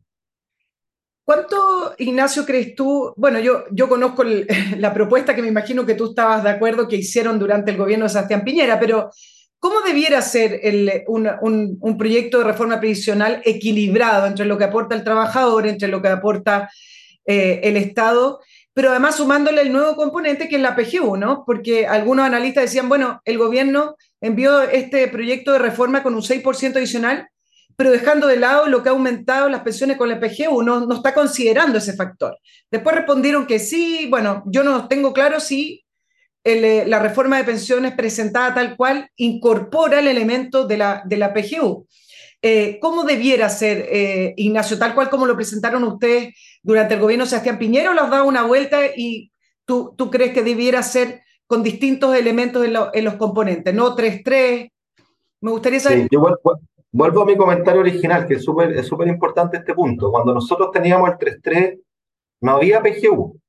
¿Cuánto, 1.25 1.57
Ignacio, 1.98 2.46
crees 2.46 2.76
tú? 2.76 3.13
Bueno, 3.15 3.39
yo, 3.39 3.65
yo 3.72 3.88
conozco 3.89 4.24
la 4.78 4.94
propuesta 4.94 5.36
que 5.36 5.41
me 5.41 5.48
imagino 5.48 5.86
que 5.86 5.96
tú 5.96 6.10
estabas 6.10 6.44
de 6.44 6.50
acuerdo 6.50 6.88
que 6.88 6.98
hicieron 6.98 7.39
durante 7.39 7.72
el 7.72 7.78
gobierno 7.78 8.06
de 8.06 8.10
Sebastián 8.10 8.44
Piñera, 8.44 8.80
pero 8.80 9.10
¿cómo 9.60 9.82
debiera 9.82 10.22
ser 10.22 10.62
un, 11.08 11.78
un, 11.80 11.98
proyecto 11.98 12.39
de 12.39 12.46
reforma 12.46 12.80
previsional 12.80 13.41
equilibrado 13.46 14.28
entre 14.28 14.46
lo 14.46 14.58
que 14.58 14.63
aporta 14.63 14.96
el 14.96 15.04
trabajador, 15.04 15.67
entre 15.67 15.88
lo 15.88 16.02
que 16.02 16.08
aporta 16.08 16.70
eh, 17.26 17.60
el 17.63 17.78
Estado, 17.78 18.39
pero 18.74 18.89
además 18.89 19.17
sumándole 19.17 19.62
el 19.62 19.72
nuevo 19.72 19.96
componente 19.96 20.50
que 20.50 20.56
es 20.56 20.62
la 20.62 20.76
PGU, 20.76 21.17
¿no? 21.17 21.44
Porque 21.46 21.86
algunos 21.86 22.26
analistas 22.26 22.63
decían, 22.63 22.89
bueno, 22.89 23.22
el 23.26 23.38
gobierno 23.38 23.96
envió 24.22 24.62
este 24.62 25.08
proyecto 25.08 25.54
de 25.54 25.60
reforma 25.60 26.02
con 26.02 26.15
un 26.15 26.22
6% 26.22 26.78
adicional 26.78 27.28
pero 27.82 27.94
dejando 27.94 28.28
de 28.28 28.38
lado 28.38 28.67
lo 28.67 28.84
que 28.84 28.89
ha 28.89 28.91
aumentado 28.91 29.50
las 29.50 29.62
pensiones 29.62 29.98
con 29.98 30.08
la 30.08 30.20
PGU, 30.20 30.62
no, 30.62 30.86
no 30.86 30.94
está 30.94 31.15
considerando 31.15 31.80
ese 31.80 31.94
factor. 31.94 32.38
Después 32.70 32.96
respondieron 32.96 33.48
que 33.48 33.58
sí, 33.58 34.06
bueno, 34.08 34.44
yo 34.46 34.63
no 34.63 34.88
tengo 34.88 35.13
claro 35.13 35.39
si 35.39 35.84
eh, 36.44 36.84
la 36.86 37.00
reforma 37.00 37.38
de 37.38 37.44
pensiones 37.44 37.96
presentada 37.96 38.54
tal 38.54 38.78
cual 38.78 39.10
incorpora 39.15 40.00
el 40.00 40.08
elemento 40.08 40.67
de 40.67 40.78
la, 40.78 41.02
de 41.06 41.17
la 41.17 41.34
PGU. 41.34 41.88
Eh, 42.44 42.78
¿Cómo 42.80 43.04
debiera 43.04 43.50
ser, 43.50 43.88
eh, 43.89 44.36
Ignacio, 44.38 44.78
tal 44.78 44.94
cual 44.94 45.10
como 45.10 45.26
lo 45.26 45.36
presentaron 45.36 45.84
ustedes 45.84 46.36
durante 46.62 46.94
el 46.94 47.00
gobierno 47.00 47.26
de 47.26 47.32
Sebastián 47.32 47.58
Piñero, 47.58 47.96
los 47.96 48.12
da 48.12 48.22
una 48.22 48.44
vuelta 48.44 48.78
y 48.96 49.32
tú, 49.65 49.96
tú 49.98 50.12
crees 50.12 50.34
que 50.34 50.44
debiera 50.44 50.84
ser 50.84 51.24
con 51.48 51.63
distintos 51.63 52.15
elementos 52.15 52.63
en, 52.63 53.04
los 53.04 53.15
componentes, 53.15 53.74
no 53.74 53.96
3-3? 53.96 54.72
Me 55.41 55.50
gustaría 55.50 55.80
saber... 55.80 56.08
Vuelvo 56.93 57.21
a 57.21 57.25
mi 57.25 57.38
comentario 57.38 57.82
original, 57.82 58.27
que 58.27 58.36
es 58.36 58.43
súper 58.43 58.71
es 58.71 58.91
importante 59.08 59.58
este 59.58 59.73
punto. 59.73 60.12
Cuando 60.12 60.34
nosotros 60.34 60.71
teníamos 60.71 61.10
el 61.10 61.17
3.3, 61.17 61.82
no 62.41 62.51
había 62.54 62.82
PGU. 62.82 63.39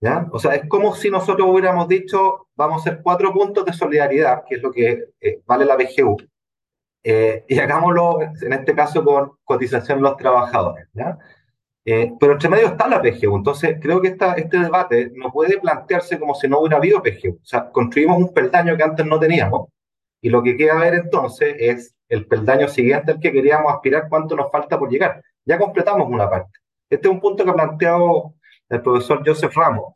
¿ya? 0.00 0.26
O 0.32 0.38
sea, 0.38 0.54
es 0.54 0.68
como 0.68 0.94
si 0.94 1.10
nosotros 1.10 1.48
hubiéramos 1.48 1.88
dicho, 1.88 2.48
vamos 2.56 2.78
a 2.78 2.80
hacer 2.80 3.02
cuatro 3.02 3.32
puntos 3.32 3.64
de 3.64 3.72
solidaridad, 3.72 4.44
que 4.48 4.56
es 4.56 4.62
lo 4.62 4.70
que 4.70 5.04
eh, 5.20 5.42
vale 5.46 5.64
la 5.64 5.76
PGU, 5.76 6.16
eh, 7.04 7.44
y 7.48 7.58
hagámoslo, 7.58 8.20
en 8.22 8.52
este 8.52 8.74
caso, 8.74 9.04
con 9.04 9.32
cotización 9.44 9.98
de 9.98 10.02
los 10.02 10.16
trabajadores, 10.16 10.88
¿ya? 10.92 11.18
Eh, 11.84 12.12
pero 12.18 12.32
entre 12.32 12.48
medio 12.48 12.66
está 12.66 12.88
la 12.88 13.00
PGU, 13.00 13.36
entonces 13.36 13.78
creo 13.80 14.00
que 14.00 14.08
esta, 14.08 14.34
este 14.34 14.58
debate 14.58 15.12
no 15.14 15.30
puede 15.30 15.58
plantearse 15.60 16.18
como 16.18 16.34
si 16.34 16.48
no 16.48 16.58
hubiera 16.58 16.78
habido 16.78 17.00
PGU. 17.00 17.36
O 17.36 17.44
sea, 17.46 17.70
construimos 17.70 18.18
un 18.18 18.34
peldaño 18.34 18.76
que 18.76 18.82
antes 18.82 19.06
no 19.06 19.20
teníamos, 19.20 19.68
y 20.20 20.30
lo 20.30 20.42
que 20.42 20.56
queda 20.56 20.80
ver 20.80 20.94
entonces 20.94 21.54
es 21.58 21.95
el 22.08 22.26
peldaño 22.26 22.68
siguiente 22.68 23.12
al 23.12 23.20
que 23.20 23.32
queríamos 23.32 23.72
aspirar, 23.72 24.08
cuánto 24.08 24.36
nos 24.36 24.50
falta 24.50 24.78
por 24.78 24.90
llegar. 24.90 25.22
Ya 25.44 25.58
completamos 25.58 26.08
una 26.08 26.28
parte. 26.28 26.58
Este 26.88 27.08
es 27.08 27.12
un 27.12 27.20
punto 27.20 27.44
que 27.44 27.50
ha 27.50 27.54
planteado 27.54 28.34
el 28.68 28.82
profesor 28.82 29.22
Joseph 29.24 29.54
Ramos, 29.54 29.94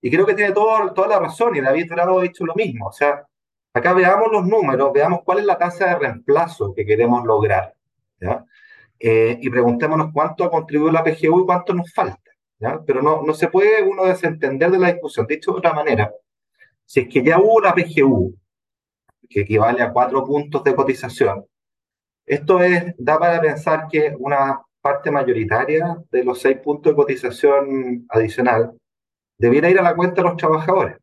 y 0.00 0.10
creo 0.10 0.26
que 0.26 0.34
tiene 0.34 0.52
todo, 0.52 0.92
toda 0.92 1.08
la 1.08 1.18
razón, 1.18 1.56
y 1.56 1.60
David 1.60 1.90
Bravo 1.90 2.20
ha 2.20 2.22
dicho 2.22 2.44
lo 2.44 2.54
mismo. 2.54 2.86
O 2.86 2.92
sea, 2.92 3.26
acá 3.74 3.92
veamos 3.92 4.30
los 4.30 4.46
números, 4.46 4.92
veamos 4.92 5.20
cuál 5.24 5.38
es 5.38 5.44
la 5.44 5.58
tasa 5.58 5.86
de 5.86 5.98
reemplazo 5.98 6.72
que 6.74 6.86
queremos 6.86 7.24
lograr, 7.24 7.74
¿ya? 8.20 8.44
Eh, 9.00 9.38
y 9.40 9.50
preguntémonos 9.50 10.10
cuánto 10.12 10.44
ha 10.44 10.50
contribuido 10.50 10.92
la 10.92 11.04
PGU 11.04 11.42
y 11.42 11.46
cuánto 11.46 11.74
nos 11.74 11.92
falta. 11.92 12.30
¿ya? 12.58 12.80
Pero 12.84 13.02
no, 13.02 13.22
no 13.22 13.32
se 13.34 13.48
puede 13.48 13.82
uno 13.82 14.04
desentender 14.04 14.70
de 14.70 14.78
la 14.78 14.92
discusión. 14.92 15.26
Dicho 15.26 15.52
de 15.52 15.58
otra 15.58 15.72
manera, 15.72 16.12
si 16.84 17.00
es 17.00 17.08
que 17.08 17.22
ya 17.22 17.38
hubo 17.38 17.60
la 17.60 17.74
PGU, 17.74 18.34
que 19.28 19.40
equivale 19.40 19.82
a 19.82 19.92
cuatro 19.92 20.24
puntos 20.24 20.64
de 20.64 20.74
cotización, 20.74 21.44
esto 22.26 22.60
es, 22.60 22.94
da 22.98 23.18
para 23.18 23.40
pensar 23.40 23.88
que 23.90 24.14
una 24.18 24.60
parte 24.80 25.10
mayoritaria 25.10 25.98
de 26.10 26.24
los 26.24 26.40
seis 26.40 26.58
puntos 26.58 26.92
de 26.92 26.96
cotización 26.96 28.06
adicional 28.10 28.72
debiera 29.38 29.70
ir 29.70 29.78
a 29.78 29.82
la 29.82 29.94
cuenta 29.94 30.22
de 30.22 30.28
los 30.28 30.36
trabajadores. 30.36 30.98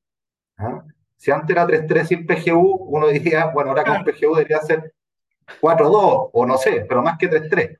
Si 1.18 1.32
antes 1.32 1.56
era 1.56 1.66
3.3 1.66 2.06
sin 2.06 2.28
PGU, 2.28 2.88
uno 2.90 3.08
diría, 3.08 3.48
bueno, 3.48 3.72
ahora 3.72 3.84
con 3.84 4.04
PGU 4.04 4.36
debería 4.36 4.60
ser 4.60 4.94
4-2 5.62 6.30
o 6.32 6.46
no 6.46 6.58
sé, 6.58 6.86
pero 6.88 7.02
más 7.02 7.18
que 7.18 7.30
3-3. 7.30 7.78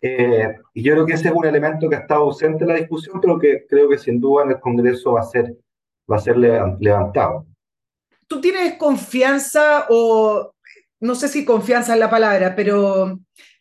Eh, 0.00 0.56
y 0.74 0.82
yo 0.82 0.94
creo 0.94 1.06
que 1.06 1.14
ese 1.14 1.28
es 1.28 1.34
un 1.34 1.44
elemento 1.44 1.88
que 1.88 1.96
ha 1.96 2.00
estado 2.00 2.22
ausente 2.22 2.64
en 2.64 2.68
la 2.68 2.76
discusión, 2.76 3.20
pero 3.20 3.38
que 3.38 3.66
creo 3.68 3.88
que 3.88 3.98
sin 3.98 4.20
duda 4.20 4.44
en 4.44 4.50
el 4.52 4.60
Congreso 4.60 5.12
va 5.12 5.20
a 5.20 5.24
ser, 5.24 5.56
va 6.10 6.16
a 6.16 6.20
ser 6.20 6.38
levantado. 6.38 7.46
¿Tú 8.28 8.40
tienes 8.40 8.74
confianza 8.74 9.86
o 9.88 10.52
no 11.00 11.14
sé 11.14 11.28
si 11.28 11.44
confianza 11.44 11.94
es 11.94 11.98
la 11.98 12.10
palabra, 12.10 12.54
pero 12.54 13.20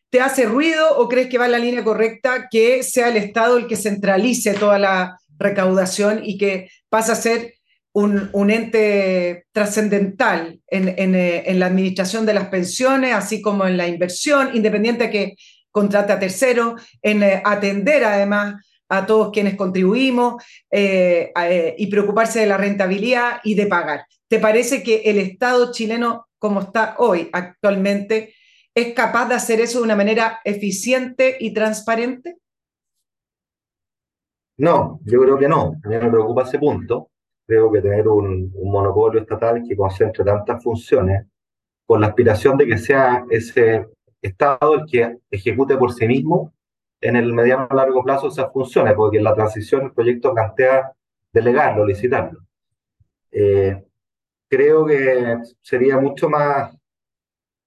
¿te 0.09 0.19
hace 0.19 0.45
ruido 0.45 0.97
o 0.97 1.07
crees 1.07 1.29
que 1.29 1.37
va 1.37 1.45
en 1.45 1.53
la 1.53 1.59
línea 1.59 1.83
correcta 1.83 2.47
que 2.49 2.83
sea 2.83 3.09
el 3.09 3.17
Estado 3.17 3.57
el 3.57 3.67
que 3.67 3.75
centralice 3.75 4.53
toda 4.53 4.77
la 4.77 5.17
recaudación 5.39 6.21
y 6.23 6.37
que 6.37 6.69
pasa 6.89 7.13
a 7.13 7.15
ser 7.15 7.53
un, 7.93 8.51
ente 8.51 9.45
trascendental 9.51 10.59
eh, 10.69 11.43
en, 11.47 11.59
la 11.59 11.65
administración 11.65 12.25
de 12.27 12.33
las 12.35 12.49
pensiones, 12.49 13.13
así 13.13 13.41
como 13.41 13.65
en 13.65 13.75
la 13.75 13.87
inversión, 13.87 14.55
independiente 14.55 15.09
que 15.09 15.35
contrate 15.71 16.13
a 16.13 16.19
terceros, 16.19 16.79
en 17.01 17.23
eh, 17.23 17.41
atender 17.43 18.03
además 18.03 18.55
a 18.89 19.05
todos 19.05 19.31
quienes 19.31 19.55
contribuimos 19.55 20.43
eh, 20.71 21.31
y 21.77 21.87
preocuparse 21.87 22.39
de 22.39 22.47
la 22.47 22.57
rentabilidad 22.57 23.39
y 23.43 23.55
de 23.55 23.67
pagar. 23.67 24.05
¿Te 24.27 24.39
parece 24.39 24.83
que 24.83 25.01
el 25.05 25.17
Estado 25.17 25.71
chileno, 25.71 26.27
como 26.39 26.61
está 26.61 26.95
hoy 26.99 27.29
actualmente, 27.33 28.33
es 28.73 28.93
capaz 28.93 29.27
de 29.29 29.35
hacer 29.35 29.59
eso 29.59 29.79
de 29.79 29.85
una 29.85 29.95
manera 29.95 30.39
eficiente 30.43 31.37
y 31.39 31.53
transparente? 31.53 32.37
No, 34.57 34.99
yo 35.03 35.21
creo 35.21 35.37
que 35.37 35.47
no. 35.47 35.75
A 35.83 35.87
mí 35.87 35.95
me 35.97 36.09
preocupa 36.09 36.43
ese 36.43 36.59
punto 36.59 37.09
creo 37.47 37.71
que 37.71 37.81
tener 37.81 38.07
un, 38.07 38.51
monopolio 38.63 39.21
estatal 39.21 39.63
que 39.67 39.75
concentre 39.75 40.23
tantas 40.23 40.61
funciones, 40.61 41.25
con 41.85 42.01
la 42.01 42.07
aspiración 42.07 42.57
de 42.57 42.67
que 42.67 42.77
sea 42.77 43.25
ese 43.29 43.87
Estado 44.19 44.73
el 44.73 44.85
que 44.91 45.19
ejecute 45.29 45.77
por 45.77 45.93
sí 45.93 46.07
mismo 46.07 46.51
en 47.01 47.15
el 47.15 47.33
mediano 47.33 47.67
a 47.69 47.75
largo 47.75 48.03
plazo 48.03 48.27
esas 48.27 48.51
funciones, 48.51 48.93
porque 48.93 49.17
en 49.17 49.23
la 49.23 49.35
transición 49.35 49.85
el 49.85 49.91
proyecto 49.91 50.33
plantea 50.33 50.91
delegarlo, 51.31 51.85
licitarlo. 51.85 52.41
Eh, 53.31 53.83
creo 54.47 54.85
que 54.85 55.37
sería 55.61 55.97
mucho 55.97 56.29
más 56.29 56.75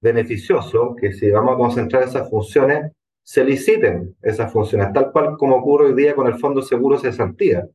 beneficioso 0.00 0.96
que 0.96 1.12
si 1.12 1.30
vamos 1.30 1.54
a 1.54 1.58
concentrar 1.58 2.02
esas 2.02 2.28
funciones, 2.28 2.92
se 3.22 3.44
liciten 3.44 4.16
esas 4.22 4.52
funciones, 4.52 4.92
tal 4.92 5.12
cual 5.12 5.36
como 5.36 5.56
ocurre 5.56 5.86
hoy 5.86 5.94
día 5.94 6.14
con 6.14 6.26
el 6.26 6.38
Fondo 6.38 6.62
Seguro 6.62 6.96
de 6.96 7.10
Cesantía 7.10 7.68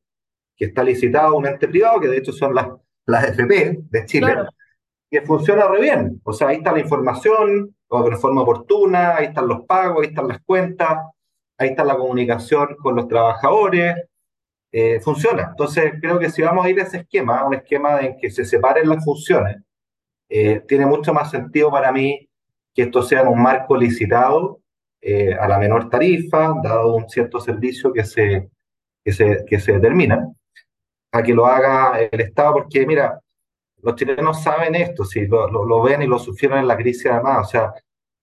que 0.56 0.66
está 0.66 0.84
licitado 0.84 1.28
a 1.28 1.38
un 1.38 1.46
ente 1.46 1.68
privado, 1.68 2.00
que 2.00 2.08
de 2.08 2.18
hecho 2.18 2.32
son 2.32 2.56
las, 2.56 2.68
las 3.06 3.30
FP 3.30 3.80
de 3.90 4.06
Chile, 4.06 4.36
que 5.10 5.22
funciona 5.22 5.68
re 5.68 5.82
bien. 5.82 6.22
O 6.24 6.34
sea, 6.34 6.50
ahí 6.50 6.58
está 6.58 6.72
la 6.72 6.80
información, 6.80 7.76
de 7.90 8.18
forma 8.18 8.42
oportuna, 8.42 9.16
ahí 9.16 9.28
están 9.28 9.48
los 9.48 9.66
pagos, 9.66 10.02
ahí 10.02 10.10
están 10.10 10.28
las 10.28 10.42
cuentas, 10.44 11.00
ahí 11.58 11.70
está 11.70 11.84
la 11.84 11.98
comunicación 11.98 12.76
con 12.82 12.96
los 12.96 13.08
trabajadores, 13.08 13.96
eh, 14.72 15.00
funciona. 15.00 15.48
Entonces, 15.52 15.94
creo 16.02 16.20
que 16.20 16.30
si 16.30 16.42
vamos 16.42 16.66
a 16.66 16.70
ir 16.70 16.80
a 16.80 16.84
ese 16.84 16.98
esquema, 16.98 17.46
un 17.46 17.54
esquema 17.54 18.02
en 18.02 18.18
que 18.18 18.30
se 18.30 18.46
separen 18.46 18.90
las 18.90 19.04
funciones, 19.04 19.58
eh, 20.30 20.62
tiene 20.68 20.86
mucho 20.86 21.14
más 21.14 21.32
sentido 21.32 21.72
para 21.72 21.92
mí 21.92 22.28
que 22.74 22.84
esto 22.84 23.02
sea 23.02 23.22
en 23.22 23.30
un 23.30 23.42
marco 23.42 23.78
licitado 23.78 24.60
eh, 25.02 25.34
a 25.34 25.48
la 25.48 25.60
menor 25.60 25.90
tarifa, 25.90 26.54
dado 26.64 26.96
un 26.96 27.10
cierto 27.10 27.40
servicio 27.40 27.94
que 27.94 28.04
se, 28.04 28.50
que 29.04 29.14
se, 29.14 29.46
que 29.48 29.60
se 29.60 29.74
determina 29.74 30.28
a 31.12 31.24
que 31.24 31.34
lo 31.34 31.46
haga 31.46 32.00
el 32.00 32.20
Estado, 32.20 32.54
porque 32.54 32.86
mira, 32.86 33.22
los 33.82 33.96
chilenos 33.96 34.44
saben 34.44 34.76
esto, 34.76 35.06
si 35.06 35.28
lo, 35.28 35.48
lo, 35.48 35.82
ven 35.84 36.02
y 36.02 36.08
lo 36.08 36.20
sufrieron 36.20 36.60
en 36.60 36.68
la 36.68 36.76
crisis 36.76 37.06
además, 37.06 37.48
o 37.48 37.50
sea, 37.50 37.74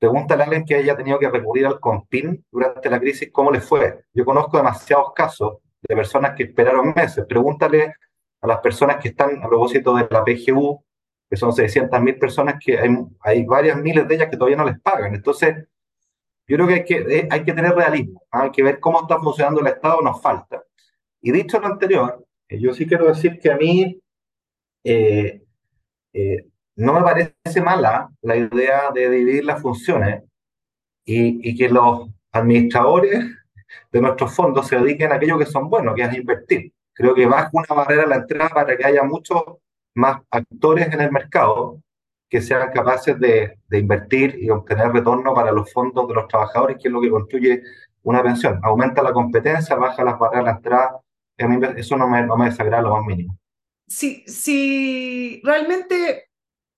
pregúntale 0.02 0.42
a 0.42 0.46
alguien 0.46 0.64
que 0.64 0.74
haya 0.74 0.96
tenido 0.96 1.16
que 1.16 1.30
recurrir 1.30 1.64
al 1.64 1.78
COMPIN 1.78 2.44
durante 2.50 2.90
la 2.90 2.98
crisis, 2.98 3.30
¿cómo 3.30 3.52
le 3.52 3.60
fue? 3.60 4.02
Yo 4.12 4.24
conozco 4.24 4.56
demasiados 4.56 5.12
casos 5.14 5.58
de 5.80 5.94
personas 5.94 6.34
que 6.36 6.42
esperaron 6.42 6.92
meses, 6.92 7.24
pregúntale 7.24 7.94
a 8.40 8.46
las 8.48 8.58
personas 8.58 8.96
que 8.96 9.10
están 9.10 9.40
a 9.40 9.46
propósito 9.46 9.94
de 9.94 10.08
la 10.10 10.24
PGU, 10.24 10.84
que 11.30 11.36
son 11.36 11.52
600.000 11.52 12.18
personas, 12.18 12.56
que 12.60 12.80
hay, 13.20 13.44
varias 13.44 13.80
miles 13.80 14.08
de 14.08 14.16
ellas 14.16 14.28
que 14.28 14.36
todavía 14.36 14.56
no 14.56 14.64
les 14.64 14.80
pagan. 14.80 15.14
Entonces, 15.14 15.68
yo 16.48 16.56
creo 16.56 16.66
que 16.66 16.74
hay 16.74 16.84
que, 16.84 17.28
eh, 17.30 17.54
tener 17.54 17.72
realismo, 17.72 18.24
¿ah? 18.32 18.42
hay 18.42 18.50
que 18.50 18.64
ver 18.64 18.80
cómo 18.80 19.02
está 19.02 19.20
funcionando 19.20 19.60
el 19.60 19.68
Estado, 19.68 20.02
nos 20.02 20.20
falta. 20.20 20.64
Y 21.20 21.30
dicho 21.30 21.60
lo 21.60 21.68
anterior, 21.68 22.26
eh, 22.48 22.58
yo 22.58 22.74
sí 22.74 22.88
quiero 22.88 23.06
decir 23.06 23.38
que 23.38 23.52
a 23.52 23.56
mí 23.56 24.02
eh, 24.82 25.42
no 26.82 26.94
me 26.94 27.02
parece 27.02 27.60
mala 27.62 28.10
la 28.22 28.36
idea 28.36 28.90
de 28.92 29.08
dividir 29.08 29.44
las 29.44 29.62
funciones 29.62 30.24
y, 31.04 31.56
que 31.56 31.68
los 31.68 32.08
administradores 32.32 33.24
de 33.92 34.00
nuestros 34.00 34.34
fondos 34.34 34.66
se 34.66 34.78
dediquen 34.78 35.12
a 35.12 35.16
aquello 35.16 35.38
que 35.38 35.46
son 35.46 35.70
buenos, 35.70 35.94
que 35.94 36.02
es 36.02 36.14
invertir. 36.14 36.72
Creo 36.92 37.14
que 37.14 37.26
baja 37.26 37.50
una 37.52 37.74
barrera 37.74 38.02
a 38.02 38.06
la 38.06 38.16
entrada 38.16 38.50
para 38.50 38.76
que 38.76 38.84
haya 38.84 39.02
muchos 39.04 39.42
más 39.94 40.22
actores 40.30 40.92
en 40.92 41.00
el 41.00 41.12
mercado 41.12 41.80
que 42.28 42.40
sean 42.40 42.72
capaces 42.72 43.18
de, 43.20 43.58
de, 43.68 43.78
invertir 43.78 44.36
y 44.40 44.50
obtener 44.50 44.88
retorno 44.90 45.34
para 45.34 45.52
los 45.52 45.72
fondos 45.72 46.08
de 46.08 46.14
los 46.14 46.28
trabajadores, 46.28 46.78
que 46.80 46.88
es 46.88 46.92
lo 46.92 47.00
que 47.00 47.10
construye 47.10 47.62
una 48.02 48.22
pensión. 48.22 48.58
Aumenta 48.62 49.02
la 49.02 49.12
competencia, 49.12 49.76
baja 49.76 50.02
las 50.02 50.18
barreras 50.18 50.42
a 50.42 50.50
la 50.50 50.56
entrada 50.56 51.02
eso 51.76 51.96
no 51.96 52.08
me, 52.08 52.22
no 52.24 52.36
me 52.36 52.46
desagrada 52.46 52.82
lo 52.82 52.96
más 52.96 53.06
mínimo. 53.06 53.36
Si, 53.88 54.22
si 54.26 55.40
realmente 55.44 56.31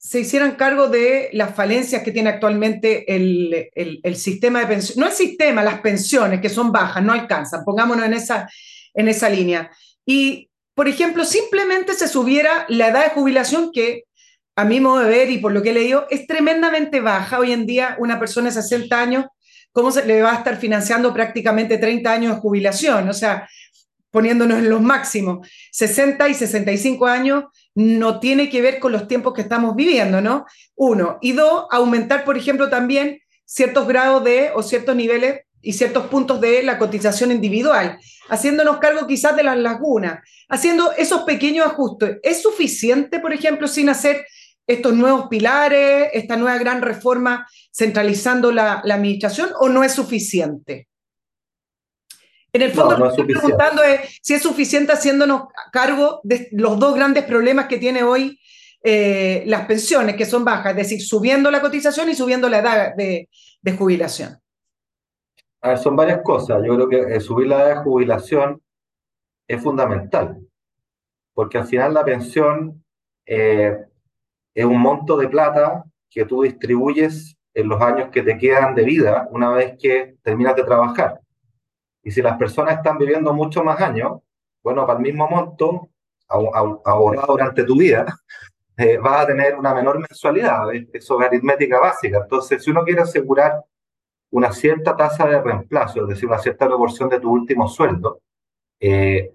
se 0.04 0.20
hicieran 0.20 0.56
cargo 0.56 0.88
de 0.88 1.30
las 1.32 1.54
falencias 1.54 2.02
que 2.02 2.12
tiene 2.12 2.28
actualmente 2.28 3.16
el, 3.16 3.70
el, 3.74 4.16
sistema 4.16 4.60
de 4.60 4.66
pensiones, 4.66 4.98
no 4.98 5.06
el 5.06 5.12
sistema, 5.14 5.64
las 5.64 5.80
pensiones 5.80 6.42
que 6.42 6.50
son 6.50 6.70
bajas, 6.70 7.02
no 7.02 7.14
alcanzan, 7.14 7.64
pongámonos 7.64 8.04
en 8.04 8.12
esa, 8.12 8.46
en 8.92 9.08
esa 9.08 9.30
línea. 9.30 9.70
Y, 10.04 10.50
por 10.74 10.88
ejemplo, 10.88 11.24
simplemente 11.24 11.94
se 11.94 12.06
subiera 12.06 12.66
la 12.68 12.88
edad 12.88 13.04
de 13.04 13.10
jubilación 13.12 13.70
que 13.72 14.04
a 14.56 14.66
mi 14.66 14.78
modo 14.78 15.00
de 15.00 15.08
ver 15.08 15.30
y 15.30 15.38
por 15.38 15.52
lo 15.52 15.62
que 15.62 15.70
he 15.70 15.74
leído, 15.74 16.06
es 16.10 16.26
tremendamente 16.26 17.00
baja. 17.00 17.38
Hoy 17.38 17.52
en 17.52 17.64
día 17.64 17.96
una 17.98 18.20
persona 18.20 18.48
de 18.48 18.62
60 18.62 19.00
años, 19.00 19.24
¿cómo 19.72 19.90
se 19.90 20.04
le 20.04 20.20
va 20.20 20.32
a 20.32 20.36
estar 20.36 20.58
financiando 20.58 21.14
prácticamente 21.14 21.78
30 21.78 22.12
años 22.12 22.34
de 22.34 22.40
jubilación? 22.42 23.08
O 23.08 23.14
sea, 23.14 23.48
poniéndonos 24.14 24.60
en 24.60 24.70
los 24.70 24.80
máximos, 24.80 25.48
60 25.72 26.28
y 26.28 26.34
65 26.34 27.04
años 27.06 27.46
no 27.74 28.20
tiene 28.20 28.48
que 28.48 28.62
ver 28.62 28.78
con 28.78 28.92
los 28.92 29.08
tiempos 29.08 29.34
que 29.34 29.40
estamos 29.40 29.74
viviendo, 29.74 30.20
¿no? 30.20 30.46
Uno. 30.76 31.18
Y 31.20 31.32
dos, 31.32 31.64
aumentar, 31.72 32.24
por 32.24 32.38
ejemplo, 32.38 32.70
también 32.70 33.18
ciertos 33.44 33.88
grados 33.88 34.22
de 34.22 34.52
o 34.54 34.62
ciertos 34.62 34.94
niveles 34.94 35.40
y 35.60 35.72
ciertos 35.72 36.06
puntos 36.06 36.40
de 36.40 36.62
la 36.62 36.78
cotización 36.78 37.32
individual, 37.32 37.98
haciéndonos 38.28 38.78
cargo 38.78 39.04
quizás 39.08 39.34
de 39.34 39.42
las 39.42 39.58
lagunas, 39.58 40.20
haciendo 40.48 40.92
esos 40.92 41.22
pequeños 41.22 41.66
ajustes. 41.66 42.18
¿Es 42.22 42.40
suficiente, 42.40 43.18
por 43.18 43.32
ejemplo, 43.32 43.66
sin 43.66 43.88
hacer 43.88 44.24
estos 44.64 44.94
nuevos 44.94 45.26
pilares, 45.28 46.10
esta 46.12 46.36
nueva 46.36 46.56
gran 46.58 46.82
reforma 46.82 47.48
centralizando 47.76 48.52
la, 48.52 48.80
la 48.84 48.94
administración 48.94 49.50
o 49.58 49.68
no 49.68 49.82
es 49.82 49.92
suficiente? 49.92 50.86
En 52.54 52.62
el 52.62 52.70
fondo, 52.70 52.96
lo 52.96 53.04
que 53.04 53.10
estoy 53.10 53.26
preguntando 53.26 53.82
es 53.82 54.20
si 54.22 54.32
es 54.32 54.40
suficiente 54.40 54.92
haciéndonos 54.92 55.48
cargo 55.72 56.20
de 56.22 56.48
los 56.52 56.78
dos 56.78 56.94
grandes 56.94 57.24
problemas 57.24 57.66
que 57.66 57.78
tiene 57.78 58.04
hoy 58.04 58.38
eh, 58.80 59.42
las 59.46 59.66
pensiones, 59.66 60.14
que 60.14 60.24
son 60.24 60.44
bajas, 60.44 60.70
es 60.70 60.76
decir, 60.76 61.02
subiendo 61.02 61.50
la 61.50 61.60
cotización 61.60 62.10
y 62.10 62.14
subiendo 62.14 62.48
la 62.48 62.60
edad 62.60 62.94
de, 62.94 63.28
jubilación. 63.76 64.38
A 65.62 65.70
ver, 65.70 65.78
son 65.78 65.96
varias 65.96 66.20
cosas. 66.22 66.62
Yo 66.64 66.76
creo 66.76 66.88
que 66.88 67.16
eh, 67.16 67.20
subir 67.20 67.48
la 67.48 67.56
edad 67.56 67.68
de 67.70 67.82
jubilación 67.82 68.62
es 69.48 69.60
fundamental, 69.60 70.38
porque 71.32 71.58
al 71.58 71.66
final 71.66 71.92
la 71.92 72.04
pensión 72.04 72.84
eh, 73.26 73.76
es 74.54 74.64
un 74.64 74.80
monto 74.80 75.16
de 75.16 75.28
plata 75.28 75.82
que 76.08 76.24
tú 76.24 76.42
distribuyes 76.42 77.36
en 77.52 77.68
los 77.68 77.80
años 77.80 78.10
que 78.12 78.22
te 78.22 78.38
quedan 78.38 78.76
de 78.76 78.84
vida 78.84 79.26
una 79.32 79.50
vez 79.50 79.74
que 79.76 80.14
terminas 80.22 80.54
de 80.54 80.62
trabajar. 80.62 81.23
Y 82.04 82.10
si 82.10 82.22
las 82.22 82.36
personas 82.36 82.76
están 82.76 82.98
viviendo 82.98 83.32
mucho 83.32 83.64
más 83.64 83.80
años, 83.80 84.20
bueno, 84.62 84.86
para 84.86 84.98
el 84.98 85.02
mismo 85.02 85.28
monto 85.28 85.88
ahorrado 86.28 87.32
durante 87.32 87.64
tu 87.64 87.76
vida, 87.76 88.06
eh, 88.76 88.98
vas 88.98 89.24
a 89.24 89.26
tener 89.26 89.56
una 89.56 89.74
menor 89.74 89.98
mensualidad. 89.98 90.72
Eso 90.92 91.20
es 91.20 91.26
aritmética 91.26 91.80
básica. 91.80 92.18
Entonces, 92.22 92.62
si 92.62 92.70
uno 92.70 92.84
quiere 92.84 93.02
asegurar 93.02 93.64
una 94.30 94.52
cierta 94.52 94.96
tasa 94.96 95.26
de 95.26 95.40
reemplazo, 95.40 96.02
es 96.02 96.08
decir, 96.08 96.28
una 96.28 96.38
cierta 96.38 96.66
proporción 96.66 97.08
de 97.08 97.20
tu 97.20 97.30
último 97.30 97.68
sueldo, 97.68 98.20
eh, 98.80 99.32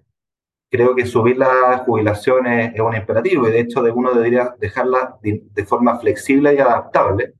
creo 0.70 0.96
que 0.96 1.06
subir 1.06 1.38
la 1.38 1.80
jubilación 1.80 2.46
es, 2.48 2.80
un 2.80 2.96
imperativo 2.96 3.48
y 3.48 3.52
de 3.52 3.62
hecho 3.62 3.82
de 3.82 3.92
uno 3.92 4.14
debería 4.14 4.56
dejarla 4.60 5.18
de, 5.22 5.66
forma 5.66 6.00
flexible 6.00 6.54
y 6.54 6.60
adaptable 6.60 7.34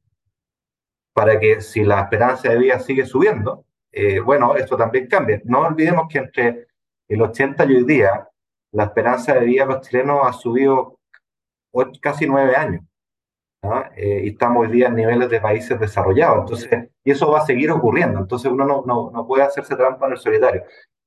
para 1.14 1.40
que 1.40 1.62
si 1.62 1.84
la 1.84 2.02
esperanza 2.02 2.50
de 2.50 2.58
vida 2.58 2.80
sigue 2.80 3.06
subiendo, 3.06 3.66
eh, 3.92 4.20
bueno, 4.20 4.56
esto 4.56 4.78
también 4.78 5.08
cambia. 5.08 5.42
No 5.46 5.62
olvidemos 5.62 6.08
que 6.10 6.20
entre 6.20 6.68
el 7.08 7.22
80 7.22 7.66
y 7.66 7.76
hoy 7.76 7.86
día, 7.86 8.28
la 8.72 8.86
esperanza 8.86 9.34
de 9.34 9.46
vida 9.46 9.66
de 9.66 9.74
los 9.74 9.88
chilenos 9.88 10.20
ha 10.24 10.34
subido 10.34 11.00
casi 12.02 12.28
nueve 12.28 12.56
años. 12.56 12.84
Eh, 13.96 14.22
y 14.26 14.30
estamos 14.30 14.66
hoy 14.66 14.72
día 14.72 14.88
en 14.88 14.96
niveles 14.96 15.30
de 15.30 15.42
países 15.42 15.80
desarrollados. 15.80 16.40
Entonces, 16.40 16.90
y 17.04 17.12
eso 17.12 17.32
va 17.32 17.40
a 17.40 17.46
seguir 17.46 17.72
ocurriendo. 17.72 18.20
Entonces, 18.20 18.52
uno 18.52 18.66
no, 18.66 18.84
no, 18.86 19.12
no 19.12 19.28
puede 19.28 19.44
hacerse 19.44 19.76
trampa 19.76 20.06
en 20.06 20.14
el 20.14 20.18
solitario. 20.18 20.64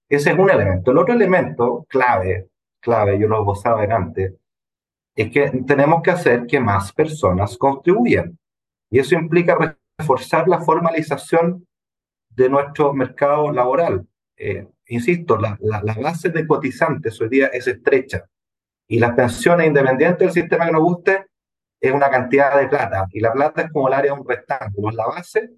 Ese 0.09 0.31
es 0.31 0.38
un 0.38 0.51
elemento. 0.51 0.90
El 0.90 0.99
otro 0.99 1.14
elemento 1.14 1.87
clave, 1.88 2.49
clave, 2.81 3.18
yo 3.18 3.29
lo 3.29 3.45
gozaba 3.45 3.83
antes, 3.85 4.35
es 5.14 5.31
que 5.31 5.51
tenemos 5.66 6.03
que 6.03 6.11
hacer 6.11 6.47
que 6.47 6.61
más 6.61 6.92
personas 6.92 7.57
contribuyan. 7.57 8.38
Y 8.90 8.99
eso 8.99 9.14
implica 9.14 9.77
reforzar 9.99 10.49
la 10.49 10.61
formalización 10.61 11.66
de 12.35 12.49
nuestro 12.49 12.92
mercado 12.92 13.53
laboral. 13.53 14.07
Eh, 14.37 14.66
insisto, 14.88 15.37
la, 15.37 15.59
la, 15.61 15.95
base 15.95 16.31
de 16.31 16.47
cotizantes 16.47 17.21
hoy 17.21 17.29
día 17.29 17.47
es 17.49 17.66
estrecha 17.66 18.25
y 18.88 18.99
las 18.99 19.12
pensiones 19.14 19.66
independientes 19.66 20.18
del 20.18 20.33
sistema 20.33 20.66
que 20.66 20.73
nos 20.73 20.83
guste 20.83 21.27
es 21.81 21.92
una 21.92 22.11
cantidad 22.11 22.59
de 22.59 22.68
plata 22.68 23.07
y 23.11 23.21
la 23.21 23.33
plata 23.33 23.62
es 23.62 23.73
como 23.73 23.88
el 23.88 23.95
área 23.95 24.12
de 24.12 24.21
un 24.21 24.29
rectángulo, 24.29 24.90
es 24.90 24.95
la 24.95 25.07
base 25.07 25.51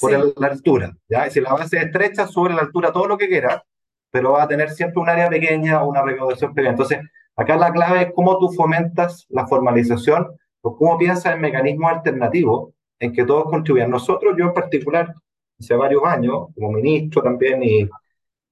por 0.00 0.40
la 0.40 0.46
altura. 0.46 0.92
¿ya? 1.08 1.26
Y 1.26 1.30
si 1.30 1.40
la 1.40 1.52
base 1.52 1.76
es 1.76 1.84
estrecha, 1.84 2.26
sube 2.26 2.50
la 2.50 2.62
altura 2.62 2.92
todo 2.92 3.06
lo 3.06 3.18
que 3.18 3.28
quiera, 3.28 3.62
pero 4.10 4.32
va 4.32 4.44
a 4.44 4.48
tener 4.48 4.70
siempre 4.70 5.00
un 5.00 5.08
área 5.08 5.28
pequeña 5.28 5.82
o 5.82 5.88
una 5.88 6.02
recaudación 6.02 6.54
pequeña. 6.54 6.72
Entonces, 6.72 7.00
acá 7.36 7.56
la 7.56 7.72
clave 7.72 8.02
es 8.02 8.08
cómo 8.14 8.38
tú 8.38 8.50
fomentas 8.52 9.26
la 9.28 9.46
formalización 9.46 10.28
o 10.60 10.76
cómo 10.76 10.98
piensas 10.98 11.34
en 11.34 11.40
mecanismos 11.40 11.92
alternativos 11.92 12.70
en 12.98 13.12
que 13.12 13.24
todos 13.24 13.44
contribuyan. 13.44 13.90
Nosotros, 13.90 14.34
yo 14.36 14.46
en 14.46 14.54
particular, 14.54 15.14
hace 15.58 15.74
varios 15.74 16.02
años, 16.04 16.48
como 16.54 16.72
ministro 16.72 17.22
también 17.22 17.62
y, 17.62 17.88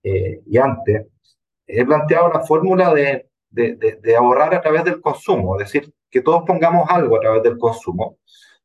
eh, 0.02 0.40
y 0.46 0.58
antes, 0.58 1.06
he 1.66 1.84
planteado 1.84 2.30
una 2.30 2.40
fórmula 2.40 2.92
de, 2.94 3.28
de, 3.50 3.76
de, 3.76 4.16
ahorrar 4.16 4.54
a 4.54 4.60
través 4.60 4.84
del 4.84 5.00
consumo, 5.00 5.58
es 5.58 5.70
decir, 5.72 5.92
que 6.10 6.20
todos 6.20 6.44
pongamos 6.46 6.88
algo 6.88 7.16
a 7.16 7.20
través 7.20 7.42
del 7.42 7.58
consumo. 7.58 8.18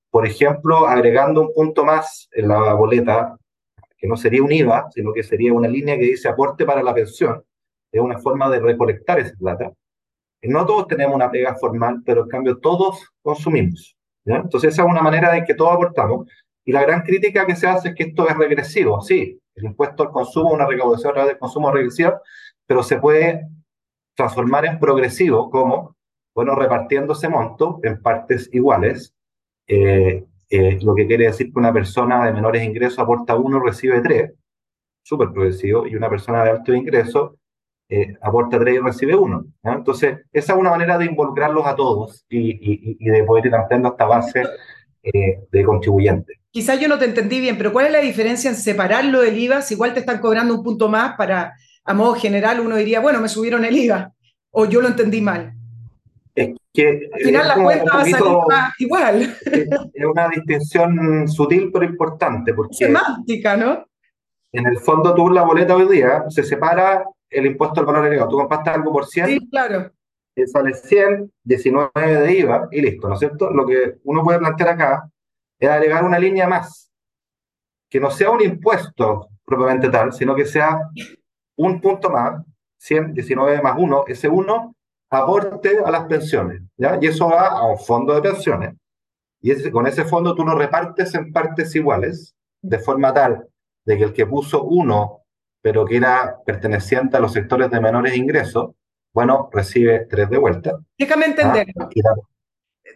Por 0.10 0.28
ejemplo, 0.28 0.88
agregando 0.88 1.42
un 1.42 1.54
punto 1.54 1.86
más 1.86 2.28
en 2.34 2.50
la 2.50 2.74
boleta, 2.74 3.38
que 3.98 4.08
no 4.08 4.18
sería 4.18 4.44
un 4.44 4.52
IVA, 4.52 4.90
sino 4.92 5.14
que 5.14 5.24
sería 5.24 5.54
una 5.54 5.68
línea 5.68 5.96
que 5.96 6.06
dice 6.06 6.28
aporte 6.28 6.66
para 6.66 6.84
la 6.84 6.94
pensión. 6.94 7.44
Es 7.92 8.02
una 8.02 8.18
forma 8.18 8.50
de 8.50 8.60
recolectar 8.60 9.20
esa 9.20 9.36
plata. 9.38 9.72
No 10.44 10.66
todos 10.66 10.88
tenemos 10.88 11.16
una 11.16 11.30
pega 11.30 11.56
formal, 11.56 12.02
pero 12.06 12.24
en 12.24 12.30
cambio 12.30 12.58
todos 12.58 13.12
consumimos. 13.22 13.96
Entonces 14.26 14.74
esa 14.74 14.84
es 14.84 14.90
una 14.90 15.02
manera 15.02 15.32
de 15.32 15.44
que 15.44 15.54
todos 15.54 15.74
aportamos. 15.74 16.28
Y 16.72 16.74
la 16.74 16.84
gran 16.84 17.02
crítica 17.02 17.46
que 17.46 17.58
se 17.58 17.68
hace 17.68 17.90
es 17.90 17.96
que 17.96 18.04
esto 18.04 18.30
es 18.30 18.38
regresivo. 18.38 19.02
Sí, 19.02 19.38
el 19.56 19.66
impuesto 19.66 20.04
al 20.04 20.10
consumo, 20.10 20.52
una 20.52 20.66
recaudación 20.66 21.10
a 21.10 21.14
través 21.16 21.32
del 21.32 21.38
consumo 21.38 21.70
regresiva, 21.70 22.22
pero 22.66 22.82
se 22.82 22.98
puede 22.98 23.46
transformar 24.16 24.64
en 24.64 24.80
progresivo, 24.80 25.50
como, 25.50 25.98
bueno, 26.34 26.56
repartiendo 26.56 27.12
ese 27.12 27.28
monto 27.28 27.82
en 27.84 28.02
partes 28.02 28.50
iguales, 28.54 29.14
eh, 29.68 30.24
eh, 30.50 30.80
lo 30.82 30.96
que 30.96 31.08
quiere 31.08 31.26
decir 31.26 31.52
que 31.52 31.60
una 31.60 31.74
persona 31.74 32.26
de 32.26 32.32
menores 32.32 32.64
ingresos 32.64 33.00
aporta 33.00 33.36
uno, 33.36 33.60
recibe 33.60 34.00
tres, 34.00 34.32
súper 35.04 35.34
progresivo, 35.34 35.86
y 35.86 35.98
una 35.98 36.10
persona 36.10 36.46
de 36.46 36.52
alto 36.52 36.74
ingreso 36.74 37.36
eh, 37.90 38.16
aporta 38.22 38.58
tres 38.60 38.76
y 38.76 38.80
recibe 38.80 39.14
uno. 39.14 39.44
Entonces, 39.62 40.20
esa 40.32 40.54
es 40.54 40.58
una 40.58 40.70
manera 40.70 40.98
de 40.98 41.04
involucrarlos 41.04 41.68
a 41.68 41.76
todos 41.76 42.26
y, 42.30 42.96
de 42.98 43.24
poder 43.26 43.48
ir 43.48 43.56
ampliando 43.56 43.90
esta 43.90 44.06
base 44.06 44.44
de 45.04 45.66
contribuyentes. 45.66 46.41
Quizás 46.52 46.80
yo 46.80 46.90
no 46.90 47.00
te 47.00 47.06
entendí 47.06 47.40
bien, 47.40 47.58
pero 47.58 47.72
¿cuál 47.72 47.86
es 47.86 47.92
la 47.94 48.00
diferencia 48.00 48.50
en 48.50 48.58
separarlo 48.58 49.22
del 49.22 49.38
IVA 49.38 49.62
si 49.62 49.74
igual 49.74 49.94
te 49.94 50.02
están 50.02 50.20
cobrando 50.20 50.54
un 50.54 50.64
punto 50.64 50.90
más 50.90 51.16
para 51.16 51.54
a 51.84 51.94
modo 51.94 52.16
general 52.16 52.60
uno 52.60 52.76
diría, 52.76 53.00
bueno, 53.00 53.20
me 53.20 53.30
subieron 53.30 53.66
el 53.66 53.76
IVA, 53.76 54.14
o 54.52 54.66
yo 54.66 54.82
lo 54.82 54.88
entendí 54.88 55.22
mal. 55.22 55.54
Es 56.36 56.56
que 56.74 57.10
al 57.12 57.22
final 57.22 57.48
la 57.48 57.56
cuenta 57.56 57.96
va 57.96 58.02
a 58.02 58.06
salir 58.06 58.26
igual. 58.80 59.38
Es 59.94 60.06
una 60.06 60.30
distinción 60.30 61.28
sutil 61.28 61.70
pero 61.72 61.86
importante. 61.86 62.54
Porque 62.54 62.74
Semántica, 62.76 63.58
¿no? 63.58 63.86
En 64.52 64.68
el 64.68 64.80
fondo 64.80 65.14
tú 65.14 65.30
la 65.30 65.44
boleta 65.44 65.76
hoy 65.76 65.88
día 65.88 66.26
se 66.30 66.44
separa 66.44 67.04
el 67.30 67.46
impuesto 67.46 67.80
al 67.80 67.86
valor 67.86 68.04
agregado. 68.06 68.30
Tú 68.30 68.38
compraste 68.38 68.70
algo 68.70 68.92
por 68.92 69.06
100. 69.06 69.28
Sí, 69.28 69.50
claro. 69.50 69.92
Sale 70.46 70.74
100, 70.74 71.32
19 71.44 71.92
de 71.96 72.34
IVA 72.40 72.68
y 72.72 72.82
listo, 72.82 73.08
¿no 73.08 73.14
es 73.14 73.20
cierto? 73.20 73.52
Lo 73.52 73.66
que 73.66 73.98
uno 74.06 74.24
puede 74.24 74.40
plantear 74.40 74.70
acá 74.70 75.11
es 75.62 75.70
agregar 75.70 76.04
una 76.04 76.20
línea 76.20 76.48
más, 76.48 76.92
que 77.90 78.00
no 78.00 78.10
sea 78.10 78.32
un 78.32 78.42
impuesto 78.42 79.30
propiamente 79.46 79.90
tal, 79.90 80.12
sino 80.12 80.36
que 80.36 80.46
sea 80.46 80.80
un 81.58 81.80
punto 81.80 82.10
más, 82.10 82.44
100, 82.78 83.14
19 83.14 83.62
más 83.62 83.76
1, 83.78 84.06
ese 84.08 84.28
1 84.28 84.76
aporte 85.12 85.78
a 85.86 85.92
las 85.92 86.06
pensiones, 86.06 86.62
¿ya? 86.78 86.98
Y 87.00 87.08
eso 87.08 87.30
va 87.30 87.50
a 87.50 87.66
un 87.66 87.78
fondo 87.78 88.16
de 88.16 88.22
pensiones. 88.22 88.76
Y 89.42 89.52
ese, 89.52 89.72
con 89.72 89.86
ese 89.86 90.06
fondo 90.06 90.34
tú 90.34 90.44
lo 90.44 90.58
repartes 90.58 91.14
en 91.16 91.32
partes 91.32 91.76
iguales, 91.76 92.34
de 92.62 92.80
forma 92.80 93.14
tal 93.14 93.48
de 93.86 93.98
que 93.98 94.04
el 94.04 94.14
que 94.14 94.26
puso 94.26 94.64
1, 94.64 95.22
pero 95.62 95.86
que 95.86 95.98
era 95.98 96.38
perteneciente 96.46 97.18
a 97.18 97.20
los 97.20 97.34
sectores 97.34 97.70
de 97.70 97.82
menores 97.82 98.16
ingresos, 98.16 98.72
bueno, 99.14 99.50
recibe 99.52 100.08
3 100.10 100.30
de 100.30 100.38
vuelta. 100.38 100.80
Déjame 100.98 101.26
entenderlo. 101.26 101.74
Ah, 101.84 101.90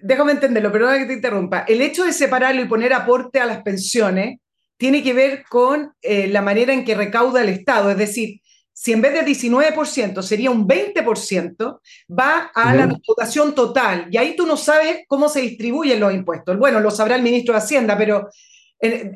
Déjame 0.01 0.33
entenderlo, 0.33 0.71
perdona 0.71 0.97
que 0.97 1.05
te 1.05 1.13
interrumpa. 1.13 1.65
El 1.67 1.81
hecho 1.81 2.03
de 2.03 2.13
separarlo 2.13 2.61
y 2.61 2.67
poner 2.67 2.93
aporte 2.93 3.39
a 3.39 3.45
las 3.45 3.61
pensiones 3.63 4.39
tiene 4.77 5.03
que 5.03 5.13
ver 5.13 5.43
con 5.49 5.93
eh, 6.01 6.27
la 6.27 6.41
manera 6.41 6.73
en 6.73 6.83
que 6.83 6.95
recauda 6.95 7.41
el 7.41 7.49
Estado, 7.49 7.91
es 7.91 7.97
decir, 7.97 8.41
si 8.73 8.91
en 8.91 9.01
vez 9.01 9.13
de 9.13 9.25
19% 9.25 10.21
sería 10.21 10.51
un 10.51 10.67
20%, 10.67 11.79
va 12.09 12.51
a 12.53 12.75
la 12.75 12.87
recaudación 12.87 13.55
total. 13.55 14.07
Y 14.11 14.17
ahí 14.17 14.35
tú 14.35 14.45
no 14.45 14.57
sabes 14.57 15.03
cómo 15.07 15.29
se 15.29 15.39
distribuyen 15.39 16.01
los 16.01 16.13
impuestos. 16.13 16.57
Bueno, 16.57 16.81
lo 16.81 16.91
sabrá 16.91 17.15
el 17.15 17.21
ministro 17.21 17.53
de 17.53 17.59
Hacienda, 17.59 17.97
pero 17.97 18.29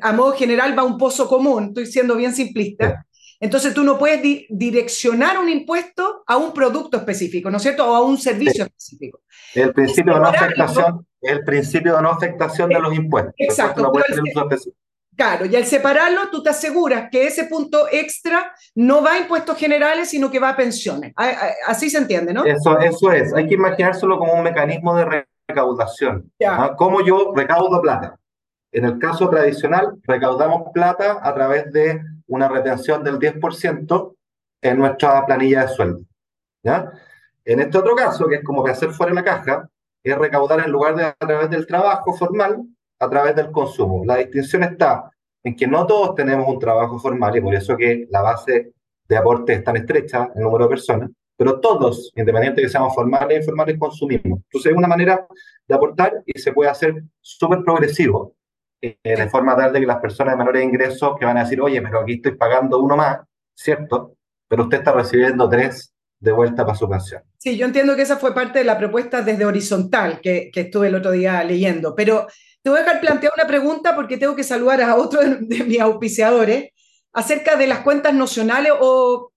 a 0.00 0.12
modo 0.12 0.32
general 0.32 0.76
va 0.76 0.82
a 0.82 0.86
un 0.86 0.96
pozo 0.96 1.28
común, 1.28 1.66
estoy 1.68 1.86
siendo 1.86 2.16
bien 2.16 2.34
simplista. 2.34 3.06
Entonces 3.40 3.72
tú 3.72 3.82
no 3.82 3.98
puedes 3.98 4.20
direccionar 4.50 5.38
un 5.38 5.48
impuesto 5.48 6.22
a 6.26 6.36
un 6.36 6.52
producto 6.52 6.98
específico, 6.98 7.50
¿no 7.50 7.56
es 7.56 7.62
cierto? 7.62 7.90
O 7.90 7.94
a 7.94 8.02
un 8.02 8.18
servicio 8.18 8.64
específico. 8.64 9.22
El 9.54 9.72
principio 9.72 10.14
de 10.14 10.20
no 10.20 10.26
afectación, 10.26 11.06
el 11.22 11.42
principio 11.42 11.96
de 11.96 12.02
no 12.02 12.10
afectación 12.10 12.68
de 12.68 12.78
los 12.78 12.94
impuestos. 12.94 13.34
Exacto. 13.38 13.90
Claro, 15.16 15.44
y 15.44 15.56
al 15.56 15.66
separarlo, 15.66 16.30
tú 16.30 16.42
te 16.42 16.50
aseguras 16.50 17.08
que 17.10 17.26
ese 17.26 17.44
punto 17.44 17.86
extra 17.90 18.54
no 18.74 19.02
va 19.02 19.14
a 19.14 19.18
impuestos 19.18 19.58
generales, 19.58 20.08
sino 20.08 20.30
que 20.30 20.38
va 20.38 20.50
a 20.50 20.56
pensiones. 20.56 21.12
Así 21.66 21.90
se 21.90 21.98
entiende, 21.98 22.32
¿no? 22.32 22.44
Eso, 22.44 22.78
eso 22.78 23.12
es. 23.12 23.34
Hay 23.34 23.46
que 23.46 23.54
imaginárselo 23.54 24.18
como 24.18 24.32
un 24.34 24.42
mecanismo 24.42 24.94
de 24.96 25.26
recaudación. 25.48 26.30
¿Ah? 26.46 26.74
¿Cómo 26.76 27.04
yo 27.04 27.32
recaudo 27.34 27.82
plata? 27.82 28.18
En 28.72 28.84
el 28.84 28.98
caso 28.98 29.28
tradicional, 29.28 29.98
recaudamos 30.04 30.70
plata 30.72 31.18
a 31.22 31.34
través 31.34 31.70
de 31.72 32.00
una 32.30 32.48
retención 32.48 33.04
del 33.04 33.18
10% 33.18 34.14
en 34.62 34.78
nuestra 34.78 35.26
planilla 35.26 35.62
de 35.62 35.68
sueldo. 35.68 36.00
¿ya? 36.62 36.90
En 37.44 37.60
este 37.60 37.78
otro 37.78 37.94
caso, 37.94 38.26
que 38.28 38.36
es 38.36 38.44
como 38.44 38.64
que 38.64 38.70
hacer 38.70 38.90
fuera 38.90 39.10
de 39.10 39.16
la 39.16 39.24
caja, 39.24 39.68
es 40.02 40.16
recaudar 40.16 40.60
en 40.60 40.70
lugar 40.70 40.94
de 40.96 41.04
a 41.04 41.14
través 41.14 41.50
del 41.50 41.66
trabajo 41.66 42.14
formal, 42.14 42.62
a 42.98 43.10
través 43.10 43.34
del 43.36 43.50
consumo. 43.50 44.04
La 44.04 44.16
distinción 44.16 44.62
está 44.62 45.10
en 45.42 45.56
que 45.56 45.66
no 45.66 45.86
todos 45.86 46.14
tenemos 46.14 46.46
un 46.48 46.58
trabajo 46.58 46.98
formal 46.98 47.36
y 47.36 47.40
por 47.40 47.54
eso 47.54 47.76
que 47.76 48.06
la 48.10 48.22
base 48.22 48.72
de 49.08 49.16
aportes 49.16 49.64
tan 49.64 49.76
estrecha, 49.76 50.30
el 50.34 50.42
número 50.42 50.64
de 50.64 50.70
personas, 50.70 51.10
pero 51.36 51.58
todos, 51.58 52.12
independientemente 52.14 52.60
de 52.60 52.66
que 52.66 52.70
seamos 52.70 52.94
formales 52.94 53.36
e 53.36 53.40
informales, 53.40 53.78
consumimos. 53.78 54.40
Entonces 54.44 54.72
es 54.72 54.76
una 54.76 54.86
manera 54.86 55.26
de 55.66 55.74
aportar 55.74 56.22
y 56.26 56.38
se 56.38 56.52
puede 56.52 56.70
hacer 56.70 57.02
súper 57.20 57.64
progresivo, 57.64 58.34
eh, 58.82 58.96
de 59.02 59.28
forma 59.28 59.56
tal 59.56 59.72
de 59.72 59.80
que 59.80 59.86
las 59.86 60.00
personas 60.00 60.34
de 60.34 60.38
menores 60.38 60.64
ingresos 60.64 61.14
que 61.18 61.26
van 61.26 61.36
a 61.36 61.44
decir, 61.44 61.60
oye, 61.60 61.82
pero 61.82 62.00
aquí 62.00 62.14
estoy 62.14 62.36
pagando 62.36 62.78
uno 62.78 62.96
más, 62.96 63.18
¿cierto? 63.54 64.16
Pero 64.48 64.64
usted 64.64 64.78
está 64.78 64.92
recibiendo 64.92 65.48
tres 65.48 65.92
de 66.18 66.32
vuelta 66.32 66.64
para 66.64 66.76
su 66.76 66.88
pensión. 66.88 67.22
Sí, 67.38 67.56
yo 67.56 67.66
entiendo 67.66 67.96
que 67.96 68.02
esa 68.02 68.16
fue 68.16 68.34
parte 68.34 68.58
de 68.58 68.64
la 68.64 68.78
propuesta 68.78 69.22
desde 69.22 69.44
horizontal 69.44 70.20
que, 70.20 70.50
que 70.52 70.62
estuve 70.62 70.88
el 70.88 70.94
otro 70.94 71.12
día 71.12 71.42
leyendo, 71.44 71.94
pero 71.94 72.26
te 72.62 72.70
voy 72.70 72.78
a 72.78 72.82
dejar 72.82 73.00
plantear 73.00 73.32
una 73.34 73.46
pregunta 73.46 73.94
porque 73.94 74.18
tengo 74.18 74.36
que 74.36 74.44
saludar 74.44 74.82
a 74.82 74.96
otro 74.96 75.20
de, 75.20 75.36
de 75.40 75.64
mis 75.64 75.80
auspiciadores 75.80 76.70
acerca 77.12 77.56
de 77.56 77.66
las 77.66 77.80
cuentas 77.80 78.14
nacionales 78.14 78.72
o 78.80 79.32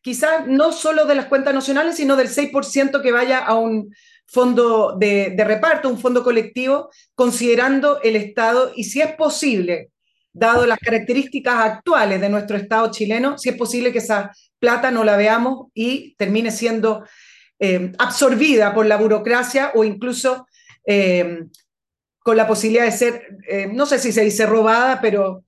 quizás 0.00 0.46
no 0.46 0.72
solo 0.72 1.04
de 1.04 1.14
las 1.14 1.26
cuentas 1.26 1.54
nacionales, 1.54 1.96
sino 1.96 2.16
del 2.16 2.28
6% 2.28 3.02
que 3.02 3.12
vaya 3.12 3.38
a 3.38 3.54
un 3.54 3.92
fondo 4.30 4.96
de, 4.96 5.34
reparto, 5.38 5.88
un 5.88 5.98
fondo 5.98 6.22
colectivo, 6.22 6.90
considerando 7.14 8.00
el 8.02 8.16
Estado 8.16 8.72
y 8.76 8.84
si 8.84 9.00
es 9.00 9.12
posible, 9.14 9.90
dado 10.32 10.66
las 10.66 10.78
características 10.78 11.56
actuales 11.56 12.20
de 12.20 12.28
nuestro 12.28 12.56
Estado 12.56 12.90
chileno, 12.92 13.36
si 13.36 13.48
es 13.48 13.56
posible 13.56 13.92
que 13.92 13.98
esa 13.98 14.30
plata 14.60 14.92
no 14.92 15.02
la 15.02 15.16
veamos 15.16 15.68
y 15.74 16.14
termine 16.14 16.52
siendo 16.52 17.04
eh, 17.58 17.92
absorbida 17.98 18.72
por 18.72 18.86
la 18.86 18.96
burocracia 18.96 19.72
o 19.74 19.82
incluso 19.82 20.46
eh, 20.86 21.44
con 22.20 22.36
la 22.36 22.46
posibilidad 22.46 22.84
de 22.84 22.92
ser, 22.92 23.38
eh, 23.48 23.68
no 23.72 23.86
sé 23.86 23.98
si 23.98 24.12
se 24.12 24.22
dice 24.22 24.46
robada, 24.46 25.00
pero 25.00 25.44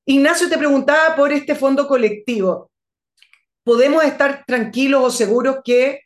Ignacio 0.07 0.49
te 0.49 0.59
preguntaba 0.59 1.17
por 1.17 1.33
este 1.33 1.55
fondo 1.55 1.87
colectivo. 1.87 2.71
¿Podemos 3.63 4.05
estar 4.05 4.45
tranquilos 4.47 5.03
o 5.03 5.11
seguros 5.11 5.59
que 5.65 6.01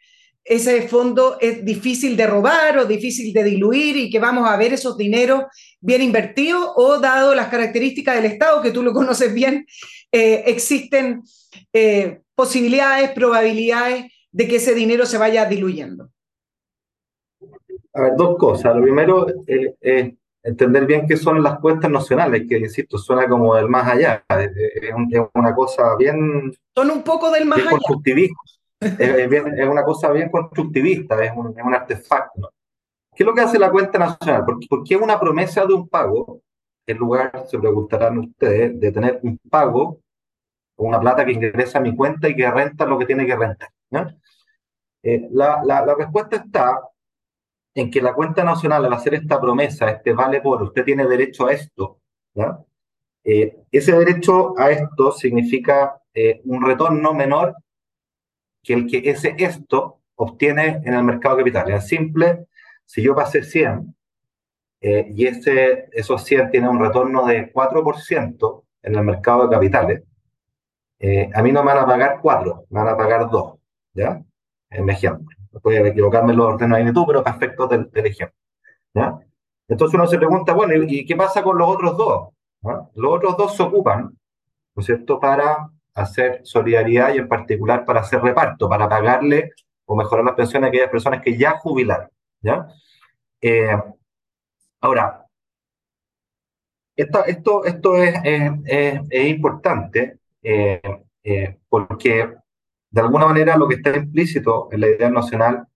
ese 0.45 0.89
fondo 0.89 1.37
es 1.41 1.65
difícil 1.65 2.17
de 2.17 2.27
robar 2.27 2.79
o 2.79 2.87
difícil 2.87 3.33
de 3.35 3.45
diluir 3.45 3.97
y 3.97 4.11
que 4.11 4.19
vamos 4.19 4.49
a 4.49 4.57
ver 4.57 4.73
esos 4.73 4.97
dineros 4.97 5.45
bien 5.81 6.01
invertidos 6.01 6.73
o 6.77 6.99
dado 6.99 7.35
las 7.35 7.49
características 7.49 8.17
del 8.17 8.33
Estado, 8.33 8.63
que 8.63 8.71
tú 8.71 8.83
lo 8.83 8.95
conoces 8.95 9.35
bien, 9.35 9.67
eh, 10.11 10.45
existen 10.47 11.23
eh, 11.73 12.21
posibilidades, 12.35 13.11
probabilidades 13.11 14.07
de 14.31 14.49
que 14.49 14.57
ese 14.57 14.75
dinero 14.75 15.05
se 15.05 15.19
vaya 15.19 15.45
diluyendo? 15.45 16.11
A 17.93 18.03
ver, 18.03 18.13
dos 18.17 18.39
cosas. 18.39 18.77
Lo 18.77 18.83
primero 18.83 19.27
eh, 19.47 20.15
entender 20.49 20.87
bien 20.87 21.07
qué 21.07 21.17
son 21.17 21.43
las 21.43 21.59
cuentas 21.59 21.91
nacionales, 21.91 22.47
que 22.49 22.59
insisto, 22.59 22.99
suena 22.99 23.29
como 23.29 23.55
del 23.55 23.69
más 23.69 23.87
allá. 23.87 24.25
Es, 24.29 24.93
una 25.35 25.55
cosa 25.55 25.95
bien. 25.97 26.53
Son 26.75 26.91
un 26.91 27.03
poco 27.03 27.31
del 27.31 27.47
más 27.47 27.59
allá. 27.59 27.71
Constructivista. 27.71 28.37
es, 28.81 29.69
una 29.69 29.85
cosa 29.85 30.11
bien 30.13 30.31
constructivista, 30.31 31.23
es 31.23 31.33
un, 31.35 31.49
un, 31.49 31.75
artefacto. 31.75 32.53
¿Qué 33.15 33.25
es 33.25 33.27
lo 33.27 33.35
que 33.35 33.41
hace 33.43 33.59
la 33.59 33.71
cuenta 33.71 33.99
nacional? 33.99 34.45
Porque 34.69 34.95
es 34.95 35.01
una 35.01 35.19
promesa 35.19 35.67
de 35.67 35.75
un 35.75 35.89
pago, 35.89 36.41
en 36.87 36.97
lugar, 36.97 37.45
se 37.47 37.59
preguntarán 37.59 38.19
ustedes, 38.19 38.79
de 38.81 38.93
tener 38.93 39.21
un 39.23 39.39
pago, 39.51 39.99
una 40.77 41.01
plata 41.01 41.25
que 41.25 41.33
ingresa 41.33 41.79
a 41.79 41.83
mi 41.83 41.95
cuenta 41.95 42.29
y 42.29 42.37
que 42.37 42.51
renta 42.51 42.87
lo 42.87 42.99
que 42.99 43.07
tiene 43.07 43.27
que 43.27 43.37
rentar. 43.37 43.71
Eh, 45.03 45.29
la, 45.33 45.61
la, 45.65 45.85
la 45.85 45.95
respuesta 45.95 46.37
está 46.37 46.81
en 47.81 47.93
que 47.93 48.03
la 48.03 48.13
cuenta 48.13 48.43
nacional, 48.43 48.85
al 48.85 48.93
hacer 48.93 49.15
esta 49.15 49.41
promesa, 49.41 49.89
este 49.89 50.13
vale 50.13 50.41
por, 50.41 50.61
usted 50.63 50.85
tiene 50.85 51.07
derecho 51.07 51.47
a 51.47 51.53
esto, 51.53 52.01
eh, 53.23 53.57
ese 53.71 53.93
derecho 53.93 54.59
a 54.59 54.71
esto 54.71 55.13
significa 55.13 56.01
eh, 56.13 56.41
un 56.45 56.67
retorno 56.67 57.15
menor 57.15 57.55
que 58.65 58.75
el 58.75 58.89
que 58.89 59.09
ese 59.09 59.37
esto 59.39 60.01
obtiene 60.17 60.81
en 60.85 60.93
el 60.93 61.05
mercado 61.05 61.37
de 61.37 61.43
capitales. 61.43 61.85
Es 61.85 61.89
simple, 61.89 62.47
si 62.85 63.01
yo 63.01 63.15
pasé 63.15 63.45
100 63.45 63.95
eh, 64.81 65.07
y 65.15 65.27
ese, 65.27 65.89
esos 65.93 66.25
100 66.25 66.51
tienen 66.51 66.71
un 66.71 66.81
retorno 66.81 67.27
de 67.27 67.53
4% 67.53 68.65
en 68.83 68.95
el 68.97 69.05
mercado 69.05 69.47
de 69.47 69.55
capitales, 69.55 70.03
a 71.33 71.43
mí 71.43 71.53
no 71.53 71.63
me 71.63 71.73
van 71.73 71.85
a 71.85 71.87
pagar 71.87 72.19
4, 72.21 72.67
me 72.71 72.81
van 72.81 72.89
a 72.89 72.97
pagar 72.97 73.31
2, 73.31 73.55
¿ya? 73.95 74.21
En 74.69 74.91
ejemplo 74.91 75.38
puede 75.63 75.89
equivocarme 75.89 76.33
en 76.33 76.39
los 76.39 76.55
ordenos 76.55 76.85
de 76.85 76.93
tú, 76.93 77.07
pero 77.07 77.23
perfecto 77.23 77.67
del, 77.67 77.91
del 77.91 78.07
ejemplo. 78.07 78.37
¿ya? 78.95 79.19
Entonces 79.69 79.95
uno 79.95 80.07
se 80.07 80.19
pregunta, 80.19 80.55
bueno, 80.55 80.75
¿y, 80.87 81.05
qué 81.05 81.15
pasa 81.15 81.43
con 81.43 81.59
los 81.59 81.69
otros 81.69 81.97
dos? 81.97 82.29
Los 82.95 83.13
otros 83.13 83.37
dos 83.37 83.57
se 83.57 83.63
ocupan, 83.63 84.05
¿no 84.75 84.81
es 84.81 84.87
cierto?, 84.87 85.21
para 85.21 85.71
hacer 85.95 86.41
solidaridad 86.45 87.15
y 87.15 87.19
en 87.19 87.29
particular 87.29 87.85
para 87.85 88.01
hacer 88.01 88.21
reparto, 88.21 88.69
para 88.69 88.89
pagarle 88.89 89.53
o 89.85 89.97
mejorar 89.97 90.25
las 90.25 90.35
pensiones 90.35 90.67
a 90.67 90.69
aquellas 90.69 90.91
personas 90.91 91.23
que 91.23 91.37
ya 91.37 91.59
jubilaron. 91.59 92.09
¿ya? 92.41 92.67
Eh, 93.41 93.77
ahora, 94.81 95.27
esto, 96.97 97.25
esto, 97.25 97.65
esto 97.65 97.97
es, 97.97 98.15
es, 98.25 99.01
es 99.09 99.29
importante 99.29 100.19
eh, 100.43 100.81
eh, 101.23 101.59
porque 101.69 102.37
de 102.91 103.01
alguna 103.01 103.27
manera 103.27 103.57
lo 103.57 103.69
que 103.69 103.77
está 103.77 103.97
implícito 103.97 104.69
en 104.73 104.81
la 104.81 104.89
idea 104.89 105.11
nacional 105.11 105.67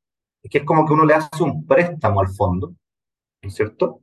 es 0.43 0.51
que 0.51 0.59
es 0.59 0.65
como 0.65 0.87
que 0.87 0.93
uno 0.93 1.05
le 1.05 1.15
hace 1.15 1.43
un 1.43 1.67
préstamo 1.67 2.21
al 2.21 2.29
fondo, 2.29 2.69
¿no 3.43 3.49
es 3.49 3.55
cierto? 3.55 4.01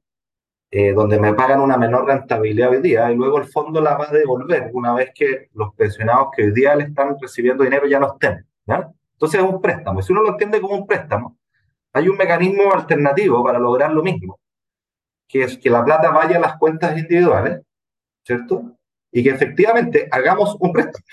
Eh, 0.72 0.94
donde 0.94 1.20
me 1.20 1.34
pagan 1.34 1.62
una 1.62 1.78
menor 1.78 2.06
rentabilidad 2.06 2.70
hoy 2.70 2.82
día 2.82 3.12
y 3.12 3.16
luego 3.16 3.40
el 3.40 3.46
fondo 3.46 3.82
la 3.82 3.98
va 3.98 4.08
a 4.10 4.14
devolver 4.14 4.70
una 4.74 4.94
vez 4.94 5.12
que 5.16 5.50
los 5.54 5.74
pensionados 5.74 6.28
que 6.36 6.44
hoy 6.44 6.52
día 6.54 6.76
le 6.76 6.84
están 6.84 7.16
recibiendo 7.20 7.64
dinero 7.64 7.88
ya 7.88 8.00
no 8.00 8.14
estén. 8.14 8.46
¿ya? 8.68 8.88
Entonces 9.14 9.42
es 9.42 9.46
un 9.46 9.60
préstamo. 9.62 10.02
Si 10.02 10.14
uno 10.14 10.22
lo 10.22 10.30
entiende 10.30 10.62
como 10.62 10.76
un 10.76 10.86
préstamo, 10.86 11.38
hay 11.92 12.08
un 12.08 12.18
mecanismo 12.18 12.72
alternativo 12.72 13.44
para 13.44 13.58
lograr 13.58 13.92
lo 13.92 14.04
mismo, 14.04 14.40
que 15.28 15.44
es 15.44 15.58
que 15.58 15.70
la 15.72 15.84
plata 15.84 16.12
vaya 16.12 16.38
a 16.38 16.40
las 16.40 16.58
cuentas 16.58 16.96
individuales, 16.98 17.62
¿cierto? 18.24 18.78
Y 19.12 19.24
que 19.24 19.32
efectivamente 19.32 20.08
hagamos 20.12 20.56
un 20.60 20.72
préstamo. 20.72 21.04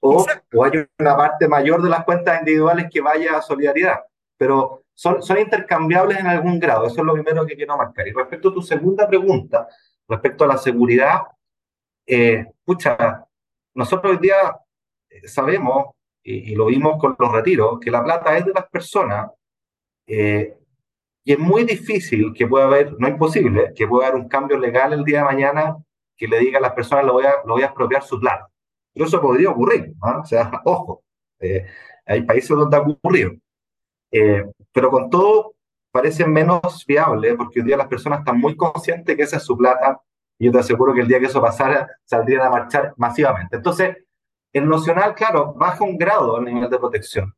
O, 0.00 0.26
o, 0.54 0.64
hay 0.64 0.72
una 0.98 1.16
parte 1.16 1.48
mayor 1.48 1.82
de 1.82 1.90
las 1.90 2.04
cuentas 2.04 2.38
individuales 2.40 2.86
que 2.90 3.00
vaya 3.00 3.36
a 3.36 3.42
solidaridad. 3.42 4.00
Pero 4.36 4.84
son, 4.94 5.22
son 5.22 5.38
intercambiables 5.38 6.18
en 6.18 6.26
algún 6.26 6.58
grado, 6.58 6.86
eso 6.86 7.00
es 7.00 7.06
lo 7.06 7.14
primero 7.14 7.46
que 7.46 7.56
quiero 7.56 7.76
marcar. 7.76 8.06
Y 8.08 8.12
respecto 8.12 8.48
a 8.48 8.54
tu 8.54 8.62
segunda 8.62 9.08
pregunta, 9.08 9.68
respecto 10.08 10.44
a 10.44 10.48
la 10.48 10.58
seguridad, 10.58 11.22
eh, 12.06 12.46
pucha, 12.64 13.24
nosotros 13.74 14.12
hoy 14.12 14.18
día 14.18 14.56
eh, 15.08 15.28
sabemos, 15.28 15.94
y, 16.22 16.52
y, 16.52 16.54
lo 16.54 16.66
vimos 16.66 16.98
con 16.98 17.16
los 17.18 17.32
retiros, 17.32 17.80
que 17.80 17.90
la 17.90 18.04
plata 18.04 18.36
es 18.36 18.44
de 18.44 18.52
las 18.52 18.68
personas, 18.68 19.30
eh, 20.06 20.56
y 21.24 21.32
es 21.32 21.38
muy 21.38 21.64
difícil 21.64 22.32
que 22.34 22.46
pueda 22.46 22.66
haber, 22.66 22.94
no 22.98 23.08
imposible, 23.08 23.72
que 23.74 23.86
pueda 23.86 24.08
haber 24.08 24.20
un 24.20 24.28
cambio 24.28 24.58
legal 24.58 24.92
el 24.92 25.04
día 25.04 25.18
de 25.18 25.24
mañana 25.24 25.76
que 26.16 26.28
le 26.28 26.38
diga 26.38 26.58
a 26.58 26.62
las 26.62 26.72
personas 26.72 27.04
lo 27.04 27.14
voy 27.14 27.24
a, 27.24 27.34
lo 27.46 27.54
voy 27.54 27.62
a 27.62 27.66
expropiar 27.66 28.02
su 28.02 28.20
plata. 28.20 28.50
Pero 28.92 29.06
eso 29.06 29.20
podría 29.20 29.50
ocurrir, 29.50 29.94
¿no? 30.02 30.20
O 30.20 30.24
sea, 30.24 30.50
ojo, 30.64 31.02
eh, 31.40 31.66
hay 32.06 32.22
países 32.22 32.50
donde 32.50 32.76
ha 32.76 32.80
ocurrido. 32.80 33.32
Eh, 34.10 34.44
pero 34.72 34.90
con 34.90 35.08
todo, 35.10 35.54
parece 35.92 36.26
menos 36.26 36.84
viable 36.86 37.34
porque 37.34 37.60
hoy 37.60 37.66
día 37.66 37.76
las 37.76 37.88
personas 37.88 38.20
están 38.20 38.38
muy 38.38 38.56
conscientes 38.56 39.16
que 39.16 39.22
esa 39.22 39.36
es 39.36 39.42
su 39.44 39.56
plata 39.56 40.00
y 40.38 40.46
yo 40.46 40.52
te 40.52 40.58
aseguro 40.58 40.94
que 40.94 41.00
el 41.00 41.08
día 41.08 41.20
que 41.20 41.26
eso 41.26 41.40
pasara 41.40 41.88
saldrían 42.04 42.42
a 42.42 42.50
marchar 42.50 42.94
masivamente. 42.96 43.56
Entonces, 43.56 43.96
el 44.52 44.68
nocional, 44.68 45.14
claro, 45.14 45.54
baja 45.54 45.84
un 45.84 45.96
grado 45.96 46.38
el 46.38 46.44
nivel 46.46 46.70
de 46.70 46.78
protección. 46.78 47.34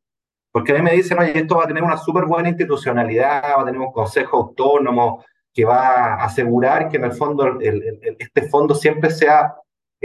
Porque 0.51 0.71
a 0.71 0.75
mí 0.75 0.81
me 0.81 0.93
dicen, 0.93 1.17
esto 1.21 1.57
va 1.57 1.63
a 1.63 1.67
tener 1.67 1.83
una 1.83 1.97
súper 1.97 2.25
buena 2.25 2.49
institucionalidad, 2.49 3.57
va 3.57 3.61
a 3.61 3.65
tener 3.65 3.81
un 3.81 3.91
consejo 3.91 4.37
autónomo 4.37 5.25
que 5.53 5.65
va 5.65 6.15
a 6.15 6.25
asegurar 6.25 6.89
que 6.89 6.97
en 6.97 7.05
el 7.05 7.11
fondo 7.11 7.59
este 7.59 8.49
fondo 8.49 8.73
siempre 8.73 9.11
sea, 9.11 9.53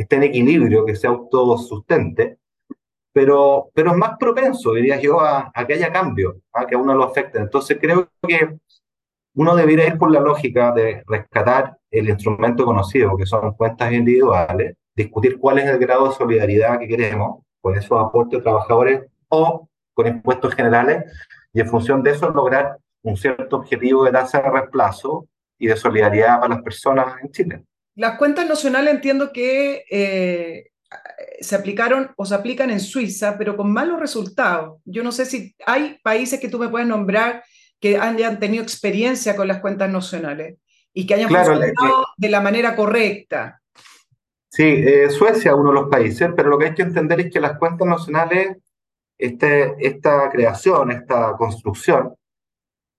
esté 0.02 0.16
en 0.16 0.24
equilibrio, 0.24 0.84
que 0.84 0.96
sea 0.96 1.10
autosustente 1.10 2.38
pero, 3.18 3.70
pero 3.74 3.90
es 3.90 3.96
más 3.96 4.16
propenso, 4.16 4.74
diría 4.74 5.00
yo, 5.00 5.20
a, 5.20 5.50
que 5.66 5.74
haya 5.74 5.92
cambio, 5.92 6.40
a 6.52 6.64
que 6.66 6.76
a 6.76 6.78
uno 6.78 6.94
lo 6.94 7.02
afecte. 7.02 7.38
Entonces 7.38 7.76
creo 7.80 8.08
que 8.22 8.58
uno 9.34 9.56
debería 9.56 9.88
ir 9.88 9.98
por 9.98 10.12
la 10.12 10.20
lógica 10.20 10.70
de 10.70 11.02
rescatar 11.04 11.78
el 11.90 12.08
instrumento 12.08 12.64
conocido, 12.64 13.16
que 13.16 13.26
son 13.26 13.54
cuentas 13.54 13.92
individuales, 13.92 14.76
discutir 14.94 15.36
cuál 15.38 15.58
es 15.58 15.66
el 15.66 15.78
grado 15.78 16.08
de 16.08 16.14
solidaridad 16.14 16.78
que 16.78 16.86
queremos 16.86 17.42
con 17.60 17.76
esos 17.76 18.00
aportes 18.00 18.38
de 18.38 18.44
trabajadores 18.44 19.02
o 19.28 19.68
con 19.94 20.06
impuestos 20.06 20.54
generales, 20.54 21.04
y 21.52 21.60
en 21.60 21.66
función 21.66 22.04
de 22.04 22.12
eso 22.12 22.30
lograr 22.30 22.78
un 23.02 23.16
cierto 23.16 23.56
objetivo 23.56 24.04
de 24.04 24.12
tasa 24.12 24.42
de 24.42 24.48
reemplazo 24.48 25.26
y 25.58 25.66
de 25.66 25.76
solidaridad 25.76 26.38
para 26.38 26.54
las 26.54 26.62
personas 26.62 27.16
en 27.20 27.32
Chile. 27.32 27.64
Las 27.98 28.16
cuentas 28.16 28.48
nacionales 28.48 28.94
entiendo 28.94 29.32
que 29.32 29.84
eh, 29.90 30.70
se 31.40 31.56
aplicaron 31.56 32.12
o 32.16 32.24
se 32.24 32.36
aplican 32.36 32.70
en 32.70 32.78
Suiza, 32.78 33.36
pero 33.36 33.56
con 33.56 33.72
malos 33.72 33.98
resultados. 33.98 34.80
Yo 34.84 35.02
no 35.02 35.10
sé 35.10 35.26
si 35.26 35.56
hay 35.66 35.98
países 36.00 36.38
que 36.38 36.48
tú 36.48 36.60
me 36.60 36.68
puedes 36.68 36.86
nombrar 36.86 37.42
que 37.80 37.98
hayan 37.98 38.38
tenido 38.38 38.62
experiencia 38.62 39.34
con 39.34 39.48
las 39.48 39.58
cuentas 39.58 39.90
nacionales 39.90 40.58
y 40.92 41.06
que 41.08 41.14
hayan 41.14 41.28
funcionado 41.28 42.06
de 42.16 42.28
la 42.28 42.40
manera 42.40 42.76
correcta. 42.76 43.60
Sí, 44.48 44.62
eh, 44.62 45.10
Suecia 45.10 45.50
es 45.50 45.56
uno 45.56 45.70
de 45.70 45.80
los 45.80 45.88
países, 45.88 46.30
pero 46.36 46.50
lo 46.50 46.56
que 46.56 46.66
hay 46.66 46.74
que 46.74 46.82
entender 46.82 47.18
es 47.18 47.32
que 47.32 47.40
las 47.40 47.58
cuentas 47.58 47.88
nacionales, 47.88 48.58
este, 49.18 49.74
esta 49.84 50.30
creación, 50.30 50.92
esta 50.92 51.34
construcción, 51.36 52.14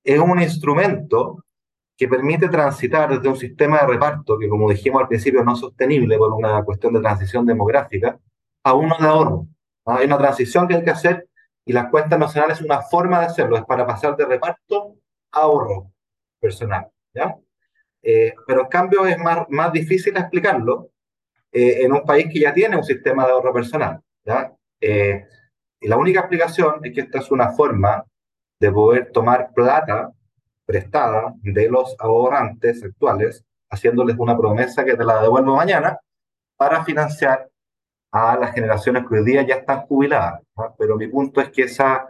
es 0.03 0.19
un 0.19 0.41
instrumento 0.41 1.45
que 1.99 2.07
permite 2.07 2.47
transitar 2.47 3.09
desde 3.09 3.27
un 3.27 3.35
sistema 3.35 3.81
de 3.81 3.87
reparto 3.87 4.39
que, 4.39 4.47
como 4.47 4.69
dijimos 4.69 5.01
al 5.01 5.09
principio, 5.09 5.43
no 5.43 5.51
es 5.51 5.59
sostenible 5.59 6.17
por 6.17 6.31
una 6.31 6.63
cuestión 6.63 6.93
de 6.93 7.01
transición 7.01 7.45
demográfica, 7.45 8.17
a 8.63 8.73
uno 8.73 8.95
de 8.97 9.05
ahorro. 9.05 9.47
Hay 9.83 10.05
una 10.05 10.17
transición 10.17 10.65
que 10.65 10.75
hay 10.75 10.83
que 10.85 10.91
hacer 10.91 11.27
y 11.65 11.73
las 11.73 11.89
cuentas 11.89 12.17
nacionales 12.17 12.59
es 12.59 12.65
una 12.65 12.81
forma 12.83 13.19
de 13.19 13.25
hacerlo, 13.25 13.57
es 13.57 13.65
para 13.65 13.85
pasar 13.85 14.15
de 14.15 14.25
reparto 14.25 14.95
a 15.33 15.41
ahorro 15.41 15.91
personal. 16.39 16.87
¿ya? 17.13 17.35
Eh, 18.01 18.33
pero 18.47 18.61
en 18.61 18.67
cambio 18.67 19.05
es 19.05 19.17
más, 19.17 19.45
más 19.49 19.73
difícil 19.73 20.15
explicarlo 20.15 20.91
eh, 21.51 21.83
en 21.83 21.91
un 21.91 22.05
país 22.05 22.27
que 22.31 22.39
ya 22.39 22.53
tiene 22.53 22.77
un 22.77 22.85
sistema 22.85 23.25
de 23.25 23.33
ahorro 23.33 23.53
personal. 23.53 23.99
¿ya? 24.23 24.53
Eh, 24.79 25.25
y 25.81 25.87
la 25.89 25.97
única 25.97 26.21
explicación 26.21 26.75
es 26.81 26.93
que 26.93 27.01
esta 27.01 27.19
es 27.19 27.29
una 27.29 27.49
forma 27.49 28.05
de 28.57 28.71
poder 28.71 29.11
tomar 29.11 29.51
plata 29.53 30.13
prestada 30.69 31.33
de 31.41 31.67
los 31.67 31.95
ahorrantes 31.97 32.83
actuales, 32.83 33.43
haciéndoles 33.71 34.15
una 34.19 34.37
promesa 34.37 34.85
que 34.85 34.95
te 34.95 35.03
la 35.03 35.19
devuelvo 35.19 35.55
mañana 35.55 35.97
para 36.55 36.85
financiar 36.85 37.49
a 38.11 38.37
las 38.37 38.53
generaciones 38.53 39.03
que 39.07 39.15
hoy 39.15 39.25
día 39.25 39.41
ya 39.41 39.55
están 39.55 39.81
jubiladas. 39.87 40.41
Pero 40.77 40.95
mi 40.95 41.07
punto 41.07 41.41
es 41.41 41.49
que 41.49 41.63
esa, 41.63 42.07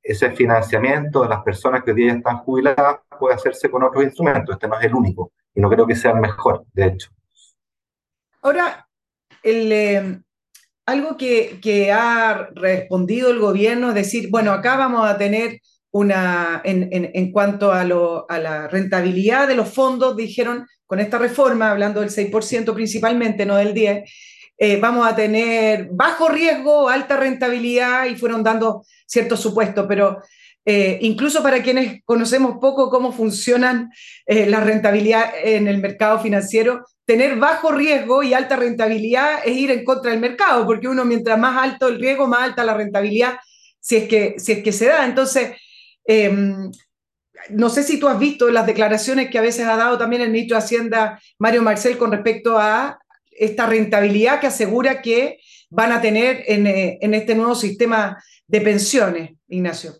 ese 0.00 0.30
financiamiento 0.30 1.22
de 1.22 1.28
las 1.28 1.42
personas 1.42 1.82
que 1.82 1.90
hoy 1.90 1.96
día 1.96 2.12
ya 2.12 2.18
están 2.18 2.38
jubiladas 2.38 2.98
puede 3.18 3.34
hacerse 3.34 3.68
con 3.68 3.82
otros 3.82 4.04
instrumentos. 4.04 4.54
Este 4.54 4.68
no 4.68 4.78
es 4.78 4.84
el 4.84 4.94
único 4.94 5.32
y 5.52 5.60
no 5.60 5.68
creo 5.68 5.84
que 5.84 5.96
sea 5.96 6.12
el 6.12 6.20
mejor, 6.20 6.66
de 6.72 6.86
hecho. 6.86 7.10
Ahora, 8.42 8.88
el, 9.42 9.72
eh, 9.72 10.20
algo 10.86 11.16
que, 11.16 11.58
que 11.60 11.90
ha 11.90 12.48
respondido 12.54 13.30
el 13.30 13.40
gobierno 13.40 13.88
es 13.88 13.96
decir, 13.96 14.30
bueno, 14.30 14.52
acá 14.52 14.76
vamos 14.76 15.04
a 15.04 15.18
tener 15.18 15.58
una, 15.90 16.60
en, 16.64 16.88
en, 16.92 17.32
cuanto 17.32 17.72
a, 17.72 17.84
lo, 17.84 18.30
a, 18.30 18.38
la 18.38 18.68
rentabilidad 18.68 19.48
de 19.48 19.54
los 19.54 19.68
fondos, 19.68 20.16
dijeron, 20.16 20.66
con 20.86 21.00
esta 21.00 21.18
reforma, 21.18 21.70
hablando 21.70 22.00
del 22.00 22.10
6% 22.10 22.74
principalmente, 22.74 23.46
no 23.46 23.56
del 23.56 23.74
10%, 23.74 24.04
eh, 24.60 24.76
vamos 24.80 25.06
a 25.06 25.14
tener 25.14 25.88
bajo 25.92 26.28
riesgo, 26.28 26.88
alta 26.88 27.16
rentabilidad, 27.16 28.06
y 28.06 28.16
fueron 28.16 28.42
dando 28.42 28.84
ciertos 29.06 29.40
supuestos, 29.40 29.86
pero 29.88 30.18
eh, 30.64 30.98
incluso 31.00 31.42
para 31.42 31.62
quienes 31.62 32.02
conocemos 32.04 32.58
poco 32.60 32.90
cómo 32.90 33.12
funcionan 33.12 33.90
eh, 34.26 34.46
la 34.46 34.60
rentabilidad 34.60 35.30
en 35.42 35.68
el 35.68 35.78
mercado 35.78 36.18
financiero, 36.18 36.84
tener 37.06 37.36
bajo 37.36 37.72
riesgo 37.72 38.22
y 38.22 38.34
alta 38.34 38.56
rentabilidad 38.56 39.40
es 39.44 39.56
ir 39.56 39.70
en 39.70 39.84
contra 39.84 40.10
del 40.10 40.20
mercado, 40.20 40.66
porque 40.66 40.88
uno 40.88 41.04
mientras 41.04 41.38
más 41.38 41.56
alto 41.56 41.88
el 41.88 41.98
riesgo, 41.98 42.26
más 42.26 42.42
alta 42.42 42.64
la 42.64 42.74
rentabilidad, 42.74 43.38
si 43.80 43.96
es 43.96 44.08
que, 44.08 44.34
si 44.38 44.52
es 44.52 44.62
que 44.62 44.72
se 44.72 44.86
da. 44.86 45.06
Entonces, 45.06 45.52
Em, 46.10 46.70
no 47.50 47.68
sé 47.68 47.82
si 47.82 48.00
tú 48.00 48.08
has 48.08 48.18
visto 48.18 48.50
las 48.50 48.66
declaraciones 48.66 49.30
que 49.30 49.38
a 49.38 49.42
veces 49.42 49.66
ha 49.66 49.76
dado 49.76 49.98
también 49.98 50.22
el 50.22 50.30
ministro 50.30 50.56
de 50.56 50.64
Hacienda, 50.64 51.20
Mario 51.38 51.62
Marcel, 51.62 51.98
con 51.98 52.10
respecto 52.10 52.58
a 52.58 52.98
esta 53.30 53.66
rentabilidad 53.66 54.40
que 54.40 54.46
asegura 54.46 55.02
que 55.02 55.38
van 55.68 55.92
a 55.92 56.00
tener 56.00 56.42
en, 56.46 56.66
eh, 56.66 56.98
este 57.02 57.34
nuevo 57.34 57.54
sistema 57.54 58.16
de 58.46 58.60
pensiones, 58.62 59.32
Ignacio. 59.48 59.92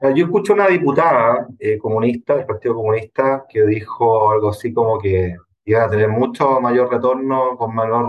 Eh, 0.00 0.12
yo 0.14 0.26
escucho 0.26 0.52
a 0.52 0.56
una 0.56 0.68
diputada 0.68 1.48
eh, 1.58 1.76
comunista 1.76 2.36
del 2.36 2.46
Partido 2.46 2.76
Comunista 2.76 3.44
que 3.48 3.66
dijo 3.66 4.30
algo 4.30 4.50
así 4.50 4.72
como 4.72 5.00
que 5.00 5.34
iban 5.64 5.82
a 5.82 5.90
tener 5.90 6.08
mucho 6.08 6.60
mayor 6.60 6.92
retorno 6.92 7.56
con 7.56 7.74
menor, 7.74 8.06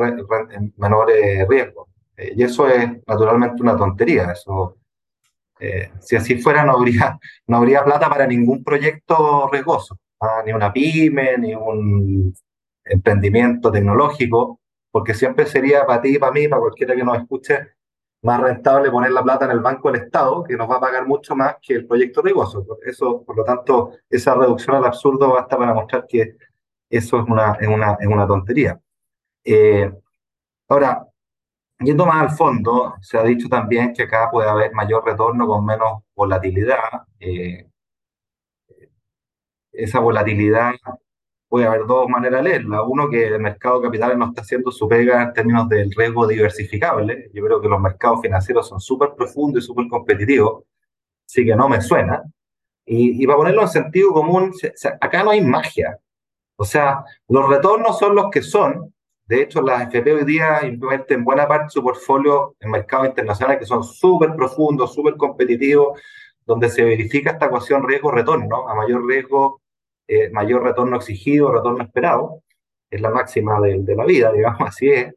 menor 0.77 1.07
riesgo. 1.49 1.87
y 2.15 2.43
eso 2.43 2.67
es 2.67 2.87
naturalmente 3.07 3.63
una 3.63 3.75
tontería. 3.75 4.31
Eso 4.31 4.78
eh, 5.59 5.91
si 5.99 6.15
así 6.15 6.37
fuera, 6.37 6.63
no 6.63 6.73
habría, 6.73 7.19
no 7.47 7.57
habría 7.57 7.83
plata 7.83 8.09
para 8.09 8.25
ningún 8.25 8.63
proyecto 8.63 9.49
riesgoso, 9.51 9.97
¿ah? 10.21 10.41
ni 10.45 10.53
una 10.53 10.71
pyme, 10.71 11.37
ni 11.37 11.53
un 11.53 12.33
emprendimiento 12.85 13.71
tecnológico, 13.71 14.59
porque 14.91 15.13
siempre 15.13 15.45
sería 15.45 15.85
para 15.85 16.01
ti, 16.01 16.17
para 16.17 16.31
mí, 16.31 16.47
para 16.47 16.61
cualquiera 16.61 16.95
que 16.95 17.03
nos 17.03 17.17
escuche, 17.17 17.67
más 18.21 18.41
rentable 18.41 18.91
poner 18.91 19.11
la 19.11 19.23
plata 19.23 19.45
en 19.45 19.51
el 19.51 19.59
Banco 19.59 19.91
del 19.91 20.01
Estado, 20.03 20.43
que 20.43 20.57
nos 20.57 20.69
va 20.69 20.77
a 20.77 20.81
pagar 20.81 21.07
mucho 21.07 21.35
más 21.35 21.55
que 21.61 21.75
el 21.75 21.87
proyecto 21.87 22.21
riesgoso. 22.21 22.65
Eso, 22.85 23.23
por 23.23 23.37
lo 23.37 23.43
tanto, 23.43 23.91
esa 24.09 24.35
reducción 24.35 24.75
al 24.75 24.85
absurdo 24.85 25.33
basta 25.33 25.57
para 25.57 25.73
mostrar 25.73 26.05
que 26.07 26.35
eso 26.89 27.19
es 27.19 27.25
una, 27.27 27.53
es 27.59 27.67
una, 27.67 27.97
es 27.99 28.07
una 28.07 28.27
tontería. 28.27 28.79
Eh, 29.43 29.91
ahora, 30.67 31.08
Yendo 31.79 32.05
más 32.05 32.21
al 32.21 32.37
fondo, 32.37 32.95
se 33.01 33.17
ha 33.17 33.23
dicho 33.23 33.47
también 33.47 33.93
que 33.93 34.03
acá 34.03 34.29
puede 34.29 34.49
haber 34.49 34.73
mayor 34.73 35.05
retorno 35.05 35.47
con 35.47 35.65
menos 35.65 36.03
volatilidad. 36.13 37.05
Eh, 37.19 37.69
esa 39.71 39.99
volatilidad 39.99 40.73
puede 41.47 41.65
haber 41.65 41.85
dos 41.85 42.09
maneras 42.09 42.43
de 42.43 42.49
leerla. 42.49 42.83
Uno, 42.83 43.09
que 43.09 43.27
el 43.27 43.39
mercado 43.39 43.79
de 43.79 43.87
capitales 43.87 44.17
no 44.17 44.25
está 44.27 44.41
haciendo 44.41 44.71
su 44.71 44.87
pega 44.89 45.23
en 45.23 45.33
términos 45.33 45.69
del 45.69 45.91
riesgo 45.91 46.27
diversificable. 46.27 47.29
Yo 47.33 47.43
creo 47.45 47.61
que 47.61 47.69
los 47.69 47.79
mercados 47.79 48.21
financieros 48.21 48.67
son 48.67 48.81
súper 48.81 49.13
profundos 49.15 49.63
y 49.63 49.67
súper 49.67 49.87
competitivos, 49.87 50.63
así 51.25 51.45
que 51.45 51.55
no 51.55 51.69
me 51.69 51.81
suena. 51.81 52.23
Y, 52.85 53.23
y 53.23 53.25
para 53.25 53.37
ponerlo 53.37 53.61
en 53.61 53.67
sentido 53.69 54.11
común, 54.11 54.53
acá 55.01 55.23
no 55.23 55.31
hay 55.31 55.41
magia. 55.41 55.97
O 56.57 56.65
sea, 56.65 57.05
los 57.29 57.47
retornos 57.47 57.97
son 57.97 58.15
los 58.15 58.29
que 58.29 58.41
son, 58.41 58.93
de 59.29 59.43
hecho, 59.43 59.61
las 59.61 59.83
FP 59.83 60.11
hoy 60.11 60.25
día 60.25 60.65
invierten 60.65 61.23
buena 61.23 61.47
parte 61.47 61.69
su 61.69 61.83
portfolio 61.83 62.55
en 62.59 62.71
mercados 62.71 63.09
internacionales 63.09 63.59
que 63.59 63.65
son 63.67 63.83
súper 63.83 64.33
profundos, 64.35 64.95
súper 64.95 65.17
competitivos, 65.17 66.01
donde 66.47 66.67
se 66.67 66.83
verifica 66.83 67.33
esta 67.33 67.45
ecuación 67.45 67.87
riesgo-retorno. 67.87 68.67
A 68.67 68.73
mayor 68.73 69.05
riesgo, 69.05 69.61
eh, 70.07 70.31
mayor 70.31 70.63
retorno 70.63 70.97
exigido, 70.97 71.51
retorno 71.51 71.83
esperado. 71.83 72.41
Es 72.89 73.01
la 73.01 73.11
máxima 73.11 73.59
de, 73.61 73.77
de 73.83 73.95
la 73.95 74.03
vida, 74.03 74.31
digamos, 74.33 74.61
así 74.67 74.89
es. 74.89 75.13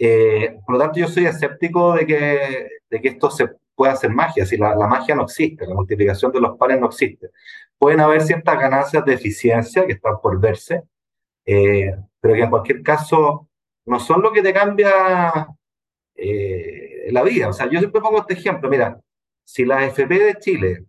Eh, 0.00 0.56
por 0.66 0.74
lo 0.74 0.80
tanto, 0.80 0.98
yo 0.98 1.06
soy 1.06 1.26
escéptico 1.26 1.94
de 1.94 2.06
que, 2.06 2.68
de 2.90 3.00
que 3.00 3.08
esto 3.08 3.30
se 3.30 3.46
pueda 3.76 3.92
hacer 3.92 4.10
magia. 4.10 4.44
Si 4.46 4.56
la, 4.56 4.74
la, 4.74 4.88
magia 4.88 5.14
no 5.14 5.22
existe, 5.22 5.64
la 5.64 5.74
multiplicación 5.74 6.32
de 6.32 6.40
los 6.40 6.58
pares 6.58 6.80
no 6.80 6.88
existe. 6.88 7.30
Pueden 7.78 8.00
haber 8.00 8.20
ciertas 8.22 8.58
ganancias 8.58 9.04
de 9.04 9.14
eficiencia 9.14 9.86
que 9.86 9.92
están 9.92 10.14
por 10.20 10.40
verse, 10.40 10.82
eh, 11.44 11.94
pero 12.20 12.34
que 12.34 12.42
en 12.42 12.50
cualquier 12.50 12.82
caso 12.82 13.48
no 13.86 14.00
son 14.00 14.22
lo 14.22 14.32
que 14.32 14.42
te 14.42 14.52
cambia 14.52 15.46
eh, 16.14 17.08
la 17.10 17.22
vida. 17.22 17.48
O 17.48 17.52
sea, 17.52 17.66
yo 17.66 17.78
siempre 17.78 18.00
pongo 18.00 18.20
este 18.20 18.34
ejemplo, 18.34 18.68
mira, 18.68 19.00
si 19.44 19.64
la 19.64 19.84
FP 19.84 20.18
de 20.18 20.38
Chile 20.38 20.86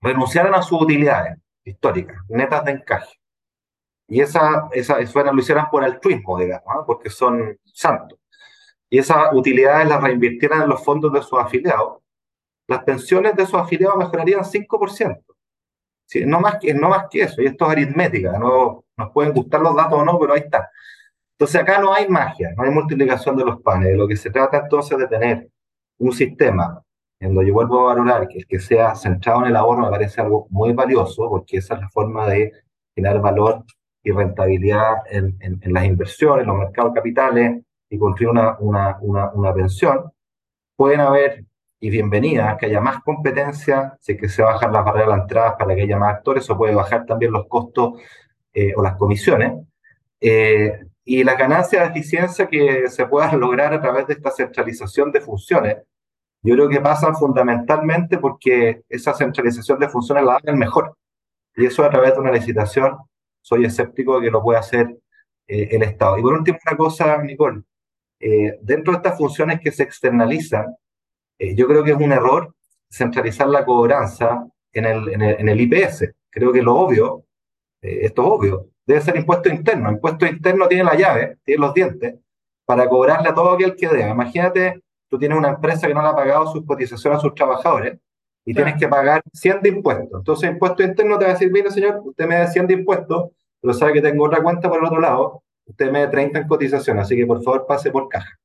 renunciaran 0.00 0.54
a 0.54 0.62
sus 0.62 0.80
utilidades 0.82 1.38
históricas, 1.64 2.18
netas 2.28 2.64
de 2.64 2.72
encaje. 2.72 3.20
Y 4.08 4.20
esa, 4.20 4.68
esa, 4.72 4.98
eso 4.98 5.22
lo 5.22 5.40
hicieran 5.40 5.70
por 5.70 5.84
altruismo, 5.84 6.38
digamos, 6.38 6.84
porque 6.86 7.10
son 7.10 7.58
santos. 7.64 8.18
Y 8.88 8.98
esas 8.98 9.32
utilidades 9.32 9.88
las 9.88 10.02
reinvirtieran 10.02 10.62
en 10.62 10.68
los 10.68 10.84
fondos 10.84 11.12
de 11.12 11.22
sus 11.22 11.38
afiliados, 11.38 12.00
las 12.66 12.82
pensiones 12.84 13.36
de 13.36 13.46
sus 13.46 13.54
afiliados 13.54 13.96
mejorarían 13.96 14.40
5%. 14.40 15.24
Sí, 16.06 16.26
no, 16.26 16.40
más 16.40 16.58
que, 16.60 16.74
no 16.74 16.88
más 16.88 17.06
que 17.08 17.22
eso, 17.22 17.40
y 17.40 17.46
esto 17.46 17.66
es 17.66 17.70
aritmética, 17.70 18.36
no 18.36 18.84
nos 19.00 19.12
pueden 19.12 19.32
gustar 19.32 19.60
los 19.60 19.74
datos 19.74 19.98
o 19.98 20.04
no, 20.04 20.18
pero 20.18 20.34
ahí 20.34 20.40
está. 20.40 20.70
Entonces 21.32 21.60
acá 21.60 21.80
no 21.80 21.92
hay 21.94 22.06
magia, 22.08 22.52
no 22.56 22.64
hay 22.64 22.70
multiplicación 22.70 23.36
de 23.36 23.44
los 23.44 23.60
panes, 23.62 23.88
de 23.88 23.96
lo 23.96 24.06
que 24.06 24.16
se 24.16 24.30
trata 24.30 24.58
entonces 24.58 24.98
de 24.98 25.06
tener 25.08 25.48
un 25.98 26.12
sistema 26.12 26.82
en 27.20 27.34
donde 27.34 27.48
yo 27.48 27.54
vuelvo 27.54 27.80
a 27.80 27.94
valorar 27.94 28.28
que 28.28 28.38
el 28.38 28.46
que 28.46 28.58
sea 28.58 28.94
centrado 28.94 29.42
en 29.42 29.48
el 29.48 29.56
ahorro 29.56 29.82
me 29.82 29.90
parece 29.90 30.20
algo 30.20 30.46
muy 30.50 30.72
valioso, 30.72 31.28
porque 31.28 31.58
esa 31.58 31.74
es 31.74 31.80
la 31.80 31.88
forma 31.90 32.26
de 32.28 32.52
generar 32.94 33.20
valor 33.20 33.64
y 34.02 34.10
rentabilidad 34.10 34.96
en, 35.10 35.36
en, 35.40 35.72
las 35.72 35.84
inversiones, 35.84 36.42
en 36.42 36.48
los 36.48 36.58
mercados 36.58 36.94
capitales 36.94 37.62
y 37.90 37.98
construir 37.98 38.30
una, 38.30 38.56
una, 38.58 38.98
una, 39.00 39.30
una 39.32 39.54
pensión. 39.54 40.10
Pueden 40.76 41.00
haber, 41.00 41.44
y 41.78 41.90
bienvenida, 41.90 42.56
que 42.58 42.66
haya 42.66 42.80
más 42.80 43.02
competencia, 43.02 43.98
si 44.00 44.16
que 44.16 44.28
se 44.28 44.42
bajan 44.42 44.72
las 44.72 44.84
barreras 44.84 45.08
de 45.08 45.16
la 45.16 45.22
entrada 45.22 45.58
para 45.58 45.74
que 45.74 45.82
haya 45.82 45.98
más 45.98 46.16
actores, 46.16 46.48
o 46.48 46.56
puede 46.56 46.74
bajar 46.74 47.04
también 47.04 47.32
los 47.32 47.46
costos 47.48 48.00
eh, 48.54 48.72
o 48.76 48.82
las 48.82 48.96
comisiones. 48.96 49.52
Eh, 50.20 50.80
y 51.04 51.24
la 51.24 51.34
ganancia 51.34 51.80
de 51.80 51.88
eficiencia 51.88 52.46
que 52.46 52.88
se 52.88 53.06
pueda 53.06 53.32
lograr 53.36 53.72
a 53.74 53.80
través 53.80 54.06
de 54.06 54.14
esta 54.14 54.30
centralización 54.30 55.10
de 55.12 55.20
funciones, 55.20 55.76
yo 56.42 56.54
creo 56.54 56.68
que 56.68 56.80
pasa 56.80 57.12
fundamentalmente 57.14 58.18
porque 58.18 58.82
esa 58.88 59.14
centralización 59.14 59.78
de 59.78 59.88
funciones 59.88 60.24
la 60.24 60.36
haga 60.36 60.52
el 60.52 60.56
mejor. 60.56 60.96
Y 61.56 61.66
eso 61.66 61.84
a 61.84 61.90
través 61.90 62.14
de 62.14 62.20
una 62.20 62.32
licitación, 62.32 62.96
soy 63.42 63.64
escéptico 63.64 64.18
de 64.18 64.26
que 64.26 64.30
lo 64.30 64.42
pueda 64.42 64.60
hacer 64.60 64.96
eh, 65.46 65.68
el 65.72 65.82
Estado. 65.82 66.18
Y 66.18 66.22
por 66.22 66.34
último, 66.34 66.58
una 66.66 66.76
cosa, 66.76 67.18
Nicole, 67.22 67.62
eh, 68.20 68.58
dentro 68.62 68.92
de 68.92 68.98
estas 68.98 69.18
funciones 69.18 69.60
que 69.60 69.72
se 69.72 69.82
externalizan, 69.82 70.66
eh, 71.38 71.54
yo 71.54 71.66
creo 71.66 71.82
que 71.82 71.90
es 71.90 71.96
un 71.96 72.12
error 72.12 72.54
centralizar 72.90 73.48
la 73.48 73.64
cobranza 73.64 74.46
en 74.72 74.84
el, 74.84 75.08
en 75.08 75.22
el, 75.22 75.40
en 75.40 75.48
el 75.48 75.60
IPS. 75.60 76.12
Creo 76.30 76.52
que 76.52 76.62
lo 76.62 76.76
obvio, 76.76 77.24
esto 77.80 78.22
es 78.22 78.28
obvio, 78.28 78.66
debe 78.86 79.00
ser 79.00 79.16
impuesto 79.16 79.48
interno. 79.48 79.90
Impuesto 79.90 80.26
interno 80.26 80.68
tiene 80.68 80.84
la 80.84 80.96
llave, 80.96 81.38
tiene 81.44 81.60
los 81.60 81.74
dientes, 81.74 82.14
para 82.64 82.88
cobrarle 82.88 83.28
a 83.28 83.34
todo 83.34 83.52
aquel 83.52 83.74
que 83.76 83.88
debe. 83.88 84.10
Imagínate 84.10 84.82
tú 85.10 85.18
tienes 85.18 85.36
una 85.36 85.48
empresa 85.48 85.86
que 85.88 85.92
no 85.92 86.00
le 86.00 86.08
ha 86.08 86.14
pagado 86.14 86.46
sus 86.52 86.64
cotizaciones 86.64 87.18
a 87.18 87.20
sus 87.20 87.34
trabajadores 87.34 87.98
y 88.44 88.54
tienes 88.54 88.76
que 88.78 88.88
pagar 88.88 89.22
100 89.32 89.60
de 89.60 89.68
impuestos. 89.68 90.20
Entonces, 90.20 90.50
impuesto 90.50 90.82
interno 90.82 91.18
te 91.18 91.24
va 91.24 91.32
a 91.32 91.34
decir, 91.34 91.52
mire, 91.52 91.70
señor, 91.70 92.00
usted 92.04 92.26
me 92.26 92.36
da 92.36 92.46
100 92.46 92.68
de 92.68 92.74
impuestos, 92.74 93.30
pero 93.60 93.74
sabe 93.74 93.94
que 93.94 94.00
tengo 94.00 94.24
otra 94.24 94.42
cuenta 94.42 94.68
por 94.68 94.78
el 94.78 94.84
otro 94.84 95.00
lado, 95.00 95.42
usted 95.66 95.90
me 95.90 96.00
da 96.00 96.10
30 96.10 96.38
en 96.38 96.48
cotización, 96.48 96.98
así 97.00 97.16
que 97.16 97.26
por 97.26 97.42
favor 97.42 97.66
pase 97.66 97.90
por 97.90 98.08
caja. 98.08 98.38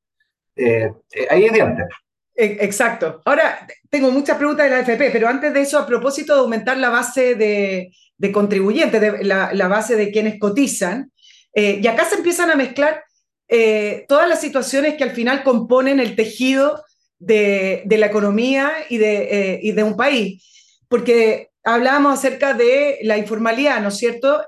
Eh, 0.54 0.92
eh, 1.12 1.26
ahí 1.30 1.44
es 1.44 1.52
dientes. 1.52 1.86
E, 2.34 2.58
exacto. 2.60 3.22
Ahora, 3.24 3.66
tengo 3.88 4.10
muchas 4.10 4.36
preguntas 4.36 4.64
de 4.64 4.70
la 4.70 4.78
AFP, 4.78 5.10
pero 5.10 5.28
antes 5.28 5.54
de 5.54 5.60
eso, 5.60 5.78
a 5.78 5.86
propósito 5.86 6.34
de 6.34 6.40
aumentar 6.40 6.76
la 6.76 6.90
base 6.90 7.36
de, 7.36 7.90
contribuyentes, 8.32 9.00
de, 9.00 9.24
la, 9.24 9.68
base 9.68 9.96
de 9.96 10.10
quienes 10.10 10.38
cotizan, 10.38 11.12
eh, 11.54 11.80
y 11.82 11.86
acá 11.86 12.04
se 12.04 12.16
empiezan 12.16 12.50
a 12.50 12.56
mezclar 12.56 13.02
eh, 13.48 14.04
todas 14.08 14.28
las 14.28 14.40
situaciones 14.40 14.94
que 14.94 15.04
al 15.04 15.12
final 15.12 15.42
componen 15.42 16.00
el 16.00 16.16
tejido 16.16 16.82
de, 17.18 17.84
la 17.88 18.06
economía 18.06 18.72
y 18.88 18.98
de, 18.98 19.60
eh, 19.62 19.72
de, 19.72 19.82
un 19.82 19.96
país. 19.96 20.44
Porque 20.88 21.50
hablábamos 21.64 22.18
acerca 22.18 22.54
de 22.54 22.98
la 23.02 23.16
informalidad, 23.16 23.80
¿no 23.80 23.88
es 23.88 23.96
cierto? 23.96 24.44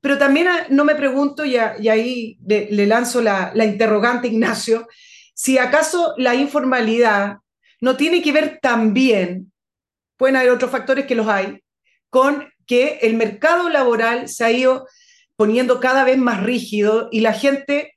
Pero 0.00 0.18
también 0.18 0.48
no 0.70 0.84
me 0.84 0.94
pregunto, 0.94 1.44
y, 1.44 1.56
ahí 1.56 2.38
le, 2.46 2.86
lanzo 2.86 3.20
la, 3.20 3.52
la 3.54 3.64
interrogante, 3.64 4.28
Ignacio, 4.28 4.86
si 5.34 5.58
acaso 5.58 6.14
la 6.16 6.34
informalidad 6.34 7.38
no 7.80 7.96
tiene 7.96 8.22
que 8.22 8.32
ver 8.32 8.58
también, 8.60 9.52
pueden 10.16 10.36
haber 10.36 10.50
otros 10.50 10.70
factores 10.70 11.06
que 11.06 11.14
los 11.14 11.28
hay, 11.28 11.62
con 12.10 12.48
que 12.68 12.98
el 13.02 13.14
mercado 13.14 13.68
laboral 13.68 14.28
se 14.28 14.44
ha 14.44 14.52
ido 14.52 14.86
poniendo 15.34 15.80
cada 15.80 16.04
vez 16.04 16.18
más 16.18 16.42
rígido 16.42 17.08
y 17.10 17.20
la 17.20 17.32
gente 17.32 17.96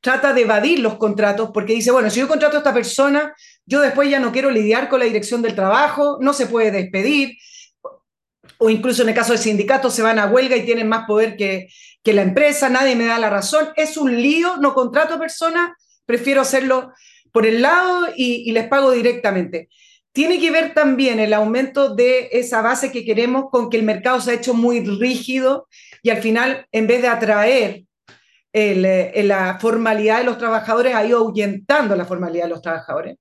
trata 0.00 0.34
de 0.34 0.42
evadir 0.42 0.80
los 0.80 0.96
contratos 0.96 1.50
porque 1.54 1.74
dice, 1.74 1.92
bueno, 1.92 2.10
si 2.10 2.20
yo 2.20 2.28
contrato 2.28 2.56
a 2.56 2.60
esta 2.60 2.74
persona, 2.74 3.34
yo 3.64 3.80
después 3.80 4.10
ya 4.10 4.20
no 4.20 4.32
quiero 4.32 4.50
lidiar 4.50 4.88
con 4.88 4.98
la 4.98 5.06
dirección 5.06 5.40
del 5.40 5.54
trabajo, 5.54 6.18
no 6.20 6.34
se 6.34 6.46
puede 6.46 6.70
despedir, 6.70 7.38
o 8.58 8.68
incluso 8.68 9.02
en 9.02 9.10
el 9.10 9.14
caso 9.14 9.32
de 9.32 9.38
sindicatos 9.38 9.94
se 9.94 10.02
van 10.02 10.18
a 10.18 10.26
huelga 10.26 10.56
y 10.56 10.66
tienen 10.66 10.88
más 10.88 11.06
poder 11.06 11.36
que, 11.36 11.68
que 12.02 12.12
la 12.12 12.22
empresa, 12.22 12.68
nadie 12.68 12.96
me 12.96 13.06
da 13.06 13.18
la 13.18 13.30
razón, 13.30 13.68
es 13.76 13.96
un 13.96 14.20
lío, 14.20 14.56
no 14.58 14.74
contrato 14.74 15.14
a 15.14 15.18
personas, 15.18 15.70
prefiero 16.04 16.40
hacerlo 16.40 16.92
por 17.32 17.46
el 17.46 17.62
lado 17.62 18.08
y, 18.16 18.48
y 18.48 18.52
les 18.52 18.68
pago 18.68 18.90
directamente. 18.90 19.68
Tiene 20.14 20.38
que 20.38 20.52
ver 20.52 20.74
también 20.74 21.18
el 21.18 21.32
aumento 21.32 21.92
de 21.92 22.28
esa 22.30 22.62
base 22.62 22.92
que 22.92 23.04
queremos 23.04 23.50
con 23.50 23.68
que 23.68 23.78
el 23.78 23.82
mercado 23.82 24.20
se 24.20 24.30
ha 24.30 24.34
hecho 24.34 24.54
muy 24.54 24.78
rígido 24.78 25.66
y 26.04 26.10
al 26.10 26.18
final, 26.18 26.68
en 26.70 26.86
vez 26.86 27.02
de 27.02 27.08
atraer 27.08 27.82
eh, 28.52 29.24
la 29.24 29.58
formalidad 29.58 30.18
de 30.18 30.24
los 30.24 30.38
trabajadores, 30.38 30.94
ha 30.94 31.04
ido 31.04 31.18
ahuyentando 31.18 31.96
la 31.96 32.04
formalidad 32.04 32.44
de 32.44 32.50
los 32.50 32.62
trabajadores. 32.62 33.16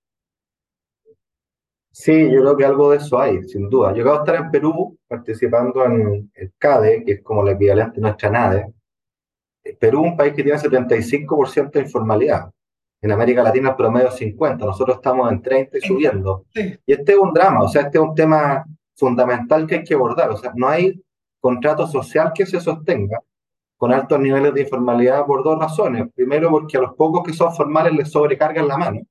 Sí, 1.92 2.32
yo 2.32 2.42
creo 2.42 2.58
que 2.58 2.66
algo 2.66 2.92
de 2.92 2.98
eso 2.98 3.20
hay, 3.20 3.42
sin 3.42 3.68
duda. 3.72 3.92
Yo 3.96 4.04
acabo 4.04 4.18
de 4.18 4.32
estar 4.32 4.46
en 4.46 4.52
Perú 4.52 4.96
participando 5.08 5.86
en 5.86 6.32
el 6.36 6.54
CADE, 6.60 7.04
que 7.04 7.14
es 7.14 7.24
como 7.24 7.42
el 7.42 7.56
equivalente 7.56 8.00
a 8.00 8.02
nuestra 8.02 8.30
NADE. 8.30 8.72
Perú 9.80 10.06
es 10.06 10.12
un 10.12 10.18
país 10.18 10.36
que 10.36 10.44
tiene 10.44 10.60
75% 10.60 11.72
de 11.72 11.80
informalidad. 11.80 12.53
En 13.04 13.12
América 13.12 13.44
Latina 13.44 13.72
el 13.72 13.76
promedio 13.76 14.08
es 14.08 14.16
50, 14.16 14.66
nosotros 14.66 14.96
estamos 14.96 15.30
en 15.30 15.42
30 15.42 15.78
y 15.78 15.82
subiendo. 15.82 16.46
Y 16.56 16.94
este 16.94 17.12
es 17.12 17.18
un 17.18 17.34
drama, 17.34 17.64
o 17.64 17.68
sea, 17.68 17.82
este 17.82 17.98
es 17.98 18.04
un 18.04 18.16
tema 18.16 18.64
fundamental 18.96 19.68
que 19.68 19.76
hay 19.76 19.84
que 19.84 19.94
abordar. 19.94 20.30
O 20.30 20.38
sea, 20.38 20.54
no 20.56 20.70
hay 20.70 21.04
contrato 21.42 21.86
social 21.86 22.32
que 22.34 22.46
se 22.46 22.62
sostenga 22.62 23.20
con 23.76 23.92
altos 23.92 24.18
niveles 24.22 24.54
de 24.54 24.62
informalidad 24.62 25.26
por 25.26 25.44
dos 25.44 25.60
razones. 25.60 26.08
Primero, 26.16 26.50
porque 26.50 26.78
a 26.78 26.80
los 26.80 26.94
pocos 26.96 27.24
que 27.26 27.34
son 27.34 27.54
formales 27.54 27.92
les 27.92 28.10
sobrecargan 28.10 28.70
la 28.70 28.78
mano. 28.78 29.02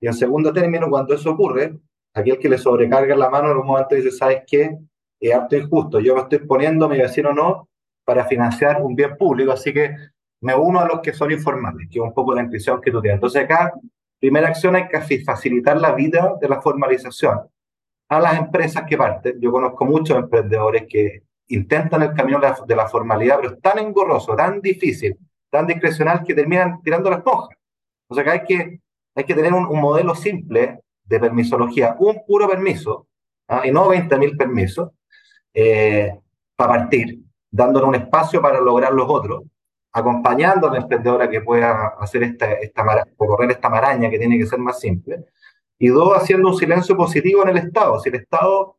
Y 0.00 0.08
en 0.08 0.14
segundo 0.14 0.52
término, 0.52 0.90
cuando 0.90 1.14
eso 1.14 1.30
ocurre, 1.30 1.78
aquel 2.12 2.36
que 2.36 2.48
le 2.48 2.58
sobrecarga 2.58 3.14
la 3.14 3.30
mano 3.30 3.52
en 3.52 3.58
un 3.58 3.66
momento 3.66 3.94
dice, 3.94 4.10
¿sabes 4.10 4.42
qué? 4.44 4.76
Es 5.20 5.32
harto 5.32 5.54
injusto. 5.56 6.00
Yo 6.00 6.16
me 6.16 6.22
estoy 6.22 6.40
poniendo, 6.40 6.88
mi 6.88 6.98
vecino 6.98 7.32
no, 7.32 7.68
para 8.04 8.24
financiar 8.24 8.82
un 8.82 8.96
bien 8.96 9.16
público, 9.16 9.52
así 9.52 9.72
que 9.72 9.94
me 10.40 10.54
uno 10.54 10.80
a 10.80 10.86
los 10.86 11.00
que 11.00 11.12
son 11.12 11.30
informales, 11.30 11.88
que 11.90 11.98
es 11.98 12.04
un 12.04 12.14
poco 12.14 12.34
la 12.34 12.42
impresión 12.42 12.80
que 12.80 12.90
tú 12.90 13.00
tienes. 13.00 13.16
Entonces 13.16 13.44
acá, 13.44 13.72
primera 14.18 14.48
acción 14.48 14.74
hay 14.76 14.88
que 14.88 15.00
facilitar 15.22 15.80
la 15.80 15.92
vida 15.92 16.34
de 16.40 16.48
la 16.48 16.60
formalización 16.60 17.40
a 18.08 18.20
las 18.20 18.38
empresas 18.38 18.84
que 18.88 18.96
parten. 18.96 19.40
Yo 19.40 19.52
conozco 19.52 19.84
muchos 19.84 20.16
emprendedores 20.16 20.84
que 20.88 21.22
intentan 21.48 22.02
el 22.02 22.14
camino 22.14 22.40
de 22.66 22.76
la, 22.76 22.88
formalidad, 22.88 23.36
pero 23.40 23.54
es 23.54 23.60
tan 23.60 23.78
engorroso, 23.78 24.34
tan 24.34 24.60
difícil, 24.60 25.16
tan 25.48 25.66
discrecional 25.66 26.22
que 26.24 26.34
terminan 26.34 26.80
tirando 26.82 27.10
las 27.10 27.22
hojas. 27.24 27.56
O 28.08 28.14
sea 28.14 28.30
hay 28.32 28.44
que, 28.44 28.80
hay 29.14 29.24
que 29.24 29.34
tener 29.34 29.52
un, 29.52 29.64
modelo 29.80 30.14
simple 30.14 30.80
de 31.04 31.20
permisología, 31.20 31.96
un 31.98 32.24
puro 32.26 32.48
permiso, 32.48 33.06
¿ah? 33.48 33.62
y 33.64 33.70
no 33.70 33.88
20.000 33.88 34.36
permisos, 34.36 34.90
eh, 35.54 36.12
para 36.56 36.72
partir, 36.72 37.18
dándole 37.50 37.86
un 37.86 37.94
espacio 37.96 38.40
para 38.40 38.60
lograr 38.60 38.92
los 38.92 39.06
otros, 39.08 39.42
acompañando 39.92 40.68
a 40.68 40.72
la 40.72 40.78
emprendedora 40.78 41.28
que 41.28 41.40
pueda 41.40 41.94
hacer 41.98 42.22
esta, 42.22 42.52
esta 42.52 42.84
correr 43.16 43.50
esta 43.50 43.68
maraña 43.68 44.10
que 44.10 44.18
tiene 44.18 44.38
que 44.38 44.46
ser 44.46 44.58
más 44.58 44.78
simple, 44.80 45.24
y 45.78 45.88
dos, 45.88 46.16
haciendo 46.16 46.48
un 46.48 46.56
silencio 46.56 46.96
positivo 46.96 47.42
en 47.42 47.50
el 47.50 47.56
Estado. 47.58 47.98
Si 48.00 48.10
el 48.10 48.16
Estado 48.16 48.76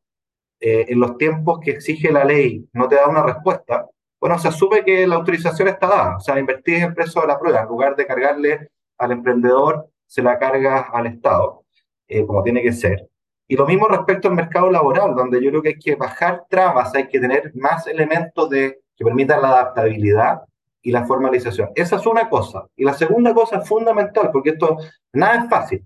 eh, 0.59 0.86
en 0.89 0.99
los 0.99 1.18
tiempos 1.18 1.59
que 1.59 1.72
exige 1.72 2.12
la 2.12 2.24
ley 2.24 2.70
no 2.74 2.88
te 2.88 2.95
da 2.95 3.07
una 3.07 3.24
respuesta, 3.24 3.88
bueno, 4.20 4.38
se 4.38 4.49
asume 4.49 4.86
que 4.86 5.07
la 5.07 5.16
autorización 5.16 5.68
está 5.68 5.88
dada, 5.88 6.18
o 6.18 6.20
sea, 6.20 6.39
invertir 6.39 6.84
en 6.84 6.93
precio 6.93 7.22
de 7.22 7.28
la 7.28 7.39
prueba, 7.39 7.62
en 7.62 7.68
lugar 7.68 7.95
de 7.95 8.05
cargarle 8.05 8.70
al 8.99 9.12
emprendedor, 9.12 9.89
se 10.05 10.22
la 10.22 10.38
carga 10.38 10.89
al 10.93 11.07
Estado, 11.07 11.64
eh, 12.07 12.26
como 12.26 12.43
tiene 12.43 12.62
que 12.62 12.72
ser. 12.72 13.09
Y 13.47 13.55
lo 13.55 13.66
mismo 13.66 13.88
respecto 13.88 14.28
al 14.28 14.36
mercado 14.36 14.70
laboral, 14.70 15.16
donde 15.16 15.43
yo 15.43 15.49
creo 15.49 15.62
que 15.64 15.70
hay 15.70 15.80
que 15.80 15.95
bajar 15.95 16.45
trabas, 16.49 16.93
hay 16.93 17.07
que 17.07 17.20
tener 17.20 17.51
más 17.55 17.88
elementos 17.88 18.47
de, 18.49 18.80
que 18.95 19.03
permitan 19.03 19.41
la 19.41 19.49
adaptabilidad 19.49 20.41
y 20.82 20.91
la 20.91 21.05
formalización. 21.05 21.69
Esa 21.75 21.97
es 21.97 22.05
una 22.05 22.29
cosa. 22.29 22.67
Y 22.75 22.84
la 22.84 22.93
segunda 22.93 23.34
cosa 23.34 23.57
es 23.57 23.67
fundamental, 23.67 24.29
porque 24.32 24.51
esto 24.51 24.77
nada 25.13 25.43
es 25.43 25.49
fácil. 25.49 25.86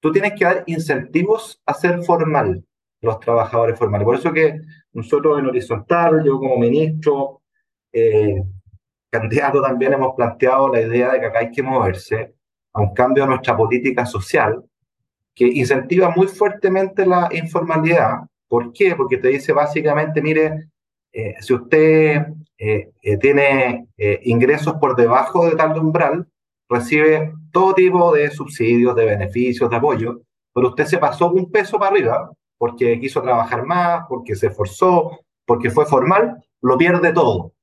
Tú 0.00 0.12
tienes 0.12 0.32
que 0.34 0.44
dar 0.44 0.64
incentivos 0.66 1.60
a 1.66 1.74
ser 1.74 2.02
formal 2.02 2.64
los 3.00 3.20
trabajadores 3.20 3.78
formales. 3.78 4.04
Por 4.04 4.16
eso 4.16 4.32
que 4.32 4.60
nosotros 4.92 5.38
en 5.38 5.46
Horizontal, 5.46 6.22
yo 6.24 6.38
como 6.38 6.58
ministro, 6.58 7.42
eh, 7.92 8.42
candidato 9.10 9.60
también 9.62 9.94
hemos 9.94 10.14
planteado 10.14 10.68
la 10.68 10.80
idea 10.80 11.12
de 11.12 11.20
que 11.20 11.26
acá 11.26 11.38
hay 11.40 11.50
que 11.50 11.62
moverse 11.62 12.34
a 12.72 12.80
un 12.80 12.94
cambio 12.94 13.24
de 13.24 13.30
nuestra 13.30 13.56
política 13.56 14.06
social 14.06 14.62
que 15.34 15.46
incentiva 15.46 16.10
muy 16.10 16.28
fuertemente 16.28 17.06
la 17.06 17.28
informalidad, 17.32 18.20
¿Por 18.50 18.72
qué? 18.72 18.96
Porque 18.96 19.18
te 19.18 19.28
dice 19.28 19.52
básicamente, 19.52 20.20
mire, 20.20 20.70
eh, 21.12 21.36
si 21.40 21.54
usted 21.54 22.26
eh, 22.62 22.90
eh, 23.00 23.16
tiene 23.16 23.86
ingresos 24.22 24.74
por 24.74 24.94
debajo 24.94 25.48
de 25.48 25.56
tal 25.56 25.78
umbral, 25.78 26.28
recibe 26.68 27.32
todo 27.50 27.72
tipo 27.72 28.12
de 28.12 28.30
subsidios, 28.30 28.94
de 28.94 29.06
beneficios, 29.06 29.70
de 29.70 29.76
apoyo, 29.76 30.20
pero 30.52 30.68
usted 30.68 30.84
se 30.84 30.98
pasó 30.98 31.32
un 31.32 31.50
peso 31.50 31.78
para 31.78 31.92
arriba 31.92 32.30
porque 32.58 33.00
quiso 33.00 33.22
trabajar 33.22 33.64
más, 33.64 34.04
porque 34.06 34.34
se 34.34 34.48
esforzó, 34.48 35.20
porque 35.46 35.70
fue 35.70 35.86
formal, 35.86 36.36
lo 36.60 36.76
pierde 36.76 37.14
todo. 37.14 37.54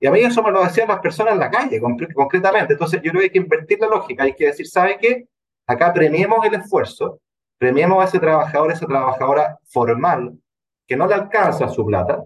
Y 0.00 0.06
a 0.06 0.10
mí 0.10 0.20
eso 0.20 0.42
me 0.42 0.50
lo 0.50 0.64
decían 0.64 0.88
las 0.88 1.00
personas 1.00 1.34
en 1.34 1.40
la 1.40 1.50
calle, 1.50 1.78
concretamente. 2.14 2.72
Entonces 2.72 3.02
yo 3.02 3.10
creo 3.10 3.20
que 3.20 3.26
hay 3.26 3.32
que 3.32 3.38
invertir 3.38 3.78
la 3.80 3.88
lógica, 3.88 4.22
hay 4.22 4.34
que 4.34 4.46
decir, 4.46 4.66
¿sabe 4.66 4.96
qué? 4.98 5.28
Acá 5.66 5.92
premiemos 5.92 6.42
el 6.46 6.54
esfuerzo, 6.54 7.20
premiemos 7.58 8.00
a 8.02 8.06
ese 8.06 8.18
trabajador, 8.18 8.72
esa 8.72 8.86
trabajadora 8.86 9.58
formal, 9.64 10.38
que 10.86 10.96
no 10.96 11.06
le 11.06 11.14
alcanza 11.14 11.68
su 11.68 11.84
plata, 11.84 12.24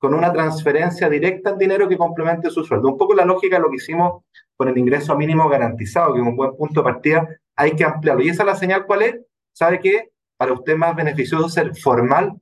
con 0.00 0.14
una 0.14 0.32
transferencia 0.32 1.10
directa 1.10 1.50
en 1.50 1.58
dinero 1.58 1.86
que 1.86 1.98
complemente 1.98 2.50
su 2.50 2.64
sueldo. 2.64 2.88
Un 2.88 2.96
poco 2.96 3.14
la 3.14 3.26
lógica 3.26 3.56
de 3.56 3.62
lo 3.62 3.70
que 3.70 3.76
hicimos 3.76 4.24
con 4.56 4.68
el 4.68 4.78
ingreso 4.78 5.14
mínimo 5.14 5.46
garantizado, 5.48 6.14
que 6.14 6.20
es 6.20 6.26
un 6.26 6.36
buen 6.36 6.56
punto 6.56 6.80
de 6.80 6.84
partida, 6.84 7.28
hay 7.54 7.72
que 7.76 7.84
ampliarlo. 7.84 8.22
¿Y 8.22 8.30
esa 8.30 8.42
es 8.42 8.46
la 8.46 8.56
señal 8.56 8.86
cuál 8.86 9.02
es? 9.02 9.20
¿Sabe 9.52 9.78
qué? 9.78 10.10
Para 10.38 10.54
usted 10.54 10.72
es 10.72 10.78
más 10.78 10.96
beneficioso 10.96 11.50
ser 11.50 11.76
formal 11.76 12.32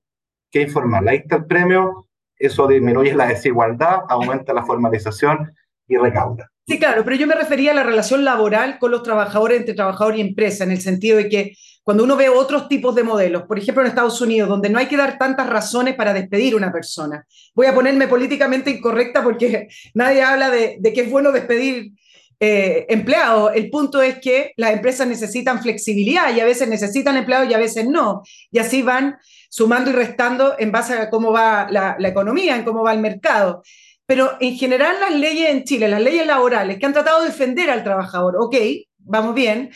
que 0.52 0.62
informal. 0.62 1.08
Ahí 1.08 1.16
está 1.16 1.36
el 1.36 1.46
premio, 1.46 2.06
eso 2.36 2.68
disminuye 2.68 3.12
la 3.12 3.26
desigualdad, 3.26 4.02
aumenta 4.08 4.54
la 4.54 4.64
formalización 4.64 5.52
y 5.88 5.96
recauda. 5.96 6.48
Sí, 6.64 6.78
claro, 6.78 7.02
pero 7.02 7.16
yo 7.16 7.26
me 7.26 7.34
refería 7.34 7.72
a 7.72 7.74
la 7.74 7.82
relación 7.82 8.24
laboral 8.24 8.78
con 8.78 8.92
los 8.92 9.02
trabajadores 9.02 9.58
entre 9.58 9.74
trabajador 9.74 10.16
y 10.16 10.20
empresa, 10.20 10.62
en 10.62 10.70
el 10.70 10.80
sentido 10.80 11.16
de 11.16 11.28
que 11.28 11.54
cuando 11.88 12.04
uno 12.04 12.16
ve 12.16 12.28
otros 12.28 12.68
tipos 12.68 12.94
de 12.94 13.02
modelos, 13.02 13.44
por 13.44 13.58
ejemplo 13.58 13.82
en 13.82 13.88
Estados 13.88 14.20
Unidos, 14.20 14.46
donde 14.46 14.68
no 14.68 14.78
hay 14.78 14.84
que 14.84 14.96
dar 14.98 15.16
tantas 15.16 15.46
razones 15.48 15.94
para 15.94 16.12
despedir 16.12 16.52
a 16.52 16.58
una 16.58 16.70
persona. 16.70 17.24
Voy 17.54 17.64
a 17.64 17.74
ponerme 17.74 18.06
políticamente 18.06 18.70
incorrecta 18.70 19.24
porque 19.24 19.68
nadie 19.94 20.20
habla 20.22 20.50
de, 20.50 20.76
de 20.80 20.92
que 20.92 21.00
es 21.00 21.10
bueno 21.10 21.32
despedir 21.32 21.92
eh, 22.40 22.84
empleados. 22.90 23.52
El 23.54 23.70
punto 23.70 24.02
es 24.02 24.18
que 24.18 24.52
las 24.58 24.74
empresas 24.74 25.08
necesitan 25.08 25.62
flexibilidad 25.62 26.30
y 26.36 26.40
a 26.40 26.44
veces 26.44 26.68
necesitan 26.68 27.16
empleados 27.16 27.48
y 27.48 27.54
a 27.54 27.58
veces 27.58 27.88
no. 27.88 28.20
Y 28.50 28.58
así 28.58 28.82
van 28.82 29.16
sumando 29.48 29.88
y 29.88 29.94
restando 29.94 30.56
en 30.58 30.70
base 30.70 30.92
a 30.92 31.08
cómo 31.08 31.32
va 31.32 31.68
la, 31.70 31.96
la 31.98 32.08
economía, 32.08 32.54
en 32.54 32.64
cómo 32.64 32.82
va 32.82 32.92
el 32.92 33.00
mercado. 33.00 33.62
Pero 34.04 34.36
en 34.40 34.58
general 34.58 34.96
las 35.00 35.14
leyes 35.14 35.48
en 35.48 35.64
Chile, 35.64 35.88
las 35.88 36.02
leyes 36.02 36.26
laborales 36.26 36.78
que 36.78 36.84
han 36.84 36.92
tratado 36.92 37.22
de 37.22 37.28
defender 37.28 37.70
al 37.70 37.82
trabajador, 37.82 38.36
ok, 38.38 38.56
vamos 38.98 39.34
bien, 39.34 39.70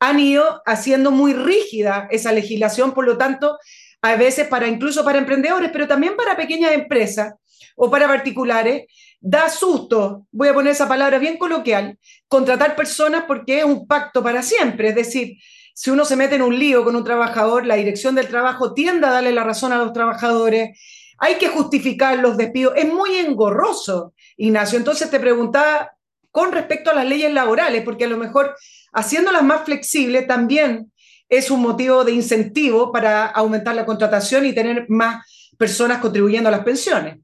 han 0.00 0.20
ido 0.20 0.62
haciendo 0.66 1.10
muy 1.10 1.32
rígida 1.32 2.08
esa 2.10 2.32
legislación, 2.32 2.92
por 2.92 3.06
lo 3.06 3.16
tanto, 3.16 3.58
a 4.02 4.16
veces 4.16 4.46
para 4.48 4.68
incluso 4.68 5.04
para 5.04 5.18
emprendedores, 5.18 5.70
pero 5.72 5.88
también 5.88 6.16
para 6.16 6.36
pequeñas 6.36 6.72
empresas 6.72 7.34
o 7.76 7.90
para 7.90 8.06
particulares, 8.06 8.84
da 9.20 9.48
susto, 9.48 10.26
voy 10.30 10.48
a 10.48 10.54
poner 10.54 10.72
esa 10.72 10.88
palabra 10.88 11.18
bien 11.18 11.38
coloquial, 11.38 11.98
contratar 12.28 12.76
personas 12.76 13.24
porque 13.26 13.58
es 13.58 13.64
un 13.64 13.86
pacto 13.86 14.22
para 14.22 14.42
siempre, 14.42 14.90
es 14.90 14.94
decir, 14.94 15.38
si 15.74 15.90
uno 15.90 16.06
se 16.06 16.16
mete 16.16 16.36
en 16.36 16.42
un 16.42 16.58
lío 16.58 16.84
con 16.84 16.96
un 16.96 17.04
trabajador, 17.04 17.66
la 17.66 17.74
dirección 17.74 18.14
del 18.14 18.28
trabajo 18.28 18.72
tiende 18.72 19.06
a 19.06 19.10
darle 19.10 19.32
la 19.32 19.44
razón 19.44 19.72
a 19.72 19.76
los 19.78 19.92
trabajadores, 19.92 20.78
hay 21.18 21.34
que 21.34 21.48
justificar 21.48 22.18
los 22.18 22.36
despidos. 22.36 22.74
Es 22.76 22.92
muy 22.92 23.16
engorroso, 23.16 24.14
Ignacio. 24.36 24.78
Entonces 24.78 25.10
te 25.10 25.20
preguntaba 25.20 25.92
con 26.30 26.52
respecto 26.52 26.90
a 26.90 26.94
las 26.94 27.06
leyes 27.06 27.32
laborales, 27.32 27.82
porque 27.82 28.04
a 28.04 28.08
lo 28.08 28.16
mejor 28.16 28.54
haciéndolas 28.96 29.44
más 29.44 29.64
flexibles 29.64 30.26
también 30.26 30.92
es 31.28 31.50
un 31.50 31.60
motivo 31.60 32.04
de 32.04 32.12
incentivo 32.12 32.90
para 32.90 33.26
aumentar 33.26 33.74
la 33.74 33.86
contratación 33.86 34.46
y 34.46 34.54
tener 34.54 34.86
más 34.88 35.52
personas 35.58 35.98
contribuyendo 35.98 36.48
a 36.48 36.52
las 36.52 36.64
pensiones. 36.64 37.18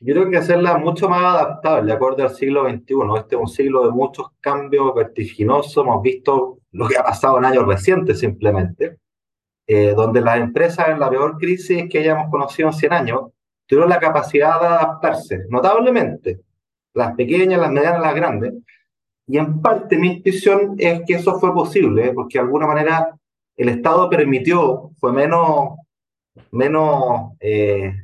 Yo 0.00 0.14
creo 0.14 0.30
que 0.30 0.38
hacerla 0.38 0.78
mucho 0.78 1.08
más 1.08 1.22
adaptable, 1.22 1.92
acorde 1.92 2.22
al 2.22 2.34
siglo 2.34 2.68
XXI. 2.68 2.94
Este 3.18 3.34
es 3.34 3.40
un 3.40 3.48
siglo 3.48 3.84
de 3.84 3.92
muchos 3.92 4.28
cambios 4.40 4.94
vertiginosos. 4.94 5.76
Hemos 5.76 6.02
visto 6.02 6.58
lo 6.72 6.88
que 6.88 6.96
ha 6.96 7.04
pasado 7.04 7.38
en 7.38 7.44
años 7.44 7.66
recientes 7.66 8.18
simplemente. 8.18 8.96
Eh, 9.72 9.94
donde 9.94 10.20
las 10.20 10.38
empresas 10.38 10.88
en 10.88 10.98
la 10.98 11.08
peor 11.08 11.38
crisis 11.38 11.88
que 11.88 11.98
hayamos 11.98 12.28
conocido 12.28 12.70
en 12.70 12.74
100 12.74 12.92
años 12.92 13.20
tuvieron 13.66 13.88
la 13.88 14.00
capacidad 14.00 14.58
de 14.58 14.66
adaptarse 14.66 15.44
notablemente, 15.48 16.40
las 16.92 17.14
pequeñas, 17.14 17.60
las 17.60 17.70
medianas, 17.70 18.00
las 18.00 18.14
grandes, 18.16 18.54
y 19.30 19.38
en 19.38 19.62
parte 19.62 19.96
mi 19.96 20.14
intuición 20.14 20.74
es 20.76 21.02
que 21.06 21.14
eso 21.14 21.38
fue 21.38 21.54
posible, 21.54 22.12
porque 22.12 22.38
de 22.38 22.44
alguna 22.44 22.66
manera 22.66 23.16
el 23.56 23.68
Estado 23.68 24.10
permitió, 24.10 24.90
fue 24.98 25.12
menos, 25.12 25.76
menos 26.50 27.30
eh, 27.38 27.94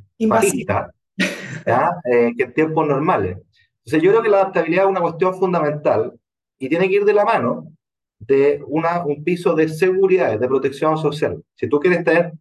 eh, 2.05 2.33
que 2.37 2.45
en 2.45 2.55
tiempos 2.55 2.87
normales. 2.87 3.39
Entonces 3.79 4.03
yo 4.03 4.11
creo 4.11 4.23
que 4.23 4.29
la 4.29 4.37
adaptabilidad 4.43 4.85
es 4.85 4.91
una 4.91 5.01
cuestión 5.01 5.35
fundamental 5.35 6.13
y 6.61 6.69
tiene 6.69 6.89
que 6.89 6.95
ir 6.95 7.05
de 7.05 7.15
la 7.15 7.25
mano 7.25 7.73
de 8.21 8.63
una, 8.69 9.05
un 9.05 9.25
piso 9.25 9.55
de 9.55 9.69
seguridad, 9.69 10.39
de 10.39 10.47
protección 10.47 10.97
social. 10.97 11.43
Si 11.57 11.69
tú 11.69 11.81
quieres 11.81 12.05
tener 12.05 12.35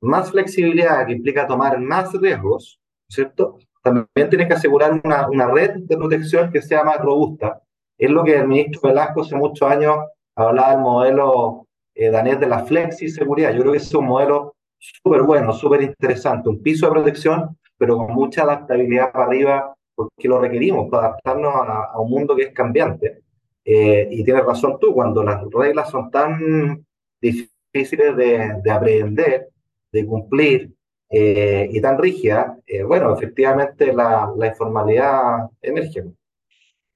más 0.00 0.30
flexibilidad, 0.30 1.04
que 1.04 1.14
implica 1.14 1.48
tomar 1.48 1.80
más 1.80 2.12
riesgos, 2.12 2.78
¿cierto? 3.08 3.58
También 3.82 4.28
tienes 4.28 4.46
que 4.46 4.54
asegurar 4.54 5.00
una, 5.02 5.28
una 5.28 5.48
red 5.48 5.80
de 5.80 5.96
protección 5.96 6.52
que 6.52 6.62
sea 6.62 6.84
más 6.84 6.98
robusta. 7.00 7.60
Es 8.00 8.10
lo 8.10 8.24
que 8.24 8.36
el 8.36 8.48
ministro 8.48 8.88
Velasco 8.88 9.20
hace 9.20 9.36
muchos 9.36 9.70
años 9.70 9.96
hablaba 10.34 10.70
del 10.70 10.80
modelo 10.80 11.66
eh, 11.94 12.10
danés 12.10 12.40
de 12.40 12.46
la 12.46 12.64
flexi 12.64 13.10
seguridad. 13.10 13.52
Yo 13.52 13.60
creo 13.60 13.72
que 13.72 13.78
es 13.78 13.94
un 13.94 14.06
modelo 14.06 14.54
súper 14.78 15.22
bueno, 15.22 15.52
súper 15.52 15.82
interesante, 15.82 16.48
un 16.48 16.62
piso 16.62 16.86
de 16.86 16.92
protección, 16.92 17.58
pero 17.76 17.98
con 17.98 18.12
mucha 18.14 18.42
adaptabilidad 18.42 19.12
para 19.12 19.26
arriba, 19.26 19.74
porque 19.94 20.28
lo 20.28 20.40
requerimos 20.40 20.88
para 20.90 21.08
adaptarnos 21.08 21.54
a, 21.54 21.84
a 21.92 22.00
un 22.00 22.10
mundo 22.10 22.34
que 22.34 22.44
es 22.44 22.54
cambiante. 22.54 23.22
Eh, 23.64 24.08
y 24.10 24.24
tienes 24.24 24.44
razón 24.44 24.78
tú, 24.80 24.94
cuando 24.94 25.22
las 25.22 25.42
reglas 25.52 25.90
son 25.90 26.10
tan 26.10 26.84
difíciles 27.20 28.16
de, 28.16 28.60
de 28.62 28.70
aprender, 28.70 29.50
de 29.92 30.06
cumplir 30.06 30.72
eh, 31.10 31.68
y 31.70 31.80
tan 31.80 31.98
rígidas, 31.98 32.56
eh, 32.66 32.82
bueno, 32.82 33.12
efectivamente 33.12 33.92
la, 33.92 34.32
la, 34.36 34.46
informalidad 34.46 35.50
emerge. 35.60 36.04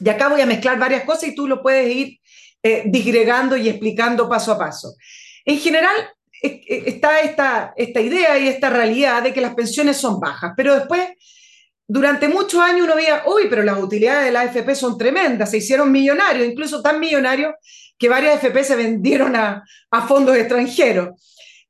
y 0.00 0.08
acá 0.08 0.28
voy 0.28 0.40
a 0.40 0.46
mezclar 0.46 0.78
varias 0.78 1.04
cosas 1.04 1.28
y 1.28 1.34
tú 1.34 1.46
lo 1.46 1.62
puedes 1.62 1.94
ir 1.94 2.18
eh, 2.62 2.82
disgregando 2.86 3.56
y 3.56 3.68
explicando 3.68 4.28
paso 4.28 4.52
a 4.52 4.58
paso. 4.58 4.94
En 5.44 5.58
general, 5.58 5.94
está 6.42 7.20
esta, 7.20 7.74
esta 7.76 8.00
idea 8.00 8.38
y 8.38 8.48
esta 8.48 8.70
realidad 8.70 9.22
de 9.22 9.32
que 9.32 9.40
las 9.40 9.54
pensiones 9.54 9.96
son 9.96 10.20
bajas, 10.20 10.52
pero 10.56 10.74
después, 10.74 11.08
durante 11.86 12.28
muchos 12.28 12.60
años 12.60 12.86
uno 12.86 12.96
veía, 12.96 13.24
uy, 13.26 13.46
pero 13.50 13.62
las 13.62 13.78
utilidades 13.78 14.26
de 14.26 14.32
la 14.32 14.42
AFP 14.42 14.74
son 14.74 14.96
tremendas, 14.96 15.50
se 15.50 15.58
hicieron 15.58 15.90
millonarios, 15.90 16.46
incluso 16.46 16.82
tan 16.82 17.00
millonarios 17.00 17.54
que 18.00 18.08
varias 18.08 18.42
AFP 18.42 18.64
se 18.64 18.76
vendieron 18.76 19.36
a, 19.36 19.62
a 19.90 20.08
fondos 20.08 20.34
extranjeros. 20.36 21.10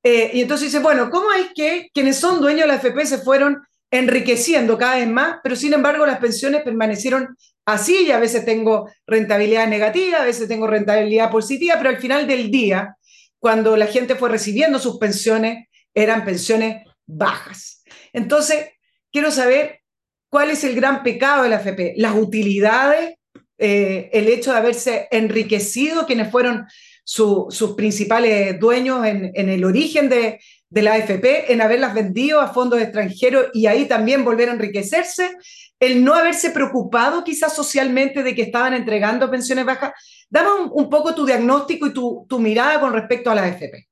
Eh, 0.03 0.31
y 0.33 0.41
entonces 0.41 0.69
dice, 0.69 0.79
bueno, 0.79 1.11
¿cómo 1.11 1.33
es 1.33 1.49
que 1.55 1.91
quienes 1.93 2.17
son 2.17 2.41
dueños 2.41 2.63
de 2.63 2.69
la 2.69 2.75
AFP 2.75 3.05
se 3.05 3.19
fueron 3.19 3.61
enriqueciendo 3.91 4.79
cada 4.79 4.97
vez 4.97 5.09
más, 5.09 5.39
pero 5.43 5.57
sin 5.57 5.73
embargo 5.73 6.07
las 6.07 6.21
pensiones 6.21 6.63
permanecieron 6.63 7.37
así 7.67 8.07
y 8.07 8.13
a 8.13 8.21
veces 8.21 8.45
tengo 8.45 8.89
rentabilidad 9.07 9.67
negativa, 9.67 10.19
a 10.19 10.25
veces 10.25 10.47
tengo 10.47 10.69
rentabilidad 10.69 11.31
positiva, 11.31 11.75
pero 11.77 11.91
al 11.91 11.99
final 11.99 12.29
del 12.29 12.53
día, 12.53 12.97
cuando 13.41 13.77
la 13.77 13.87
gente 13.87 14.15
fue 14.15 14.29
recibiendo 14.29 14.79
sus 14.79 14.99
pensiones, 14.99 15.67
eran 15.93 16.25
pensiones 16.25 16.85
bajas. 17.05 17.83
Entonces, 18.13 18.69
quiero 19.11 19.33
saber 19.33 19.81
cuál 20.29 20.51
es 20.51 20.63
el 20.63 20.77
gran 20.77 21.03
pecado 21.03 21.43
de 21.43 21.49
la 21.49 21.57
AFP, 21.57 21.95
las 21.97 22.15
utilidades, 22.15 23.17
eh, 23.61 24.09
el 24.13 24.29
hecho 24.29 24.53
de 24.53 24.59
haberse 24.59 25.07
enriquecido 25.11 26.07
quienes 26.07 26.31
fueron 26.31 26.67
sus 27.05 27.75
principales 27.77 28.59
dueños 28.59 29.05
en, 29.05 29.33
el 29.35 29.65
origen 29.65 30.09
de, 30.09 30.41
de 30.71 30.83
la 30.83 30.95
AFP 30.95 31.53
en 31.53 31.61
haberlas 31.61 31.93
vendido 31.93 32.41
a 32.41 32.49
fondos 32.49 32.81
extranjeros 32.81 33.47
y 33.53 33.67
ahí 33.67 33.87
también 33.87 34.25
volver 34.25 34.49
a 34.49 34.53
enriquecerse, 34.53 35.37
el 35.81 36.05
no 36.05 36.15
haberse 36.15 36.51
preocupado 36.51 37.25
quizás 37.25 37.55
socialmente 37.55 38.23
de 38.23 38.35
que 38.35 38.43
estaban 38.43 38.75
entregando 38.75 39.31
pensiones 39.31 39.67
bajas. 39.67 39.93
Dame 40.31 40.49
un, 40.71 40.89
poco 40.89 41.15
tu 41.15 41.27
diagnóstico 41.27 41.89
y 41.89 41.93
tu, 41.93 42.27
mirada 42.39 42.81
con 42.81 42.93
respecto 42.93 43.31
a 43.31 43.35
la 43.35 43.45
AFP. 43.45 43.89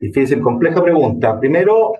Difícil, 0.00 0.40
compleja 0.40 0.82
pregunta. 0.82 1.38
Primero, 1.38 1.92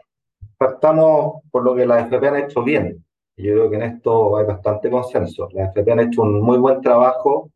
partamos 0.57 1.43
por 1.51 1.63
lo 1.63 1.75
que 1.75 1.85
las 1.85 2.05
AFP 2.05 2.27
han 2.27 2.37
hecho 2.37 2.63
bien. 2.63 3.04
Yo 3.37 3.53
creo 3.53 3.71
que 3.71 3.77
en 3.77 3.83
esto 3.83 4.37
hay 4.37 4.47
bastante 4.47 4.91
consenso. 4.91 5.49
Las 5.53 5.69
AFP 5.77 5.93
han 5.93 6.01
hecho 6.01 6.23
un 6.23 6.41
muy 6.41 6.59
buen 6.59 6.81
trabajo 6.81 7.51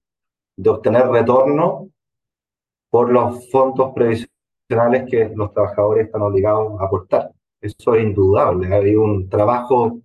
de 0.57 0.71
obtener 0.71 1.07
retorno 1.09 1.89
por 2.91 3.11
los 3.11 3.49
fondos 3.51 3.93
previsionales 3.95 5.09
que 5.09 5.31
los 5.35 5.53
trabajadores 5.53 6.07
están 6.07 6.23
obligados 6.23 6.81
a 6.81 6.85
aportar. 6.85 7.31
Eso 7.61 7.95
es 7.95 8.03
indudable. 8.03 8.75
Hay 8.75 8.97
un 8.97 9.29
trabajo 9.29 10.01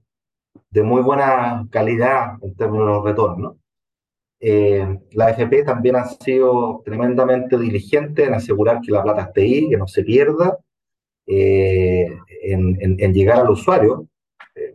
de 0.69 0.83
muy 0.83 1.01
buena 1.01 1.67
calidad 1.71 2.37
en 2.41 2.55
términos 2.55 3.03
de 3.03 3.09
retorno. 3.09 3.57
Eh, 4.39 4.99
la 5.11 5.27
AFP 5.27 5.63
también 5.63 5.95
ha 5.95 6.05
sido 6.05 6.81
tremendamente 6.83 7.57
diligente 7.57 8.25
en 8.25 8.33
asegurar 8.33 8.81
que 8.81 8.91
la 8.91 9.01
plata 9.01 9.21
esté 9.23 9.41
ahí, 9.41 9.69
que 9.69 9.77
no 9.77 9.87
se 9.87 10.03
pierda, 10.03 10.57
eh, 11.25 12.17
en, 12.41 13.13
llegar 13.13 13.39
al 13.39 13.51
usuario. 13.51 14.07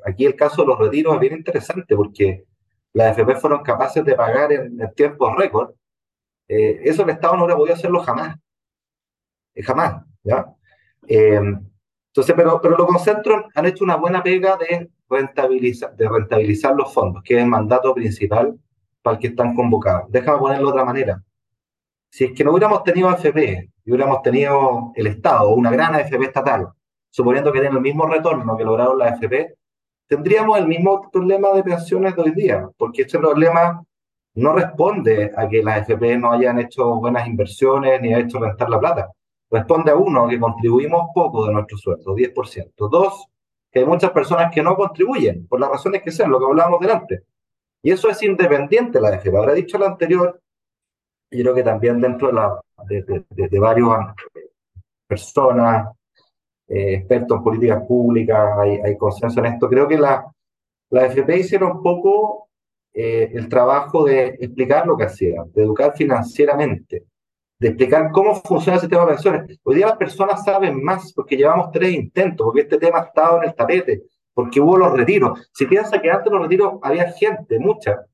Eh, 0.09 0.13
aquí 0.13 0.25
el 0.27 0.35
caso 0.35 0.63
de 0.63 0.69
los 0.69 0.79
retiros 0.79 1.15
es 1.15 1.21
bien 1.21 1.35
interesante 1.35 1.95
porque 1.95 2.45
las 2.93 3.17
AFP 3.19 3.37
fueron 3.37 3.63
capaces 3.63 4.05
de 4.05 4.15
pagar 4.15 4.53
en, 4.53 4.81
en 4.81 4.95
tiempos 4.95 5.37
récord. 5.37 5.75
eso 6.49 7.03
el 7.03 7.11
Estado 7.11 7.37
no 7.37 7.45
hubiera 7.45 7.57
podido 7.57 7.75
hacerlo 7.75 8.01
jamás. 8.01 8.37
Eh, 9.55 9.63
jamás, 9.63 10.05
¿ya? 10.23 10.47
Eh, 11.07 11.41
entonces, 12.09 12.35
pero, 12.37 12.61
pero 12.61 12.77
los 12.77 12.87
concentros 12.87 13.45
han 13.55 13.67
hecho 13.67 13.85
una 13.85 13.97
buena 13.97 14.23
pega 14.23 14.57
de 14.57 14.91
rentabilizar, 15.09 15.95
de 15.97 16.09
rentabilizar 16.09 16.75
los 16.75 16.93
fondos, 16.93 17.23
que 17.23 17.37
es 17.37 17.43
el 17.43 17.49
mandato 17.49 17.95
principal 17.95 18.59
para 19.03 19.17
el 19.17 19.21
que 19.21 19.29
están 19.29 19.55
convocados. 19.55 20.11
Déjame 20.11 20.39
ponerlo 20.39 20.67
de 20.67 20.73
otra 20.73 20.85
manera. 20.85 21.23
Si 22.11 22.25
es 22.25 22.33
que 22.33 22.45
no 22.45 22.53
hubiéramos 22.53 22.83
tenido 22.85 23.09
AFP 23.09 23.71
y 23.85 23.91
hubiéramos 23.91 24.23
tenido 24.23 24.93
el 24.95 25.07
Estado 25.09 25.51
una 25.51 25.71
gran 25.71 25.95
AFP 25.95 26.25
estatal, 26.25 26.69
suponiendo 27.11 27.53
que 27.53 27.61
tienen 27.61 27.77
el 27.77 27.83
mismo 27.83 28.07
retorno 28.07 28.57
que 28.57 28.65
lograron 28.65 28.99
la 28.99 29.07
AFP, 29.07 29.57
tendríamos 30.09 30.59
el 30.59 30.67
mismo 30.67 31.09
problema 31.11 31.53
de 31.53 31.63
pensiones 31.63 32.17
de 32.17 32.23
hoy 32.23 32.31
día, 32.33 32.69
porque 32.77 33.03
este 33.03 33.19
problema 33.19 33.85
no 34.35 34.53
responde 34.55 35.33
a 35.37 35.49
que 35.49 35.63
las 35.63 35.89
AFP 35.89 36.19
no 36.19 36.33
hayan 36.33 36.59
hecho 36.59 36.97
buenas 36.97 37.27
inversiones 37.27 38.01
ni 38.01 38.15
ha 38.15 38.21
hecho 38.21 38.39
rentar 38.39 38.69
la 38.71 38.81
plata 38.81 39.13
responde 39.51 39.91
a 39.91 39.97
uno, 39.97 40.29
que 40.29 40.39
contribuimos 40.39 41.11
poco 41.15 41.47
de 41.47 41.53
nuestro 41.53 41.79
sueldo, 41.79 42.15
10%. 42.15 42.89
Dos, 42.89 43.27
que 43.71 43.81
hay 43.81 43.87
muchas 43.87 44.11
personas 44.11 44.53
que 44.53 44.63
no 44.63 44.77
contribuyen, 44.77 45.47
por 45.47 45.61
las 45.61 45.71
razones 45.71 46.03
que 46.03 46.11
sean, 46.11 46.31
lo 46.31 46.39
que 46.39 46.47
hablábamos 46.47 46.81
delante. 46.81 47.25
Y 47.83 47.91
eso 47.91 48.09
es 48.09 48.23
independiente 48.23 48.99
de 48.99 49.11
la 49.11 49.23
lo 49.23 49.39
Habrá 49.39 49.55
dicho 49.55 49.79
lo 49.79 49.87
anterior, 49.87 50.41
y 51.31 51.43
creo 51.43 51.55
que 51.55 51.63
también 51.63 52.01
dentro 52.01 52.29
de, 52.29 52.35
la, 52.35 52.61
de, 52.87 53.25
de, 53.29 53.59
varios 53.59 53.95
personas, 55.07 55.89
eh, 56.69 56.95
expertos 56.95 57.39
en 57.39 57.45
políticas 57.45 57.83
públicas, 57.87 58.59
hay, 58.59 58.79
hay, 58.85 58.97
consenso 58.97 59.41
en 59.41 59.47
esto. 59.47 59.69
Creo 59.69 59.89
que 59.89 59.99
la, 59.99 60.25
la 60.91 61.07
FP 61.07 61.39
hicieron 61.39 61.79
un 61.79 61.83
poco 61.83 62.49
eh, 62.93 63.31
el 63.35 63.49
trabajo 63.49 64.05
de 64.05 64.37
explicar 64.41 64.87
lo 64.87 64.97
que 64.97 65.05
hacían, 65.05 65.51
de 65.53 65.63
educar 65.63 65.95
financieramente 65.97 67.05
de 67.59 67.69
explicar 67.69 68.11
cómo 68.13 68.35
funciona 68.37 68.77
el 68.77 68.81
sistema 68.81 69.03
de 69.05 69.13
pensiones. 69.15 69.59
Hoy 69.65 69.77
día 69.77 69.87
las 69.87 69.97
personas 69.97 70.45
saben 70.45 70.83
más 70.83 71.13
porque 71.13 71.37
llevamos 71.37 71.71
tres 71.73 71.93
intentos, 71.93 72.45
porque 72.45 72.61
este 72.63 72.79
tema 72.79 73.01
ha 73.01 73.05
estado 73.07 73.43
en 73.43 73.49
el 73.49 73.55
tapete, 73.55 74.03
porque 74.33 74.61
hubo 74.61 74.77
los 74.77 74.93
retiros. 74.93 75.51
Si 75.53 75.67
piensa 75.67 76.01
que 76.01 76.11
antes 76.11 76.33
los 76.33 76.43
retiros 76.43 76.75
había 76.83 77.11
gente, 77.13 77.59
mucha, 77.59 78.05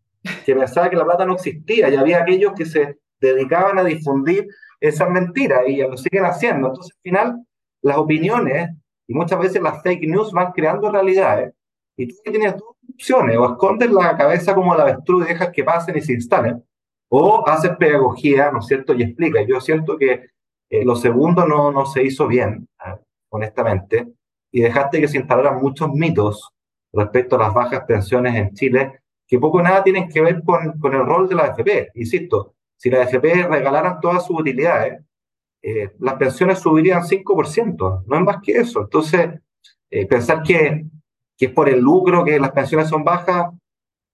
que 0.46 0.54
pensaba 0.54 0.88
que 0.88 0.96
la 0.96 1.04
plata 1.04 1.26
no 1.26 1.34
existía 1.34 1.90
y 1.90 1.96
había 1.96 2.22
aquellos 2.22 2.54
que 2.54 2.64
se 2.64 2.98
dedicaban 3.20 3.78
a 3.78 3.84
difundir 3.84 4.46
esas 4.80 5.10
mentiras 5.10 5.60
y 5.66 5.76
lo 5.76 5.96
siguen 5.96 6.24
haciendo. 6.24 6.68
Entonces, 6.68 6.94
al 6.96 7.02
final, 7.02 7.46
las 7.84 7.98
opiniones 7.98 8.70
y 9.06 9.14
muchas 9.14 9.38
veces 9.38 9.62
las 9.62 9.82
fake 9.82 10.08
news 10.08 10.32
van 10.32 10.52
creando 10.52 10.90
realidades. 10.90 11.52
Y 11.96 12.08
tú 12.08 12.14
tienes 12.24 12.54
dos 12.54 12.76
opciones, 12.92 13.36
o 13.36 13.52
escondes 13.52 13.90
la 13.90 14.16
cabeza 14.16 14.54
como 14.54 14.74
la 14.74 14.84
avestruz 14.84 15.24
y 15.24 15.28
dejas 15.28 15.50
que 15.50 15.62
pasen 15.62 15.96
y 15.96 16.00
se 16.00 16.14
instalen, 16.14 16.64
o 17.08 17.46
haces 17.46 17.76
pedagogía, 17.76 18.50
¿no 18.50 18.60
es 18.60 18.66
cierto? 18.66 18.94
Y 18.94 19.02
explica. 19.02 19.42
Yo 19.42 19.60
siento 19.60 19.96
que 19.96 20.30
eh, 20.70 20.84
lo 20.84 20.96
segundo 20.96 21.46
no, 21.46 21.70
no 21.70 21.84
se 21.86 22.02
hizo 22.02 22.26
bien, 22.26 22.66
ah, 22.78 22.98
honestamente, 23.28 24.08
y 24.50 24.62
dejaste 24.62 25.00
que 25.00 25.08
se 25.08 25.18
instalaran 25.18 25.60
muchos 25.60 25.90
mitos 25.92 26.50
respecto 26.92 27.36
a 27.36 27.40
las 27.40 27.54
bajas 27.54 27.84
pensiones 27.86 28.34
en 28.34 28.54
Chile, 28.54 29.00
que 29.26 29.38
poco 29.38 29.58
o 29.58 29.62
nada 29.62 29.84
tienen 29.84 30.08
que 30.08 30.22
ver 30.22 30.42
con, 30.42 30.78
con 30.78 30.94
el 30.94 31.04
rol 31.04 31.28
de 31.28 31.34
la 31.34 31.44
AFP. 31.44 31.90
Insisto, 31.94 32.54
si 32.76 32.88
la 32.88 33.02
AFP 33.02 33.46
regalaran 33.46 34.00
todas 34.00 34.26
sus 34.26 34.40
utilidades, 34.40 35.00
eh, 35.66 35.92
las 36.00 36.16
pensiones 36.16 36.58
subirían 36.58 37.04
5%, 37.04 38.04
no 38.06 38.16
es 38.16 38.22
más 38.22 38.36
que 38.42 38.52
eso. 38.52 38.82
Entonces, 38.82 39.30
eh, 39.90 40.04
pensar 40.06 40.42
que, 40.42 40.84
que 41.38 41.46
es 41.46 41.52
por 41.52 41.70
el 41.70 41.80
lucro 41.80 42.22
que 42.22 42.38
las 42.38 42.50
pensiones 42.50 42.86
son 42.86 43.02
bajas, 43.02 43.46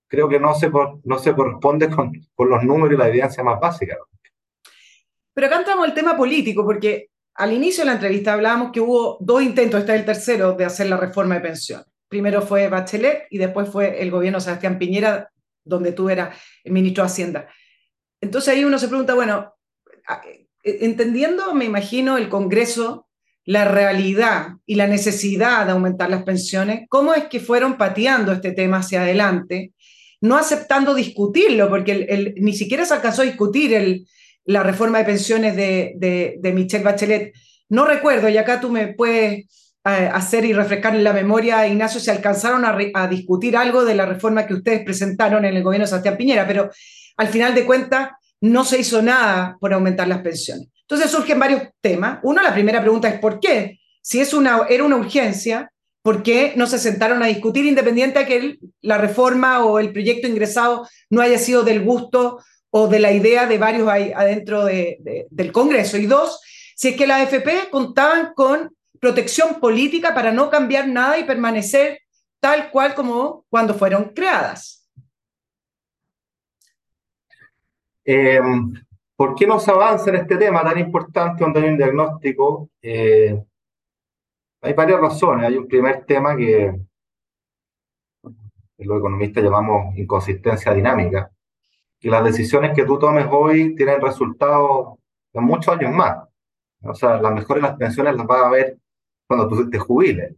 creo 0.07 0.29
que 0.29 0.39
no 0.39 0.55
se, 0.55 0.71
no 1.03 1.19
se 1.19 1.35
corresponde 1.35 1.91
con, 1.91 2.13
con 2.37 2.49
los 2.49 2.63
números 2.63 2.95
y 2.95 2.99
la 2.99 3.09
evidencia 3.09 3.43
más 3.43 3.59
básica. 3.59 3.97
Pero 5.35 5.49
acá 5.49 5.59
entramos 5.59 5.89
al 5.89 5.95
tema 5.95 6.17
político, 6.17 6.65
porque 6.65 7.09
al 7.35 7.53
inicio 7.53 7.83
de 7.83 7.87
la 7.87 7.95
entrevista 7.95 8.33
hablábamos 8.33 8.71
que 8.71 8.81
hubo 8.81 9.17
dos 9.19 9.43
intentos, 9.43 9.81
este 9.81 9.95
es 9.95 9.99
el 9.99 10.07
tercero, 10.07 10.53
de 10.53 10.65
hacer 10.65 10.87
la 10.87 10.99
reforma 10.99 11.35
de 11.35 11.41
pensiones. 11.41 11.87
Primero 12.09 12.43
fue 12.43 12.69
Bachelet 12.69 13.27
y 13.29 13.39
después 13.39 13.69
fue 13.69 14.01
el 14.01 14.13
gobierno 14.13 14.39
Sebastián 14.39 14.79
Piñera, 14.79 15.33
donde 15.65 15.91
tú 15.91 16.11
eras 16.11 16.41
el 16.63 16.73
ministro 16.73 17.03
de 17.03 17.07
Hacienda. 17.07 17.49
Entonces 18.21 18.55
ahí 18.55 18.65
uno 18.65 18.79
se 18.79 18.87
pregunta, 18.87 19.15
bueno, 19.15 19.53
entendiendo, 20.63 21.55
me 21.55 21.65
imagino, 21.65 22.17
el 22.17 22.29
Congreso, 22.29 23.09
la 23.45 23.65
realidad 23.65 24.57
y 24.67 24.75
la 24.75 24.87
necesidad 24.87 25.67
de 25.67 25.73
aumentar 25.73 26.11
las 26.11 26.23
pensiones, 26.23 26.87
¿cómo 26.89 27.15
es 27.15 27.25
que 27.25 27.41
fueron 27.41 27.77
pateando 27.77 28.33
este 28.33 28.53
tema 28.53 28.79
hacia 28.79 29.03
adelante? 29.03 29.73
no 30.21 30.37
aceptando 30.37 30.95
discutirlo, 30.95 31.69
porque 31.69 32.35
ni 32.37 32.53
siquiera 32.53 32.85
se 32.85 32.95
alcanzó 32.95 33.23
a 33.23 33.27
discutir 33.27 34.05
la 34.45 34.63
reforma 34.63 34.99
de 34.99 35.05
pensiones 35.05 35.57
de, 35.57 36.53
Michelle 36.55 36.85
Bachelet. 36.85 37.33
No 37.69 37.87
recuerdo, 37.87 38.29
y 38.29 38.37
acá 38.37 38.61
tú 38.61 38.71
me 38.71 38.89
puedes 38.89 39.47
eh, 39.85 40.11
hacer 40.13 40.45
y 40.45 40.53
refrescar 40.53 40.95
en 40.95 41.05
la 41.05 41.13
memoria, 41.13 41.67
Ignacio, 41.67 42.01
si 42.01 42.11
alcanzaron 42.11 42.65
a, 42.65 43.09
discutir 43.09 43.57
algo 43.57 43.85
de 43.85 43.95
la 43.95 44.07
reforma 44.07 44.47
que 44.47 44.55
ustedes 44.55 44.85
presentaron 44.85 45.45
en 45.45 45.57
el 45.57 45.63
gobierno 45.63 45.85
de 45.85 45.89
Sebastián 45.89 46.17
Piñera, 46.17 46.47
pero 46.47 46.71
al 47.17 47.29
final 47.29 47.55
de 47.55 47.65
cuentas 47.65 48.11
no 48.41 48.65
se 48.65 48.81
hizo 48.81 49.03
nada 49.03 49.57
por 49.61 49.73
aumentar 49.73 50.09
las 50.09 50.23
pensiones. 50.23 50.69
Entonces 50.83 51.11
surgen 51.11 51.39
varios 51.39 51.63
temas. 51.81 52.19
Uno, 52.23 52.43
la 52.43 52.53
primera 52.53 52.81
pregunta 52.81 53.09
es 53.09 53.21
¿por 53.21 53.39
qué? 53.39 53.79
Si 54.03 54.21
es 54.21 54.33
una, 54.33 54.67
era 54.69 54.85
una 54.85 54.97
urgencia, 54.97 55.71
¿Por 56.03 56.23
qué 56.23 56.55
no 56.57 56.67
se 56.67 56.79
sentaron 56.79 57.23
a 57.23 57.27
discutir 57.27 57.67
independiente 57.67 58.21
de 58.21 58.27
que 58.27 58.59
la 58.81 58.97
reforma 58.97 59.65
o 59.65 59.79
el 59.79 59.93
proyecto 59.93 60.27
ingresado 60.27 60.89
no 61.11 61.21
haya 61.21 61.39
sido 61.39 61.63
del 61.63 61.83
gusto 61.85 62.43
o 62.71 62.89
de 62.89 63.01
la 63.01 63.13
idea 63.13 63.47
de 63.47 63.59
varios 63.59 63.87
ahí 63.89 64.11
adentro 64.15 64.65
del 64.65 65.53
Congreso? 65.53 65.99
Y 65.99 66.07
dos, 66.07 66.41
si 66.75 66.89
es 66.89 66.97
que 66.97 67.07
las 67.07 67.21
AFP 67.21 67.69
contaban 67.71 68.33
con 68.35 68.75
protección 68.99 69.61
política 69.61 70.15
para 70.15 70.33
no 70.33 70.49
cambiar 70.49 70.89
nada 70.89 71.19
y 71.19 71.25
permanecer 71.25 72.01
tal 72.41 72.71
cual 72.71 72.95
como 72.95 73.45
cuando 73.51 73.75
fueron 73.75 74.13
creadas. 74.15 74.80
Em, 78.05 78.73
¿Por 79.21 79.35
qué 79.35 79.47
no 79.47 79.61
se 79.61 79.71
avanza 79.71 80.09
en 80.09 80.17
este 80.17 80.39
tema 80.39 80.63
tan 80.63 80.79
importante 80.79 81.45
donde 81.45 81.61
hay 81.61 81.69
un 81.69 81.77
diagnóstico? 81.77 82.71
Eh, 82.81 83.39
hay 84.63 84.73
varias 84.73 84.99
razones. 84.99 85.47
Hay 85.47 85.57
un 85.59 85.69
primer 85.69 86.07
tema 86.07 86.35
que 86.35 86.75
los 88.79 88.99
economistas 88.99 89.45
llamamos 89.45 89.95
inconsistencia 89.99 90.73
dinámica, 90.73 91.31
que 91.99 92.09
las 92.09 92.25
decisiones 92.25 92.73
que 92.75 92.85
tú 92.85 92.99
tomes 92.99 93.27
hoy 93.31 93.75
tienen 93.75 94.01
resultados 94.01 94.99
en 95.35 95.45
muchos 95.45 95.77
años 95.77 95.93
más. 95.93 96.27
O 96.83 96.95
sea, 96.95 97.21
las 97.21 97.35
mejores 97.35 97.63
las 97.63 97.77
pensiones 97.77 98.17
las 98.17 98.27
vas 98.27 98.43
a 98.43 98.49
ver 98.49 98.79
cuando 99.27 99.49
tú 99.49 99.69
te 99.69 99.79
jubiles. 99.79 100.35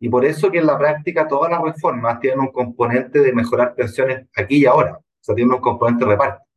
Y 0.00 0.08
por 0.08 0.24
eso 0.24 0.50
que 0.50 0.58
en 0.58 0.66
la 0.66 0.76
práctica 0.76 1.28
todas 1.28 1.50
las 1.50 1.62
reformas 1.62 2.18
tienen 2.18 2.40
un 2.40 2.50
componente 2.50 3.20
de 3.20 3.32
mejorar 3.32 3.74
pensiones 3.76 4.26
aquí 4.34 4.56
y 4.62 4.66
ahora. 4.66 4.98
O 4.98 5.04
sea, 5.20 5.34
tienen 5.36 5.54
un 5.54 5.60
componente 5.60 6.04
de 6.04 6.10
reparto. 6.10 6.49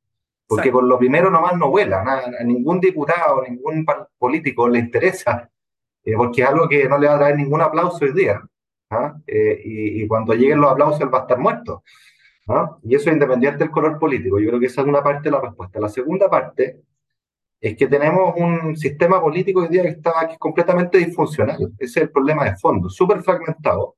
Porque 0.56 0.72
con 0.72 0.88
lo 0.88 0.98
primero 0.98 1.30
nomás 1.30 1.58
no 1.58 1.70
vuela. 1.70 2.02
a 2.02 2.44
ningún 2.44 2.80
diputado, 2.80 3.42
ningún 3.48 3.86
político 4.18 4.68
le 4.68 4.80
interesa. 4.80 5.50
Eh, 6.06 6.16
porque 6.18 6.42
es 6.42 6.50
algo 6.50 6.68
que 6.68 6.86
no 6.90 6.98
le 6.98 7.08
va 7.08 7.16
a 7.16 7.18
traer 7.18 7.38
ningún 7.38 7.62
aplauso 7.62 8.04
hoy 8.04 8.12
día. 8.12 8.42
¿ah? 8.90 9.16
Eh, 9.26 9.62
y, 9.64 10.06
cuando 10.06 10.34
lleguen 10.34 10.60
los 10.60 10.70
aplausos 10.70 11.00
él 11.00 11.14
va 11.14 11.20
a 11.20 11.22
estar 11.22 11.40
muerto. 11.40 11.82
¿ah? 12.50 12.78
Y 12.84 12.96
eso 12.96 13.10
es 13.10 13.14
independiente 13.14 13.60
del 13.60 13.72
color 13.72 13.98
político. 13.98 14.38
Yo 14.38 14.50
creo 14.50 14.60
que 14.60 14.66
esa 14.66 14.82
es 14.82 14.88
una 14.88 15.02
parte 15.02 15.30
de 15.30 15.32
la 15.32 15.40
respuesta. 15.40 15.80
La 15.80 15.88
segunda 15.88 16.30
parte 16.30 16.82
es 17.62 17.78
que 17.78 17.88
tenemos 17.88 18.34
un 18.36 18.76
sistema 18.76 19.22
político 19.22 19.62
hoy 19.62 19.70
día 19.70 19.84
que 19.84 19.90
está 19.90 20.12
aquí 20.20 20.36
completamente 20.38 20.98
disfuncional. 20.98 21.72
Ese 21.80 22.00
es 22.00 22.04
el 22.06 22.12
problema 22.12 22.44
de 22.44 22.58
fondo, 22.58 22.90
súper 22.90 23.24
fragmentado. 23.24 23.96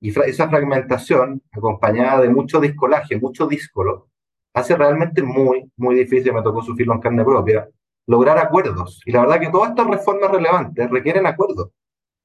Y 0.00 0.10
esa 0.10 0.50
fragmentación, 0.50 1.40
acompañada 1.50 2.20
de 2.20 2.28
mucho 2.28 2.60
discolaje, 2.60 3.18
mucho 3.18 3.46
díscolo, 3.46 4.08
hace 4.54 4.76
realmente 4.76 5.22
muy, 5.22 5.70
muy 5.76 5.94
difícil, 5.94 6.32
me 6.32 6.42
tocó 6.42 6.62
sufrirlo 6.62 6.94
en 6.94 7.00
carne 7.00 7.24
propia, 7.24 7.68
lograr 8.06 8.38
acuerdos. 8.38 9.00
Y 9.06 9.12
la 9.12 9.20
verdad 9.20 9.40
que 9.40 9.50
todas 9.50 9.70
estas 9.70 9.86
reformas 9.86 10.30
relevantes 10.30 10.90
requieren 10.90 11.26
acuerdos. 11.26 11.70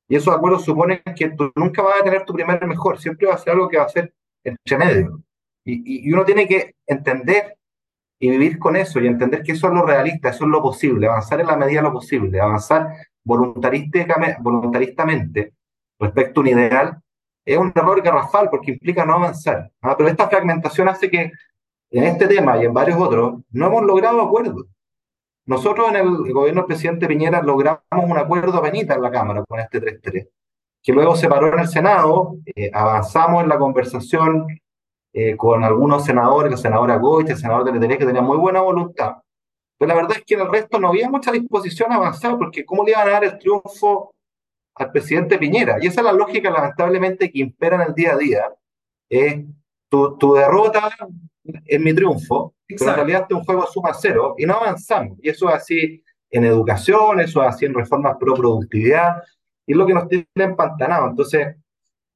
Y 0.09 0.15
esos 0.15 0.33
acuerdos 0.33 0.63
suponen 0.63 1.01
que 1.15 1.29
tú 1.31 1.51
nunca 1.55 1.81
vas 1.81 2.01
a 2.01 2.03
tener 2.03 2.25
tu 2.25 2.33
primer 2.33 2.65
mejor, 2.65 2.99
siempre 2.99 3.27
va 3.27 3.35
a 3.35 3.37
ser 3.37 3.53
algo 3.53 3.67
que 3.67 3.77
va 3.77 3.83
a 3.83 3.89
ser 3.89 4.13
entre 4.43 4.77
medio. 4.77 5.21
Y, 5.65 6.07
y 6.07 6.13
uno 6.13 6.23
tiene 6.23 6.47
que 6.47 6.75
entender 6.85 7.57
y 8.19 8.29
vivir 8.29 8.57
con 8.57 8.75
eso 8.75 8.99
y 8.99 9.07
entender 9.07 9.43
que 9.43 9.51
eso 9.51 9.67
es 9.67 9.73
lo 9.73 9.85
realista, 9.85 10.29
eso 10.29 10.45
es 10.45 10.49
lo 10.49 10.61
posible, 10.61 11.07
avanzar 11.07 11.41
en 11.41 11.47
la 11.47 11.57
medida 11.57 11.81
de 11.81 11.87
lo 11.87 11.93
posible, 11.93 12.39
avanzar 12.39 12.87
voluntaristamente 13.23 15.53
respecto 15.99 16.39
a 16.39 16.43
un 16.43 16.47
ideal, 16.47 16.97
es 17.45 17.57
un 17.57 17.71
error 17.75 18.01
garrafal 18.01 18.49
porque 18.49 18.71
implica 18.71 19.05
no 19.05 19.13
avanzar. 19.13 19.71
¿ah? 19.81 19.95
Pero 19.97 20.09
esta 20.09 20.29
fragmentación 20.29 20.89
hace 20.89 21.09
que 21.09 21.31
en 21.91 22.03
este 22.03 22.27
tema 22.27 22.61
y 22.61 22.65
en 22.65 22.73
varios 22.73 22.99
otros 22.99 23.41
no 23.51 23.67
hemos 23.67 23.83
logrado 23.83 24.21
acuerdos. 24.21 24.65
Nosotros 25.45 25.89
en 25.89 25.95
el 25.95 26.33
gobierno 26.33 26.61
del 26.61 26.67
presidente 26.67 27.07
Piñera 27.07 27.41
logramos 27.41 27.81
un 27.91 28.17
acuerdo 28.17 28.63
a 28.63 28.67
en 28.67 29.01
la 29.01 29.11
Cámara 29.11 29.45
con 29.47 29.59
este 29.59 29.81
3-3, 29.81 30.29
que 30.83 30.93
luego 30.93 31.15
se 31.15 31.29
paró 31.29 31.53
en 31.53 31.59
el 31.59 31.67
Senado, 31.69 32.35
eh, 32.53 32.69
avanzamos 32.73 33.43
en 33.43 33.49
la 33.49 33.57
conversación 33.57 34.47
eh, 35.13 35.37
con 35.37 35.63
algunos 35.63 36.03
senadores, 36.03 36.51
la 36.51 36.57
senadora 36.57 36.97
Goich, 36.97 37.29
el 37.29 37.37
senador 37.37 37.63
de 37.71 37.97
que 37.97 38.05
tenían 38.05 38.25
muy 38.25 38.37
buena 38.37 38.61
voluntad. 38.61 39.15
Pero 39.77 39.87
la 39.89 39.95
verdad 39.95 40.17
es 40.17 40.25
que 40.25 40.33
en 40.33 40.41
el 40.41 40.51
resto 40.51 40.79
no 40.79 40.89
había 40.89 41.09
mucha 41.09 41.31
disposición 41.31 41.91
a 41.91 41.95
avanzar, 41.95 42.37
porque 42.37 42.65
¿cómo 42.65 42.83
le 42.83 42.91
iban 42.91 43.07
a 43.07 43.11
dar 43.11 43.23
el 43.23 43.37
triunfo 43.39 44.13
al 44.75 44.91
presidente 44.91 45.37
Piñera? 45.37 45.77
Y 45.81 45.87
esa 45.87 46.01
es 46.01 46.05
la 46.05 46.13
lógica, 46.13 46.49
lamentablemente, 46.49 47.31
que 47.31 47.39
impera 47.39 47.77
en 47.77 47.81
el 47.83 47.93
día 47.93 48.13
a 48.13 48.17
día. 48.17 48.53
Tu, 49.89 50.17
tu 50.17 50.33
derrota 50.33 50.89
es 51.65 51.79
mi 51.79 51.93
triunfo, 51.93 52.55
pero 52.67 52.89
en 52.89 52.95
realidad 52.95 53.21
este 53.21 53.33
es 53.33 53.39
un 53.39 53.45
juego 53.45 53.67
suma 53.67 53.93
cero 53.93 54.35
y 54.37 54.45
no 54.45 54.55
avanzamos. 54.55 55.17
Y 55.21 55.29
eso 55.29 55.49
es 55.49 55.55
así 55.55 56.03
en 56.29 56.43
educación, 56.43 57.19
eso 57.19 57.41
es 57.43 57.49
así 57.49 57.65
en 57.65 57.73
reformas 57.73 58.17
pro 58.19 58.33
productividad, 58.33 59.23
y 59.65 59.71
es 59.71 59.77
lo 59.77 59.85
que 59.85 59.93
nos 59.93 60.07
tiene 60.07 60.25
empantanado. 60.35 61.09
Entonces, 61.09 61.55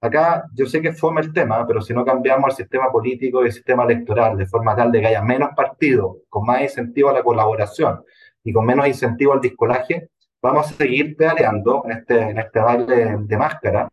Acá 0.03 0.45
yo 0.55 0.65
sé 0.65 0.81
que 0.81 0.93
fome 0.93 1.21
el 1.21 1.31
tema, 1.31 1.65
pero 1.67 1.79
si 1.79 1.93
no 1.93 2.03
cambiamos 2.03 2.49
el 2.49 2.55
sistema 2.55 2.91
político 2.91 3.43
y 3.43 3.47
el 3.47 3.53
sistema 3.53 3.83
electoral 3.83 4.35
de 4.35 4.47
forma 4.47 4.75
tal 4.75 4.91
de 4.91 4.99
que 4.99 5.07
haya 5.07 5.21
menos 5.21 5.51
partidos, 5.55 6.17
con 6.27 6.43
más 6.43 6.63
incentivo 6.63 7.09
a 7.09 7.13
la 7.13 7.23
colaboración 7.23 8.03
y 8.43 8.51
con 8.51 8.65
menos 8.65 8.87
incentivo 8.87 9.33
al 9.33 9.41
discolaje, 9.41 10.09
vamos 10.41 10.71
a 10.71 10.73
seguir 10.73 11.15
pedaleando 11.15 11.83
en 11.85 11.91
este, 11.91 12.19
en 12.19 12.39
este 12.39 12.59
baile 12.59 13.17
de 13.19 13.37
máscara, 13.37 13.87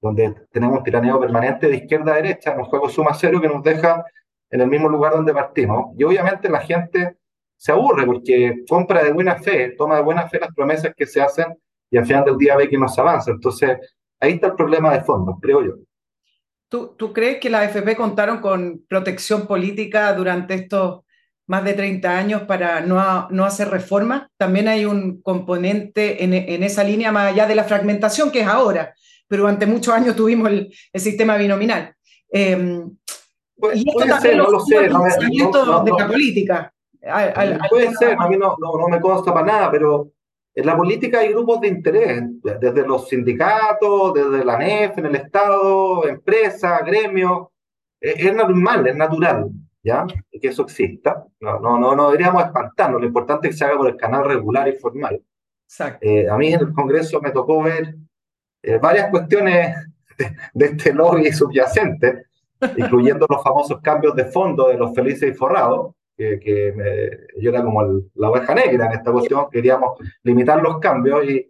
donde 0.00 0.34
tenemos 0.50 0.82
tiraneo 0.82 1.18
permanente 1.20 1.68
de 1.68 1.76
izquierda 1.76 2.12
a 2.12 2.16
derecha, 2.16 2.56
un 2.56 2.64
juego 2.64 2.88
suma 2.88 3.14
cero 3.14 3.40
que 3.40 3.48
nos 3.48 3.62
deja 3.62 4.04
en 4.50 4.60
el 4.60 4.68
mismo 4.68 4.88
lugar 4.88 5.12
donde 5.12 5.32
partimos. 5.32 5.94
Y 5.98 6.04
obviamente 6.04 6.48
la 6.48 6.60
gente 6.60 7.16
se 7.56 7.72
aburre 7.72 8.04
porque 8.06 8.64
compra 8.68 9.02
de 9.02 9.12
buena 9.12 9.36
fe, 9.36 9.74
toma 9.76 9.96
de 9.96 10.02
buena 10.02 10.28
fe 10.28 10.38
las 10.40 10.54
promesas 10.54 10.92
que 10.96 11.06
se 11.06 11.20
hacen 11.20 11.56
y 11.90 11.96
al 11.96 12.06
final 12.06 12.24
del 12.24 12.36
día 12.36 12.56
ve 12.56 12.68
que 12.68 12.78
no 12.78 12.88
se 12.88 13.00
avanza. 13.00 13.30
Entonces, 13.30 13.78
Ahí 14.20 14.32
está 14.32 14.48
el 14.48 14.54
problema 14.54 14.92
de 14.92 15.02
fondo, 15.02 15.38
creo 15.40 15.64
yo. 15.64 15.72
¿Tú, 16.68 16.94
¿Tú, 16.96 17.12
crees 17.12 17.38
que 17.38 17.50
la 17.50 17.60
AFP 17.60 17.94
contaron 17.96 18.40
con 18.40 18.84
protección 18.88 19.46
política 19.46 20.12
durante 20.14 20.54
estos 20.54 21.02
más 21.46 21.62
de 21.64 21.74
30 21.74 22.18
años 22.18 22.42
para 22.42 22.80
no, 22.80 23.28
no 23.30 23.44
hacer 23.44 23.68
reformas? 23.68 24.26
También 24.36 24.66
hay 24.68 24.84
un 24.84 25.20
componente 25.22 26.24
en, 26.24 26.32
en, 26.32 26.62
esa 26.62 26.82
línea 26.82 27.12
más 27.12 27.32
allá 27.32 27.46
de 27.46 27.54
la 27.54 27.64
fragmentación 27.64 28.32
que 28.32 28.40
es 28.40 28.48
ahora, 28.48 28.94
pero 29.28 29.42
durante 29.42 29.66
muchos 29.66 29.94
años 29.94 30.16
tuvimos 30.16 30.48
el, 30.50 30.72
el 30.92 31.00
sistema 31.00 31.36
binominal. 31.36 31.94
Eh, 32.32 32.84
y 33.74 33.78
esto 33.78 33.92
puede 33.92 34.20
ser, 34.20 34.36
no 34.36 34.50
lo 34.50 34.60
sé. 34.60 34.88
No, 34.88 35.64
no, 35.64 35.84
de 35.84 35.92
la 35.92 36.06
política. 36.06 36.74
puede 37.70 37.94
ser, 37.94 38.16
a 38.18 38.28
mí 38.28 38.36
no, 38.36 38.56
no, 38.58 38.88
me 38.88 39.00
consta 39.00 39.32
para 39.32 39.46
nada, 39.46 39.70
pero 39.70 40.10
en 40.54 40.66
la 40.66 40.76
política 40.76 41.20
hay 41.20 41.32
grupos 41.32 41.60
de 41.60 41.68
interés, 41.68 42.22
desde 42.60 42.86
los 42.86 43.08
sindicatos, 43.08 44.14
desde 44.14 44.44
la 44.44 44.58
NEF, 44.58 44.98
en 44.98 45.06
el 45.06 45.16
Estado, 45.16 46.06
empresas, 46.06 46.84
gremios. 46.84 47.48
Es, 47.98 48.34
normal, 48.34 48.86
es 48.86 48.94
natural, 48.94 49.48
¿ya? 49.82 50.06
Que 50.30 50.48
eso 50.48 50.62
exista. 50.62 51.24
No, 51.40 51.58
no, 51.58 51.78
no, 51.78 51.96
no 51.96 52.10
deberíamos 52.10 52.44
espantarnos. 52.44 53.00
Lo 53.00 53.06
importante 53.06 53.48
es 53.48 53.54
que 53.54 53.58
se 53.58 53.64
haga 53.64 53.78
por 53.78 53.88
el 53.88 53.96
canal 53.96 54.24
regular 54.24 54.68
y 54.68 54.72
formal. 54.72 55.22
Eh, 56.00 56.28
a 56.28 56.36
mí 56.36 56.52
en 56.52 56.60
el 56.60 56.72
Congreso 56.72 57.20
me 57.20 57.32
tocó 57.32 57.62
ver 57.62 57.96
eh, 58.66 58.78
varias 58.78 59.10
cuestiones 59.10 59.76
de, 60.54 60.66
este 60.66 60.92
lobby 60.92 61.32
subyacente, 61.32 62.24
incluyendo 62.76 63.26
los 63.28 63.42
famosos 63.42 63.80
cambios 63.80 64.16
de 64.16 64.24
fondo 64.24 64.68
de 64.68 64.76
los 64.76 64.92
felices 64.92 65.30
y 65.30 65.34
forrados, 65.34 65.94
que, 66.16 66.74
yo 67.38 67.50
era 67.50 67.62
como 67.62 67.82
la 68.14 68.30
oveja 68.30 68.54
negra 68.54 68.86
en 68.86 68.92
esta 68.92 69.12
cuestión, 69.12 69.46
queríamos 69.50 69.98
limitar 70.24 70.60
los 70.60 70.80
cambios 70.80 71.24
y, 71.28 71.48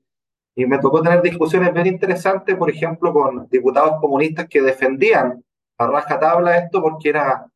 y 0.57 0.67
me 0.67 0.79
tocó 0.79 1.01
tener 1.01 1.23
discusiones 1.23 1.73
bien 1.73 1.87
interesantes, 1.87 2.55
por 2.57 2.69
ejemplo, 2.69 3.13
con 3.13 3.49
diputados 3.49 4.01
comunistas 4.01 4.47
que 4.49 4.61
defendían 4.61 5.43
a 5.79 5.87
raja 5.87 6.19
tabla 6.19 6.59
esto 6.59 6.83
porque 6.83 7.11
era, 7.11 7.47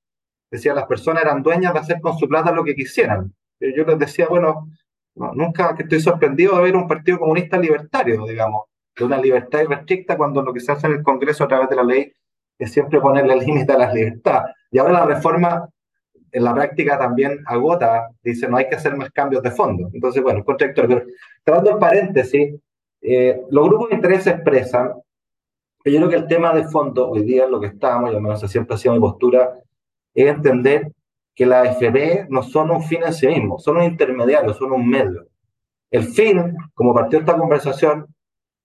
decía, 0.50 0.72
las 0.72 0.86
personas 0.86 1.24
eran 1.24 1.42
dueñas 1.42 1.74
de 1.74 1.80
hacer 1.80 2.00
con 2.00 2.16
su 2.16 2.28
plata 2.28 2.52
lo 2.52 2.64
que 2.64 2.74
quisieran. 2.74 3.34
Yo 3.58 3.84
les 3.84 3.98
decía, 3.98 4.26
bueno, 4.28 4.68
nunca 5.14 5.74
que 5.74 5.82
estoy 5.82 6.00
sorprendido 6.00 6.56
de 6.56 6.62
ver 6.62 6.76
un 6.76 6.88
partido 6.88 7.18
comunista 7.18 7.58
libertario, 7.58 8.24
digamos, 8.26 8.69
de 8.96 9.04
una 9.04 9.18
libertad 9.18 9.60
irrestricta 9.62 10.16
cuando 10.16 10.42
lo 10.42 10.52
que 10.52 10.60
se 10.60 10.72
hace 10.72 10.86
en 10.86 10.94
el 10.94 11.02
Congreso 11.02 11.44
a 11.44 11.48
través 11.48 11.68
de 11.68 11.76
la 11.76 11.84
ley 11.84 12.12
es 12.58 12.72
siempre 12.72 13.00
ponerle 13.00 13.36
límite 13.36 13.72
a 13.72 13.78
las 13.78 13.94
libertades. 13.94 14.54
Y 14.70 14.78
ahora 14.78 14.92
la 14.92 15.06
reforma 15.06 15.68
en 16.32 16.44
la 16.44 16.54
práctica 16.54 16.98
también 16.98 17.42
agota, 17.46 18.08
dice, 18.22 18.48
no 18.48 18.56
hay 18.56 18.68
que 18.68 18.76
hacer 18.76 18.96
más 18.96 19.10
cambios 19.10 19.42
de 19.42 19.50
fondo. 19.50 19.90
Entonces, 19.92 20.22
bueno, 20.22 20.44
contradictorio. 20.44 21.04
Tratando 21.42 21.70
en 21.70 21.78
paréntesis, 21.78 22.54
eh, 23.00 23.40
los 23.50 23.68
grupos 23.68 23.88
de 23.88 23.96
interés 23.96 24.26
expresan 24.26 24.92
que 25.82 25.92
yo 25.92 25.98
creo 25.98 26.10
que 26.10 26.16
el 26.16 26.26
tema 26.26 26.52
de 26.52 26.64
fondo 26.64 27.08
hoy 27.08 27.24
día, 27.24 27.46
lo 27.46 27.60
que 27.60 27.68
estamos, 27.68 28.12
y 28.12 28.14
al 28.14 28.22
menos 28.22 28.40
siempre 28.40 28.74
ha 28.74 28.78
sido 28.78 28.94
mi 28.94 29.00
postura, 29.00 29.54
es 30.14 30.26
entender 30.26 30.92
que 31.34 31.46
la 31.46 31.62
AFP 31.62 32.26
no 32.28 32.42
son 32.42 32.70
un 32.70 32.82
fin 32.82 33.00
en 33.04 33.14
sí 33.14 33.26
mismo, 33.26 33.58
son 33.58 33.78
un 33.78 33.84
intermediario, 33.84 34.52
son 34.52 34.72
un 34.72 34.88
medio. 34.88 35.26
El 35.90 36.04
fin, 36.04 36.54
como 36.74 36.94
partió 36.94 37.18
esta 37.18 37.36
conversación, 37.36 38.06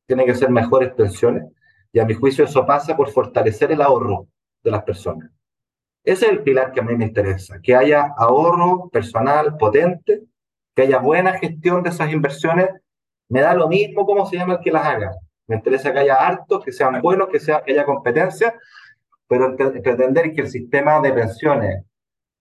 tiene 0.06 0.26
que 0.26 0.36
ser 0.36 0.50
mejores 0.50 0.94
pensiones, 0.94 1.46
y 1.92 2.00
a 2.00 2.06
mi 2.06 2.14
juicio 2.14 2.46
eso 2.46 2.66
pasa 2.66 2.96
por 2.96 3.10
fortalecer 3.10 3.72
el 3.72 3.82
ahorro 3.82 4.28
de 4.64 4.72
las 4.72 4.84
personas. 4.84 5.30
Ese 6.04 6.26
es 6.26 6.32
el 6.34 6.44
pilar 6.44 6.72
que 6.72 6.82
a 6.82 6.84
mí 6.84 6.96
me 6.96 7.06
interesa, 7.06 7.60
que 7.62 7.76
haya 7.76 8.14
ahorro 8.18 8.90
personal 8.90 9.58
potente, 9.58 10.22
que 10.76 10.84
haya 10.84 11.00
buena 11.00 11.34
gestión 11.40 11.82
de 11.82 11.90
esas 11.90 12.12
inversiones. 12.12 12.70
Me 13.30 13.42
da 13.42 13.56
lo 13.56 13.68
mismo 13.68 14.06
cómo 14.06 14.26
se 14.28 14.38
llama 14.38 14.56
el 14.56 14.60
que 14.60 14.72
las 14.72 14.86
haga. 14.86 15.12
Me 15.48 15.56
interesa 15.56 15.92
que 15.92 16.00
haya 16.00 16.16
hartos, 16.16 16.64
que 16.64 16.72
sean 16.72 17.02
buenos, 17.02 17.30
que, 17.30 17.40
sea, 17.40 17.64
que 17.64 17.72
haya 17.72 17.86
competencia, 17.86 18.54
pero 19.28 19.56
pretender 19.56 20.32
que 20.34 20.42
el 20.42 20.50
sistema 20.50 21.00
de 21.00 21.14
pensiones 21.14 21.84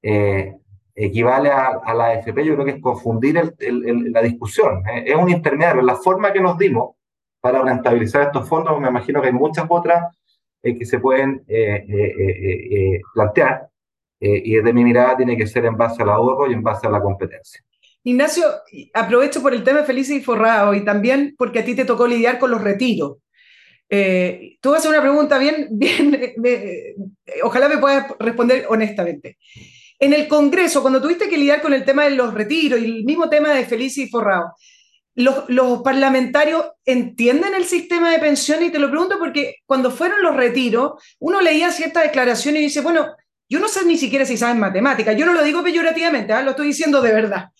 eh, 0.03 0.53
equivale 0.95 1.51
a, 1.51 1.95
la 1.95 2.07
AFP, 2.09 2.45
yo 2.45 2.55
creo 2.55 2.65
que 2.67 2.73
es 2.73 2.83
confundir 2.83 3.55
la 3.59 4.23
discusión. 4.23 4.83
¿eh? 4.89 5.05
Es 5.07 5.17
un 5.17 5.31
intermediario. 5.31 5.83
La 5.83 5.97
forma 5.97 6.33
que 6.33 6.41
nos 6.41 6.59
dimos 6.59 6.94
para 7.45 7.61
rentabilizar 7.61 8.23
estos 8.23 8.49
fondos, 8.49 8.81
me 8.81 8.89
imagino 8.89 9.21
que 9.21 9.27
hay 9.27 9.35
muchas 9.35 9.67
otras 9.69 10.17
que 10.63 10.87
se 10.87 10.99
pueden 10.99 11.45
eh, 11.47 11.85
eh, 11.87 12.15
eh, 12.71 13.01
plantear 13.13 13.69
y 14.19 14.55
desde 14.55 14.73
mi 14.73 14.83
mirada 14.83 15.15
tiene 15.19 15.37
que 15.37 15.47
ser 15.47 15.67
en 15.67 15.77
base 15.77 16.03
al 16.03 16.09
ahorro 16.09 16.51
y 16.51 16.55
en 16.55 16.63
base 16.63 16.87
a 16.87 16.91
la 16.91 17.03
competencia. 17.03 17.61
Ignacio, 18.03 18.47
aprovecho 18.95 19.43
por 19.43 19.53
el 19.53 19.63
tema 19.63 19.81
de 19.81 19.85
Felices 19.85 20.17
y 20.17 20.23
Forrado 20.23 20.73
y 20.73 20.87
también 20.87 21.35
porque 21.37 21.59
a 21.59 21.65
ti 21.67 21.75
te 21.75 21.85
tocó 21.85 22.07
lidiar 22.07 22.39
con 22.39 22.51
los 22.51 22.63
retiros. 22.63 23.19
Eh, 23.91 24.57
tú 24.63 24.71
vas 24.71 24.79
a 24.79 24.79
hacer 24.79 24.93
una 24.93 25.03
pregunta 25.03 25.37
bien, 25.37 25.69
bien, 25.73 26.15
eh, 26.15 26.95
ojalá 27.43 27.69
me 27.69 27.77
puedas 27.77 28.07
responder 28.19 28.65
honestamente. 28.71 29.37
En 29.99 30.15
el 30.15 30.29
Congreso, 30.29 30.81
cuando 30.81 31.03
tuviste 31.03 31.29
que 31.29 31.37
lidiar 31.37 31.61
con 31.61 31.75
el 31.75 31.85
tema 31.85 32.05
de 32.05 32.13
los 32.13 32.33
retiros 32.33 32.81
y 32.81 32.87
el 32.87 33.05
mismo 33.05 33.29
tema 33.29 33.51
de 33.53 33.67
Felices 33.67 34.07
y 34.07 34.09
Forrado, 34.09 34.55
los, 35.15 35.83
parlamentarios 35.83 36.65
entienden 36.85 37.55
el 37.55 37.65
sistema 37.65 38.11
de 38.11 38.19
pensiones 38.19 38.69
y 38.69 38.73
te 38.73 38.79
lo 38.79 38.91
pregunto 38.91 39.19
porque 39.19 39.57
cuando 39.67 39.91
fueron 39.91 40.23
los 40.23 40.35
retiros, 40.35 40.93
uno 41.21 41.41
leía 41.41 41.71
ciertas 41.71 42.05
declaraciones 42.05 42.61
y 42.61 42.65
dice, 42.65 42.81
bueno, 42.81 43.07
yo 43.49 43.61
no 43.61 43.69
sé 43.69 43.85
ni 43.85 43.97
siquiera 43.97 44.25
si 44.25 44.37
saben 44.37 44.59
matemáticas, 44.59 45.17
yo 45.17 45.27
no 45.27 45.33
lo 45.33 45.45
digo 45.45 45.63
peyorativamente, 45.63 46.33
¿eh? 46.33 46.43
lo 46.43 46.51
estoy 46.51 46.69
diciendo 46.69 47.01
de 47.01 47.13
verdad. 47.13 47.51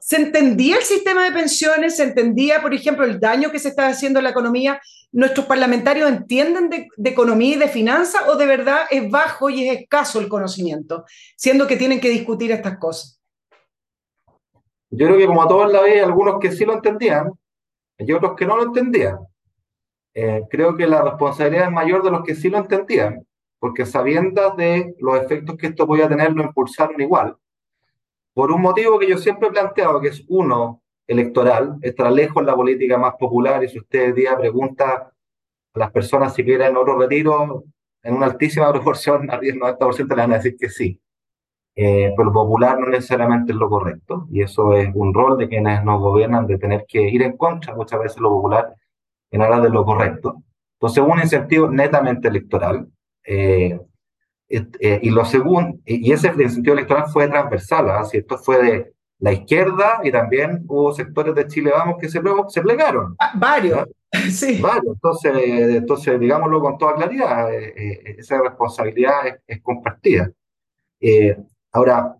¿Se 0.00 0.16
entendía 0.16 0.76
el 0.76 0.82
sistema 0.82 1.24
de 1.24 1.32
pensiones? 1.32 1.96
¿Se 1.96 2.02
entendía, 2.02 2.60
por 2.62 2.74
ejemplo, 2.74 3.04
el 3.04 3.20
daño 3.20 3.52
que 3.52 3.58
se 3.58 3.68
está 3.68 3.88
haciendo 3.88 4.18
a 4.18 4.22
la 4.22 4.30
economía? 4.30 4.80
¿Nuestros 5.12 5.46
parlamentarios 5.46 6.08
entienden 6.08 6.70
de, 6.70 6.88
de 6.96 7.10
economía 7.10 7.54
y 7.54 7.58
de 7.58 7.68
finanzas 7.68 8.22
o 8.26 8.36
de 8.36 8.46
verdad 8.46 8.80
es 8.90 9.08
bajo 9.10 9.50
y 9.50 9.68
es 9.68 9.80
escaso 9.80 10.18
el 10.18 10.28
conocimiento, 10.28 11.04
siendo 11.36 11.66
que 11.66 11.76
tienen 11.76 12.00
que 12.00 12.10
discutir 12.10 12.50
estas 12.50 12.78
cosas? 12.78 13.17
Yo 14.90 15.06
creo 15.06 15.18
que 15.18 15.26
como 15.26 15.42
a 15.42 15.48
todos 15.48 15.72
la 15.72 15.82
vez, 15.82 16.02
algunos 16.02 16.38
que 16.40 16.52
sí 16.52 16.64
lo 16.64 16.74
entendían 16.74 17.32
y 17.98 18.12
otros 18.12 18.34
que 18.36 18.46
no 18.46 18.56
lo 18.56 18.64
entendían. 18.64 19.18
Eh, 20.14 20.44
creo 20.50 20.76
que 20.76 20.86
la 20.86 21.02
responsabilidad 21.02 21.66
es 21.66 21.72
mayor 21.72 22.02
de 22.02 22.10
los 22.10 22.22
que 22.24 22.34
sí 22.34 22.48
lo 22.48 22.58
entendían 22.58 23.24
porque 23.58 23.86
sabiendo 23.86 24.54
de 24.56 24.94
los 24.98 25.20
efectos 25.20 25.56
que 25.56 25.68
esto 25.68 25.86
podía 25.86 26.08
tener, 26.08 26.32
lo 26.32 26.44
impulsaron 26.44 27.00
igual. 27.00 27.36
Por 28.32 28.52
un 28.52 28.62
motivo 28.62 28.98
que 28.98 29.08
yo 29.08 29.18
siempre 29.18 29.48
he 29.48 29.52
planteado, 29.52 30.00
que 30.00 30.08
es 30.08 30.24
uno, 30.28 30.82
electoral, 31.06 31.76
estará 31.82 32.10
lejos 32.10 32.44
la 32.44 32.54
política 32.54 32.98
más 32.98 33.14
popular, 33.18 33.64
y 33.64 33.68
si 33.68 33.78
usted 33.78 34.14
día 34.14 34.36
pregunta 34.36 35.12
a 35.74 35.78
las 35.78 35.90
personas 35.90 36.34
si 36.34 36.44
quieren 36.44 36.76
otro 36.76 36.98
retiro, 36.98 37.64
en 38.02 38.14
una 38.14 38.26
altísima 38.26 38.70
proporción, 38.72 39.28
al 39.30 39.40
10-90% 39.40 40.08
le 40.08 40.14
van 40.14 40.32
a 40.32 40.36
decir 40.36 40.56
que 40.56 40.68
sí. 40.68 41.00
Eh, 41.80 42.12
pero 42.16 42.32
popular 42.32 42.80
no 42.80 42.88
necesariamente 42.88 43.52
es 43.52 43.56
lo 43.56 43.68
correcto, 43.68 44.26
y 44.32 44.42
eso 44.42 44.72
es 44.72 44.90
un 44.94 45.14
rol 45.14 45.38
de 45.38 45.48
quienes 45.48 45.84
nos 45.84 46.00
gobiernan 46.00 46.44
de 46.48 46.58
tener 46.58 46.84
que 46.88 47.08
ir 47.08 47.22
en 47.22 47.36
contra 47.36 47.72
muchas 47.76 48.00
veces 48.00 48.18
lo 48.18 48.30
popular 48.30 48.74
en 49.30 49.42
aras 49.42 49.62
de 49.62 49.70
lo 49.70 49.84
correcto. 49.84 50.42
Entonces, 50.72 51.04
un 51.06 51.20
incentivo 51.20 51.70
netamente 51.70 52.26
electoral, 52.26 52.88
eh, 53.24 53.78
eh, 54.48 54.98
y 55.02 55.10
lo 55.10 55.24
segundo, 55.24 55.78
y 55.84 56.10
ese 56.10 56.32
incentivo 56.36 56.74
electoral 56.74 57.04
fue 57.12 57.28
transversal, 57.28 57.90
¿ah? 57.90 58.04
esto 58.12 58.38
fue 58.38 58.60
de 58.60 58.92
la 59.20 59.32
izquierda 59.32 60.00
y 60.02 60.10
también 60.10 60.64
hubo 60.66 60.92
sectores 60.92 61.32
de 61.36 61.46
Chile 61.46 61.70
Vamos 61.72 61.98
que 62.00 62.08
se, 62.08 62.20
se 62.48 62.60
plegaron. 62.60 63.14
Ah, 63.20 63.34
varios, 63.36 63.86
sí. 64.32 64.60
Varios, 64.60 64.94
entonces, 64.94 65.32
entonces 65.76 66.18
digámoslo 66.18 66.60
con 66.60 66.76
toda 66.76 66.96
claridad, 66.96 67.54
eh, 67.54 68.16
esa 68.18 68.42
responsabilidad 68.42 69.38
es, 69.46 69.62
compartida. 69.62 70.28
Ahora, 71.72 72.16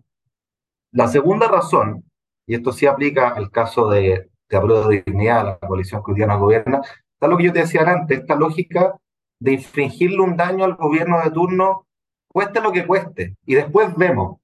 la 0.91 1.07
segunda 1.07 1.47
razón, 1.47 2.03
y 2.45 2.55
esto 2.55 2.71
sí 2.71 2.85
aplica 2.87 3.29
al 3.29 3.51
caso 3.51 3.89
de, 3.89 4.29
de 4.49 4.59
de 4.59 5.03
dignidad, 5.05 5.45
la 5.45 5.59
coalición 5.59 6.03
que 6.03 6.11
hoy 6.11 6.17
día 6.17 6.27
nos 6.27 6.39
gobierna, 6.39 6.81
está 7.13 7.27
lo 7.27 7.37
que 7.37 7.43
yo 7.43 7.53
te 7.53 7.59
decía 7.59 7.81
antes, 7.81 8.19
esta 8.19 8.35
lógica 8.35 8.95
de 9.39 9.53
infringirle 9.53 10.19
un 10.21 10.35
daño 10.35 10.65
al 10.65 10.75
gobierno 10.75 11.21
de 11.21 11.31
turno, 11.31 11.87
cueste 12.27 12.61
lo 12.61 12.71
que 12.71 12.85
cueste, 12.85 13.35
y 13.45 13.55
después 13.55 13.95
vemos. 13.95 14.39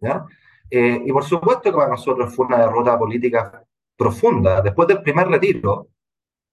¿ya? 0.00 0.24
Eh, 0.70 1.02
y 1.04 1.12
por 1.12 1.24
supuesto 1.24 1.70
que 1.70 1.76
para 1.76 1.90
nosotros 1.90 2.34
fue 2.34 2.46
una 2.46 2.58
derrota 2.58 2.98
política 2.98 3.64
profunda. 3.96 4.60
Después 4.62 4.88
del 4.88 5.02
primer 5.02 5.28
retiro, 5.28 5.88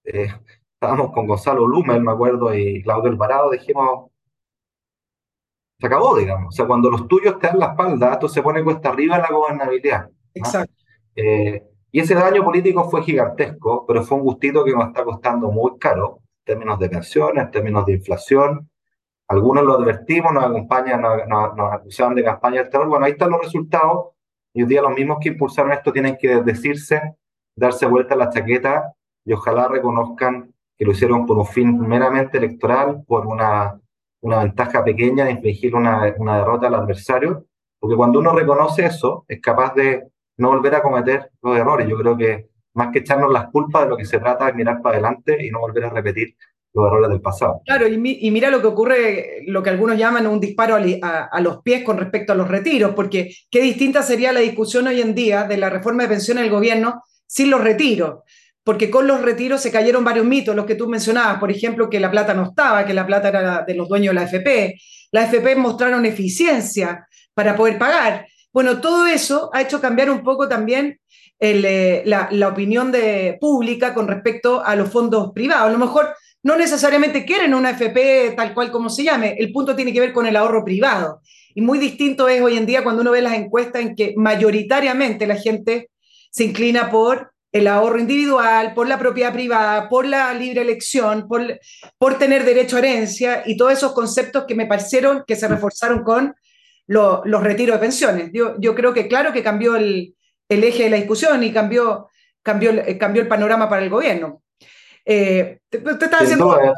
eh, 0.03 0.31
estábamos 0.73 1.11
con 1.11 1.27
Gonzalo 1.27 1.65
Lumer, 1.65 2.01
me 2.01 2.11
acuerdo, 2.11 2.53
y 2.53 2.83
Claudio 2.83 3.09
Alvarado, 3.09 3.51
dijimos, 3.51 4.11
se 5.79 5.87
acabó, 5.87 6.17
digamos. 6.17 6.53
O 6.53 6.55
sea, 6.55 6.65
cuando 6.65 6.89
los 6.89 7.07
tuyos 7.07 7.39
te 7.39 7.47
dan 7.47 7.59
la 7.59 7.67
espalda, 7.67 8.13
esto 8.13 8.27
se 8.27 8.41
pone 8.41 8.63
cuesta 8.63 8.89
arriba 8.89 9.15
en 9.17 9.21
la 9.21 9.29
gobernabilidad. 9.29 10.09
Exacto. 10.33 10.73
Eh, 11.15 11.63
y 11.91 11.99
ese 11.99 12.15
daño 12.15 12.43
político 12.43 12.89
fue 12.89 13.03
gigantesco, 13.03 13.85
pero 13.85 14.03
fue 14.03 14.17
un 14.17 14.23
gustito 14.23 14.63
que 14.63 14.71
nos 14.71 14.87
está 14.87 15.03
costando 15.03 15.51
muy 15.51 15.77
caro 15.77 16.19
términos 16.43 16.79
de 16.79 16.89
pensiones, 16.89 17.43
en 17.43 17.51
términos 17.51 17.85
de 17.85 17.93
inflación. 17.93 18.69
Algunos 19.27 19.63
lo 19.63 19.75
advertimos, 19.75 20.33
nos 20.33 20.43
acompañan, 20.43 21.01
nos, 21.01 21.55
nos, 21.55 21.73
acusaban 21.73 22.15
de 22.15 22.23
campaña 22.23 22.61
del 22.61 22.69
terror. 22.69 22.87
Bueno, 22.87 23.05
ahí 23.05 23.13
están 23.13 23.29
los 23.31 23.41
resultados. 23.41 24.09
Y 24.53 24.63
hoy 24.63 24.69
día 24.69 24.81
los 24.81 24.93
mismos 24.93 25.17
que 25.21 25.29
impulsaron 25.29 25.71
esto 25.71 25.91
tienen 25.91 26.17
que 26.19 26.41
decirse, 26.41 27.01
darse 27.55 27.85
vuelta 27.85 28.13
a 28.13 28.17
la 28.17 28.29
chaqueta 28.29 28.93
y 29.25 29.33
ojalá 29.33 29.67
reconozcan 29.67 30.53
que 30.77 30.85
lo 30.85 30.91
hicieron 30.91 31.25
por 31.25 31.37
un 31.37 31.45
fin 31.45 31.79
meramente 31.79 32.37
electoral, 32.37 33.03
por 33.07 33.25
una, 33.25 33.79
una 34.23 34.39
ventaja 34.39 34.83
pequeña 34.83 35.25
de 35.25 35.31
infligir 35.31 35.75
una, 35.75 36.13
una 36.17 36.39
derrota 36.39 36.67
al 36.67 36.75
adversario. 36.75 37.45
Porque 37.79 37.95
cuando 37.95 38.19
uno 38.19 38.33
reconoce 38.33 38.85
eso, 38.85 39.25
es 39.27 39.41
capaz 39.41 39.75
de 39.75 40.07
no 40.37 40.49
volver 40.49 40.75
a 40.75 40.81
cometer 40.81 41.29
los 41.41 41.57
errores. 41.57 41.87
Yo 41.87 41.97
creo 41.97 42.17
que 42.17 42.49
más 42.73 42.91
que 42.91 42.99
echarnos 42.99 43.31
las 43.31 43.49
culpas, 43.49 43.83
de 43.83 43.89
lo 43.89 43.97
que 43.97 44.05
se 44.05 44.19
trata 44.19 44.49
es 44.49 44.55
mirar 44.55 44.81
para 44.81 44.95
adelante 44.95 45.45
y 45.45 45.51
no 45.51 45.59
volver 45.59 45.85
a 45.85 45.89
repetir 45.89 46.35
los 46.73 46.87
errores 46.87 47.09
del 47.09 47.21
pasado. 47.21 47.61
Claro, 47.65 47.87
y, 47.87 47.97
mira 47.97 48.49
lo 48.49 48.61
que 48.61 48.67
ocurre, 48.67 49.43
lo 49.45 49.61
que 49.61 49.69
algunos 49.69 49.97
llaman 49.97 50.25
un 50.25 50.39
disparo 50.39 50.75
a, 50.75 51.41
los 51.41 51.61
pies 51.61 51.83
con 51.83 51.97
respecto 51.97 52.33
a 52.33 52.35
los 52.35 52.47
retiros, 52.47 52.95
porque 52.95 53.35
qué 53.51 53.61
distinta 53.61 54.01
sería 54.01 54.31
la 54.31 54.39
discusión 54.39 54.87
hoy 54.87 55.01
en 55.01 55.13
día 55.13 55.43
de 55.43 55.57
la 55.57 55.69
reforma 55.69 56.03
de 56.03 56.09
pensiones 56.09 56.43
del 56.43 56.51
gobierno 56.51 57.03
sin 57.27 57.51
los 57.51 57.61
retiros, 57.61 58.21
porque 58.63 58.89
con 58.89 59.07
los 59.07 59.21
retiros 59.21 59.61
se 59.61 59.71
cayeron 59.71 60.03
varios 60.03 60.25
mitos, 60.25 60.55
los 60.55 60.65
que 60.65 60.75
tú 60.75 60.87
mencionabas, 60.87 61.39
por 61.39 61.51
ejemplo, 61.51 61.89
que 61.89 61.99
la 61.99 62.09
plata 62.09 62.33
no 62.33 62.43
estaba, 62.43 62.85
que 62.85 62.93
la 62.93 63.05
plata 63.05 63.29
era 63.29 63.63
de 63.67 63.75
los 63.75 63.89
dueños 63.89 64.13
de 64.13 64.21
la 64.21 64.23
FP, 64.23 64.79
la 65.11 65.23
FP 65.25 65.55
mostraron 65.55 66.05
eficiencia 66.05 67.07
para 67.33 67.55
poder 67.55 67.77
pagar. 67.77 68.25
Bueno, 68.53 68.79
todo 68.79 69.05
eso 69.07 69.49
ha 69.53 69.61
hecho 69.61 69.81
cambiar 69.81 70.09
un 70.09 70.23
poco 70.23 70.47
también 70.47 70.99
eh, 71.39 72.03
la, 72.05 72.47
opinión 72.47 72.91
de, 72.91 73.37
pública 73.41 73.93
con 73.93 74.07
respecto 74.07 74.63
a 74.63 74.75
los 74.75 74.89
fondos 74.89 75.31
privados. 75.33 75.67
A 75.67 75.71
lo 75.71 75.77
mejor 75.77 76.15
no 76.41 76.55
necesariamente 76.55 77.25
quieren 77.25 77.53
una 77.53 77.71
FP 77.71 78.33
tal 78.37 78.53
cual 78.53 78.71
como 78.71 78.89
se 78.89 79.03
llame, 79.03 79.35
el 79.37 79.51
punto 79.51 79.75
tiene 79.75 79.91
que 79.91 79.99
ver 79.99 80.13
con 80.13 80.25
el 80.25 80.37
ahorro 80.37 80.63
privado. 80.63 81.21
Y 81.53 81.61
muy 81.61 81.79
distinto 81.79 82.29
es 82.29 82.41
hoy 82.41 82.55
en 82.55 82.65
día 82.65 82.83
cuando 82.83 83.01
uno 83.01 83.11
ve 83.11 83.21
las 83.21 83.33
encuestas 83.33 83.81
en 83.81 83.95
que 83.95 84.13
mayoritariamente 84.15 85.27
la 85.27 85.35
gente 85.35 85.89
se 86.31 86.45
inclina 86.45 86.89
por 86.89 87.32
el 87.53 87.67
ahorro 87.67 87.99
individual, 87.99 88.73
por 88.73 88.87
la 88.87 88.97
propiedad 88.97 89.31
privada, 89.31 89.87
por 89.87 90.07
la 90.07 90.33
libre 90.33 90.61
elección, 90.61 91.27
por, 91.27 91.59
por 91.99 92.17
tener 92.17 92.43
derecho 92.43 92.75
a 92.75 92.79
herencia 92.79 93.43
y 93.45 93.55
todos 93.55 93.73
esos 93.73 93.93
conceptos 93.93 94.45
que 94.45 94.55
me 94.55 94.65
parecieron 94.65 95.23
que 95.25 95.35
se 95.35 95.47
reforzaron 95.47 96.03
con 96.03 96.35
los 96.87 97.43
retiros 97.43 97.75
de 97.75 97.79
pensiones. 97.79 98.31
Yo, 98.33 98.55
yo 98.59 98.73
creo 98.73 98.91
que 98.91 99.07
claro 99.07 99.31
que 99.31 99.43
cambió 99.43 99.75
el, 99.75 100.15
el 100.49 100.63
eje 100.63 100.85
de 100.85 100.89
la 100.89 100.97
discusión 100.97 101.43
y 101.43 101.53
cambió, 101.53 102.09
cambió, 102.41 102.71
eh, 102.71 102.97
cambió 102.97 103.21
el 103.21 103.27
panorama 103.27 103.69
para 103.69 103.83
el 103.83 103.89
gobierno. 103.91 104.41
Eh, 105.05 105.59
te, 105.69 105.77
sin, 106.25 106.39
duda, 106.39 106.73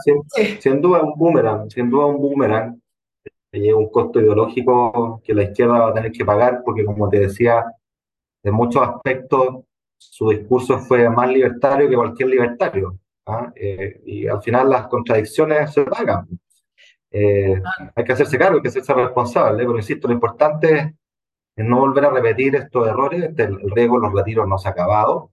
sin, 0.59 0.81
duda, 0.81 1.03
un 1.03 1.13
boomerang, 1.15 1.69
sin 1.69 1.89
duda 1.89 2.07
un 2.07 2.17
boomerang, 2.17 2.81
lleva 3.51 3.79
un 3.79 3.89
costo 3.89 4.19
ideológico 4.19 5.21
que 5.23 5.33
la 5.33 5.43
izquierda 5.43 5.79
va 5.79 5.89
a 5.91 5.93
tener 5.93 6.11
que 6.11 6.25
pagar 6.25 6.63
porque 6.65 6.83
como 6.83 7.07
te 7.07 7.19
decía, 7.19 7.63
en 8.43 8.53
muchos 8.53 8.81
aspectos 8.81 9.63
su 10.11 10.29
discurso 10.29 10.79
fue 10.79 11.09
más 11.09 11.29
libertario 11.29 11.89
que 11.89 11.95
cualquier 11.95 12.29
libertario. 12.29 12.99
¿ah? 13.25 13.51
Eh, 13.55 14.01
y 14.05 14.27
al 14.27 14.41
final 14.41 14.69
las 14.69 14.87
contradicciones 14.87 15.73
se 15.73 15.83
pagan. 15.83 16.27
hay 17.11 18.03
que 18.03 18.13
hacerse 18.13 18.37
cargo, 18.37 18.57
hay 18.57 18.61
que 18.61 18.69
hacerse 18.69 18.93
responsable, 18.93 19.65
pero 19.65 19.77
insisto, 19.77 20.07
lo 20.07 20.13
importante 20.13 20.95
es 21.55 21.65
no 21.65 21.79
volver 21.79 22.05
a 22.05 22.09
repetir 22.09 22.55
estos 22.55 22.87
errores. 22.87 23.23
Este, 23.23 23.43
el 23.43 23.71
riesgo 23.71 23.99
de 23.99 24.07
los 24.07 24.13
retiros 24.13 24.47
no 24.47 24.57
se 24.57 24.67
ha 24.67 24.71
acabado. 24.71 25.31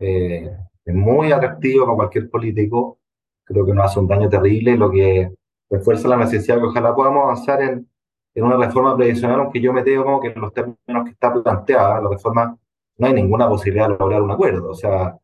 Eh, 0.00 0.50
es 0.84 0.94
muy 0.94 1.32
atractivo 1.32 1.84
para 1.84 1.96
cualquier 1.96 2.30
político. 2.30 2.98
Creo 3.44 3.64
que 3.64 3.72
nos 3.72 3.86
hace 3.86 4.00
un 4.00 4.08
daño 4.08 4.28
terrible, 4.28 4.76
lo 4.76 4.90
que 4.90 5.32
refuerza 5.70 6.08
la 6.08 6.16
necesidad 6.16 6.58
que 6.58 6.64
ojalá 6.64 6.94
podamos 6.94 7.24
avanzar 7.24 7.62
en, 7.62 7.88
en 8.34 8.44
una 8.44 8.56
reforma 8.56 8.96
previsional, 8.96 9.40
aunque 9.40 9.60
yo 9.60 9.72
me 9.72 9.84
como 9.96 10.20
que 10.20 10.28
en 10.28 10.40
los 10.40 10.52
términos 10.52 11.04
que 11.04 11.10
está 11.10 11.32
planteada, 11.32 12.00
la 12.00 12.10
reforma, 12.10 12.56
no 12.98 13.06
hay 13.06 13.14
ninguna 13.14 13.48
posibilidad 13.48 13.88
de 13.88 13.96
lograr 13.98 14.22
un 14.22 14.30
acuerdo. 14.30 14.70
O 14.70 14.74
sea, 14.74 15.16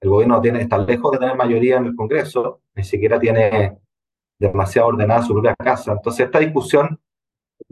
el 0.00 0.08
gobierno 0.08 0.40
tiene, 0.40 0.62
está 0.62 0.78
lejos 0.78 1.12
de 1.12 1.18
tener 1.18 1.36
mayoría 1.36 1.76
en 1.76 1.86
el 1.86 1.94
Congreso, 1.94 2.62
ni 2.74 2.84
siquiera 2.84 3.18
tiene 3.20 3.78
demasiado 4.38 4.88
ordenada 4.88 5.22
su 5.22 5.34
propia 5.34 5.54
casa. 5.54 5.92
Entonces, 5.92 6.26
esta 6.26 6.38
discusión 6.38 6.98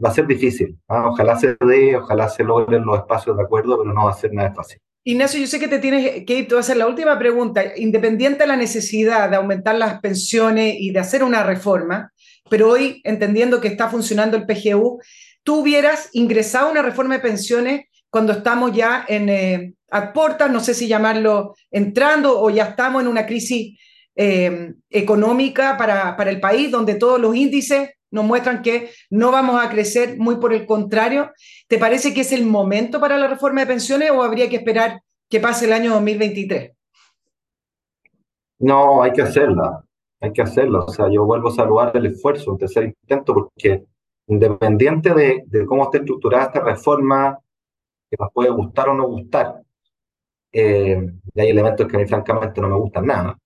va 0.03 0.09
a 0.09 0.13
ser 0.13 0.27
difícil. 0.27 0.77
¿ah? 0.87 1.09
Ojalá 1.09 1.37
se 1.37 1.57
dé, 1.59 1.95
ojalá 1.95 2.29
se 2.29 2.43
logren 2.43 2.85
los 2.85 2.99
espacios 2.99 3.35
de 3.37 3.43
acuerdo, 3.43 3.77
pero 3.79 3.93
no 3.93 4.05
va 4.05 4.11
a 4.11 4.15
ser 4.15 4.33
nada 4.33 4.53
fácil. 4.53 4.79
Ignacio, 5.03 5.39
yo 5.39 5.47
sé 5.47 5.57
que 5.57 5.69
te 5.69 5.79
tienes 5.79 6.25
que 6.25 6.39
ir, 6.39 6.47
te 6.47 6.53
voy 6.53 6.57
a 6.57 6.59
hacer 6.59 6.75
la 6.75 6.87
última 6.87 7.17
pregunta. 7.17 7.63
Independiente 7.77 8.39
de 8.39 8.47
la 8.47 8.57
necesidad 8.57 9.29
de 9.29 9.37
aumentar 9.37 9.75
las 9.75 10.01
pensiones 10.01 10.75
y 10.77 10.91
de 10.91 10.99
hacer 10.99 11.23
una 11.23 11.43
reforma, 11.43 12.11
pero 12.49 12.69
hoy, 12.69 13.01
entendiendo 13.05 13.61
que 13.61 13.69
está 13.69 13.87
funcionando 13.89 14.35
el 14.35 14.45
PGU, 14.45 14.99
¿tú 15.43 15.61
hubieras 15.61 16.09
ingresado 16.11 16.69
una 16.69 16.81
reforma 16.81 17.15
de 17.15 17.21
pensiones 17.21 17.85
cuando 18.17 18.33
estamos 18.33 18.71
ya 18.71 19.05
en 19.07 19.29
eh, 19.29 19.73
no 20.49 20.59
sé 20.59 20.73
si 20.73 20.87
llamarlo 20.87 21.53
entrando 21.69 22.41
o 22.41 22.49
ya 22.49 22.63
estamos 22.63 23.03
en 23.03 23.07
una 23.07 23.27
crisis 23.27 23.79
eh, 24.15 24.73
económica 24.89 25.77
para, 25.77 26.17
para 26.17 26.31
el 26.31 26.39
país, 26.39 26.71
donde 26.71 26.95
todos 26.95 27.21
los 27.21 27.35
índices 27.35 27.91
nos 28.09 28.25
muestran 28.25 28.63
que 28.63 28.89
no 29.11 29.31
vamos 29.31 29.63
a 29.63 29.69
crecer, 29.69 30.17
muy 30.17 30.37
por 30.37 30.51
el 30.51 30.65
contrario. 30.65 31.31
¿Te 31.67 31.77
parece 31.77 32.11
que 32.11 32.21
es 32.21 32.31
el 32.31 32.47
momento 32.47 32.99
para 32.99 33.19
la 33.19 33.27
reforma 33.27 33.61
de 33.61 33.67
pensiones 33.67 34.09
o 34.09 34.23
habría 34.23 34.49
que 34.49 34.55
esperar 34.55 34.99
que 35.29 35.39
pase 35.39 35.65
el 35.65 35.73
año 35.73 35.91
2023? 35.93 36.71
No, 38.61 39.03
hay 39.03 39.11
que 39.11 39.21
hacerla, 39.21 39.83
hay 40.19 40.33
que 40.33 40.41
hacerla. 40.41 40.79
O 40.79 40.89
sea, 40.89 41.05
yo 41.11 41.23
vuelvo 41.23 41.49
a 41.49 41.53
saludar 41.53 41.91
el 41.93 42.07
esfuerzo, 42.07 42.51
un 42.51 42.57
tercer 42.57 42.85
intento, 42.85 43.35
porque 43.35 43.83
independiente 44.25 45.13
de, 45.13 45.43
de 45.45 45.67
cómo 45.67 45.83
esté 45.83 45.99
estructurada 45.99 46.45
esta 46.45 46.61
reforma, 46.61 47.37
que 48.09 48.17
nos 48.19 48.31
puede 48.33 48.49
gustar 48.49 48.89
o 48.89 48.93
no 48.93 49.07
gustar, 49.07 49.61
eh, 50.51 50.97
y 51.33 51.41
hay 51.41 51.49
elementos 51.49 51.87
que 51.87 51.95
a 51.97 51.99
mí 51.99 52.07
francamente 52.07 52.61
no 52.61 52.69
me 52.69 52.77
gustan 52.77 53.05
nada, 53.05 53.37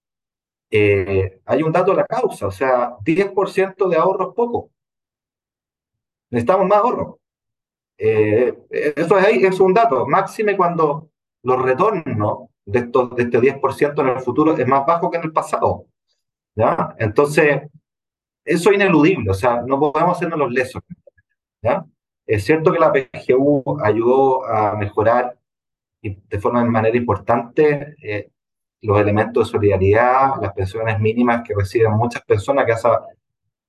eh, 0.69 1.41
hay 1.45 1.63
un 1.63 1.71
dato 1.71 1.91
de 1.91 1.97
la 1.97 2.05
causa, 2.05 2.47
o 2.47 2.51
sea, 2.51 2.95
10% 3.03 3.89
de 3.89 3.97
ahorro 3.97 4.29
es 4.29 4.35
poco. 4.35 4.71
Necesitamos 6.29 6.67
más 6.67 6.77
ahorro. 6.77 7.19
Eh, 7.97 8.57
eso 8.69 9.17
es, 9.19 9.43
es 9.43 9.59
un 9.59 9.73
dato, 9.73 10.07
máxime 10.07 10.57
cuando 10.57 11.09
los 11.43 11.61
retornos 11.61 12.49
de, 12.65 12.79
estos, 12.79 13.15
de 13.15 13.23
este 13.23 13.39
10% 13.39 14.01
en 14.01 14.07
el 14.07 14.19
futuro 14.21 14.55
es 14.55 14.67
más 14.67 14.85
bajo 14.85 15.11
que 15.11 15.17
en 15.17 15.23
el 15.23 15.33
pasado. 15.33 15.85
¿ya? 16.55 16.95
Entonces, 16.97 17.63
eso 18.45 18.69
es 18.69 18.75
ineludible, 18.75 19.29
o 19.29 19.33
sea, 19.33 19.61
no 19.61 19.79
podemos 19.79 20.17
hacernos 20.17 20.39
los 20.39 20.51
lesos. 20.51 20.81
¿ya? 21.61 21.85
Es 22.31 22.45
cierto 22.45 22.71
que 22.71 22.79
la 22.79 22.93
PGU 22.93 23.77
ayudó 23.83 24.45
a 24.45 24.77
mejorar 24.77 25.37
de 26.01 26.39
forma 26.39 26.63
de 26.63 26.69
manera 26.69 26.95
importante 26.95 27.93
eh, 28.01 28.29
los 28.83 29.01
elementos 29.01 29.45
de 29.45 29.51
solidaridad, 29.51 30.41
las 30.41 30.53
pensiones 30.53 30.97
mínimas 30.97 31.41
que 31.45 31.53
reciben 31.53 31.91
muchas 31.91 32.23
personas, 32.23 32.65
que 32.65 32.73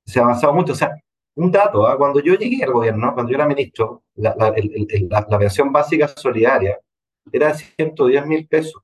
se 0.04 0.20
ha 0.20 0.22
avanzado 0.22 0.54
mucho. 0.54 0.74
O 0.74 0.76
sea, 0.76 0.96
un 1.34 1.50
dato, 1.50 1.88
¿ah? 1.88 1.98
cuando 1.98 2.20
yo 2.20 2.34
llegué 2.34 2.62
al 2.62 2.70
gobierno, 2.70 3.12
cuando 3.14 3.32
yo 3.32 3.36
era 3.38 3.48
ministro, 3.48 4.04
la, 4.14 4.32
la, 4.38 4.54
la, 5.28 5.38
pensión 5.40 5.72
básica 5.72 6.06
solidaria 6.06 6.78
era 7.32 7.48
de 7.48 7.54
110 7.54 8.26
mil 8.26 8.46
pesos. 8.46 8.80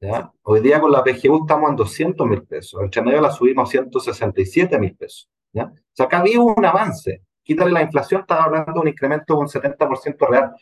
¿ya? 0.00 0.32
Hoy 0.42 0.60
día 0.60 0.80
con 0.80 0.92
la 0.92 1.02
PGU 1.02 1.40
estamos 1.40 1.70
en 1.70 1.76
200 1.76 2.24
mil 2.28 2.44
pesos. 2.44 2.80
El 2.80 3.04
medio 3.04 3.20
la 3.20 3.32
subimos 3.32 3.68
a 3.68 3.72
167 3.72 4.78
mil 4.78 4.94
pesos. 4.94 5.28
¿ya? 5.52 5.64
O 5.64 5.92
sea, 5.92 6.06
acá 6.06 6.20
había 6.20 6.38
un 6.38 6.64
avance. 6.64 7.20
Quítale 7.44 7.70
la 7.70 7.82
inflación, 7.82 8.22
estaba 8.22 8.44
hablando 8.44 8.72
de 8.72 8.80
un 8.80 8.88
incremento 8.88 9.34
de 9.34 9.40
un 9.40 9.48
70% 9.48 10.28
real. 10.28 10.56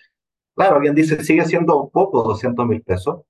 Claro, 0.54 0.76
alguien 0.76 0.94
dice, 0.94 1.22
sigue 1.24 1.44
siendo 1.44 1.88
poco 1.88 2.22
200 2.24 2.66
mil 2.66 2.82
pesos. 2.82 3.22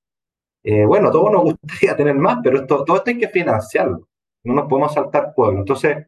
Eh, 0.65 0.85
bueno, 0.87 1.11
todos 1.11 1.31
nos 1.31 1.43
gustaría 1.61 1.97
tener 1.97 2.15
más, 2.15 2.39
pero 2.43 2.61
esto, 2.61 2.85
todo 2.85 2.97
esto 2.97 3.11
hay 3.11 3.19
que 3.19 3.29
financiarlo. 3.29 4.09
No 4.45 4.55
nos 4.55 4.69
podemos 4.69 4.95
saltar 4.95 5.35
pueblo. 5.35 5.61
Entonces, 5.61 6.07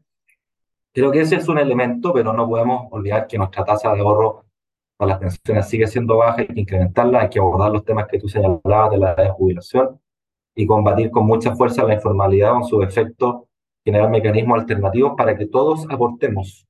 creo 0.92 1.10
que 1.12 1.20
ese 1.20 1.36
es 1.36 1.48
un 1.48 1.58
elemento, 1.58 2.12
pero 2.12 2.32
no 2.32 2.48
podemos 2.48 2.88
olvidar 2.90 3.26
que 3.26 3.38
nuestra 3.38 3.64
tasa 3.64 3.92
de 3.92 4.00
ahorro 4.00 4.44
para 4.96 5.12
las 5.12 5.18
pensiones 5.18 5.68
sigue 5.68 5.86
siendo 5.86 6.16
baja, 6.16 6.40
hay 6.40 6.46
que 6.46 6.60
incrementarla, 6.60 7.22
hay 7.22 7.28
que 7.28 7.38
abordar 7.38 7.72
los 7.72 7.84
temas 7.84 8.06
que 8.08 8.18
tú 8.18 8.28
señalabas 8.28 8.90
de 8.90 8.98
la 8.98 9.32
jubilación 9.32 10.00
y 10.54 10.66
combatir 10.66 11.10
con 11.10 11.26
mucha 11.26 11.54
fuerza 11.54 11.84
la 11.84 11.94
informalidad 11.94 12.52
con 12.52 12.64
sus 12.64 12.84
efectos, 12.84 13.42
generar 13.84 14.08
mecanismos 14.10 14.60
alternativos 14.60 15.14
para 15.16 15.36
que 15.36 15.46
todos 15.46 15.86
aportemos. 15.90 16.66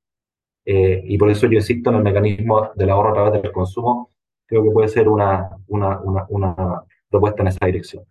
Eh, 0.65 1.03
y 1.05 1.17
por 1.17 1.29
eso 1.29 1.45
yo 1.47 1.53
insisto 1.53 1.89
en 1.91 1.97
el 1.97 2.03
mecanismo 2.03 2.71
del 2.75 2.89
ahorro 2.89 3.11
a 3.11 3.13
través 3.13 3.41
del 3.41 3.51
consumo, 3.51 4.11
creo 4.47 4.63
que 4.63 4.71
puede 4.71 4.87
ser 4.87 5.07
una, 5.07 5.49
una, 5.67 5.99
una, 6.01 6.25
una 6.29 6.55
propuesta 7.09 7.43
en 7.43 7.47
esa 7.49 7.65
dirección. 7.65 8.03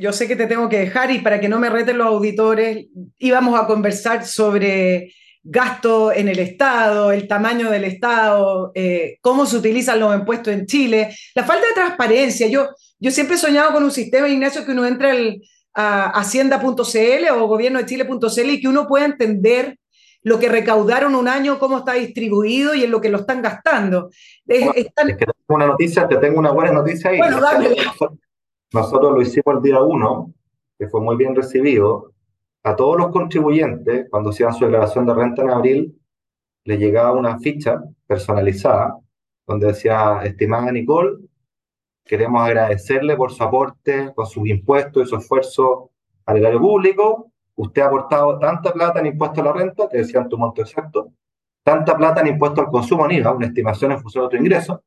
Yo 0.00 0.12
sé 0.12 0.26
que 0.26 0.36
te 0.36 0.46
tengo 0.46 0.68
que 0.68 0.78
dejar 0.78 1.10
y 1.10 1.18
para 1.18 1.40
que 1.40 1.48
no 1.48 1.58
me 1.58 1.70
reten 1.70 1.98
los 1.98 2.06
auditores, 2.06 2.86
íbamos 3.18 3.60
a 3.60 3.66
conversar 3.66 4.24
sobre 4.24 5.12
gasto 5.42 6.12
en 6.12 6.28
el 6.28 6.40
Estado, 6.40 7.12
el 7.12 7.28
tamaño 7.28 7.70
del 7.70 7.84
Estado, 7.84 8.72
eh, 8.74 9.18
cómo 9.20 9.46
se 9.46 9.56
utilizan 9.56 10.00
los 10.00 10.14
impuestos 10.14 10.52
en 10.52 10.66
Chile, 10.66 11.14
la 11.34 11.44
falta 11.44 11.66
de 11.68 11.74
transparencia. 11.74 12.48
Yo, 12.48 12.68
yo 12.98 13.10
siempre 13.10 13.36
he 13.36 13.38
soñado 13.38 13.72
con 13.72 13.84
un 13.84 13.92
sistema, 13.92 14.28
Ignacio, 14.28 14.64
que 14.64 14.72
uno 14.72 14.86
entre 14.86 15.10
al, 15.10 15.40
a 15.72 16.10
hacienda.cl 16.18 17.30
o 17.32 17.46
gobierno 17.46 17.78
de 17.78 17.86
Chile.cl 17.86 18.50
y 18.50 18.60
que 18.60 18.68
uno 18.68 18.88
pueda 18.88 19.04
entender 19.04 19.78
lo 20.26 20.40
que 20.40 20.48
recaudaron 20.48 21.14
un 21.14 21.28
año, 21.28 21.56
cómo 21.60 21.78
está 21.78 21.92
distribuido 21.92 22.74
y 22.74 22.82
en 22.82 22.90
lo 22.90 23.00
que 23.00 23.08
lo 23.08 23.18
están 23.18 23.40
gastando. 23.40 24.10
Es, 24.44 24.68
que 24.74 25.24
tengo 25.24 25.32
una 25.46 25.66
noticia, 25.66 26.08
te 26.08 26.16
tengo 26.16 26.40
una 26.40 26.50
buena 26.50 26.72
noticia 26.72 27.10
ahí. 27.10 27.18
Bueno, 27.18 27.40
dame. 27.40 27.76
Nosotros 28.72 29.12
lo 29.12 29.22
hicimos 29.22 29.54
el 29.54 29.62
día 29.62 29.80
uno, 29.80 30.34
que 30.76 30.88
fue 30.88 31.00
muy 31.00 31.14
bien 31.14 31.36
recibido. 31.36 32.12
A 32.64 32.74
todos 32.74 32.98
los 32.98 33.12
contribuyentes, 33.12 34.08
cuando 34.10 34.30
hacían 34.30 34.52
su 34.52 34.64
declaración 34.64 35.06
de 35.06 35.14
renta 35.14 35.42
en 35.42 35.50
abril, 35.50 36.00
le 36.64 36.76
llegaba 36.76 37.12
una 37.12 37.38
ficha 37.38 37.80
personalizada 38.04 38.98
donde 39.46 39.68
decía, 39.68 40.22
estimada 40.24 40.72
Nicole, 40.72 41.18
queremos 42.04 42.42
agradecerle 42.42 43.16
por 43.16 43.30
su 43.30 43.44
aporte, 43.44 44.12
con 44.12 44.26
sus 44.26 44.48
impuestos 44.48 45.06
y 45.06 45.08
su 45.08 45.16
esfuerzo 45.18 45.92
al 46.24 46.38
erario 46.38 46.58
público 46.58 47.30
usted 47.56 47.82
ha 47.82 47.86
aportado 47.86 48.38
tanta 48.38 48.72
plata 48.72 49.00
en 49.00 49.06
impuesto 49.06 49.40
a 49.40 49.44
la 49.44 49.52
renta, 49.52 49.88
te 49.88 49.98
decían 49.98 50.28
tu 50.28 50.38
monto 50.38 50.62
exacto, 50.62 51.12
tanta 51.62 51.96
plata 51.96 52.20
en 52.20 52.28
impuesto 52.28 52.60
al 52.60 52.68
consumo 52.68 53.06
en 53.06 53.12
IVA, 53.12 53.32
una 53.32 53.46
estimación 53.46 53.92
en 53.92 54.00
función 54.00 54.24
de 54.24 54.30
tu 54.30 54.36
ingreso, 54.36 54.82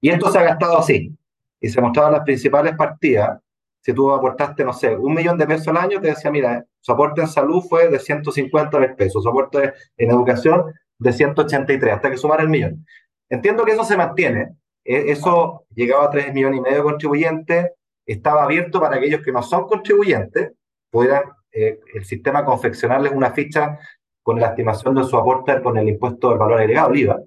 y 0.00 0.10
esto 0.10 0.30
se 0.30 0.38
ha 0.38 0.42
gastado 0.42 0.78
así. 0.78 1.16
Y 1.60 1.68
se 1.68 1.80
mostraban 1.80 2.12
las 2.12 2.24
principales 2.24 2.74
partidas. 2.76 3.38
Si 3.80 3.92
tú 3.94 4.12
aportaste, 4.12 4.64
no 4.64 4.72
sé, 4.72 4.96
un 4.96 5.14
millón 5.14 5.38
de 5.38 5.46
pesos 5.46 5.68
al 5.68 5.76
año, 5.76 6.00
te 6.00 6.08
decía, 6.08 6.30
mira, 6.30 6.64
su 6.80 6.92
aporte 6.92 7.20
en 7.20 7.28
salud 7.28 7.62
fue 7.68 7.88
de 7.88 8.00
150 8.00 8.78
mil 8.80 8.94
pesos, 8.94 9.22
su 9.22 9.28
aporte 9.28 9.72
en 9.96 10.10
educación 10.10 10.72
de 10.98 11.12
183, 11.12 11.94
hasta 11.94 12.10
que 12.10 12.16
sumar 12.16 12.40
el 12.40 12.48
millón. 12.48 12.84
Entiendo 13.28 13.64
que 13.64 13.72
eso 13.72 13.84
se 13.84 13.96
mantiene. 13.96 14.56
E, 14.84 15.12
eso 15.12 15.64
llegaba 15.74 16.06
a 16.06 16.10
3 16.10 16.34
millones 16.34 16.58
y 16.58 16.62
medio 16.62 16.76
de 16.78 16.82
contribuyentes, 16.82 17.70
estaba 18.04 18.42
abierto 18.42 18.80
para 18.80 18.96
aquellos 18.96 19.22
que 19.22 19.32
no 19.32 19.42
son 19.42 19.66
contribuyentes, 19.66 20.52
pudieran 20.90 21.22
eh, 21.52 21.80
el 21.94 22.04
sistema 22.04 22.44
confeccionarles 22.44 23.12
una 23.12 23.32
ficha 23.32 23.78
con 24.22 24.40
la 24.40 24.48
estimación 24.48 24.94
de 24.94 25.04
su 25.04 25.16
aporte 25.16 25.60
con 25.62 25.76
el 25.76 25.88
impuesto 25.88 26.30
del 26.30 26.38
valor 26.38 26.60
agregado, 26.60 26.92
el 26.92 27.00
IVA. 27.00 27.22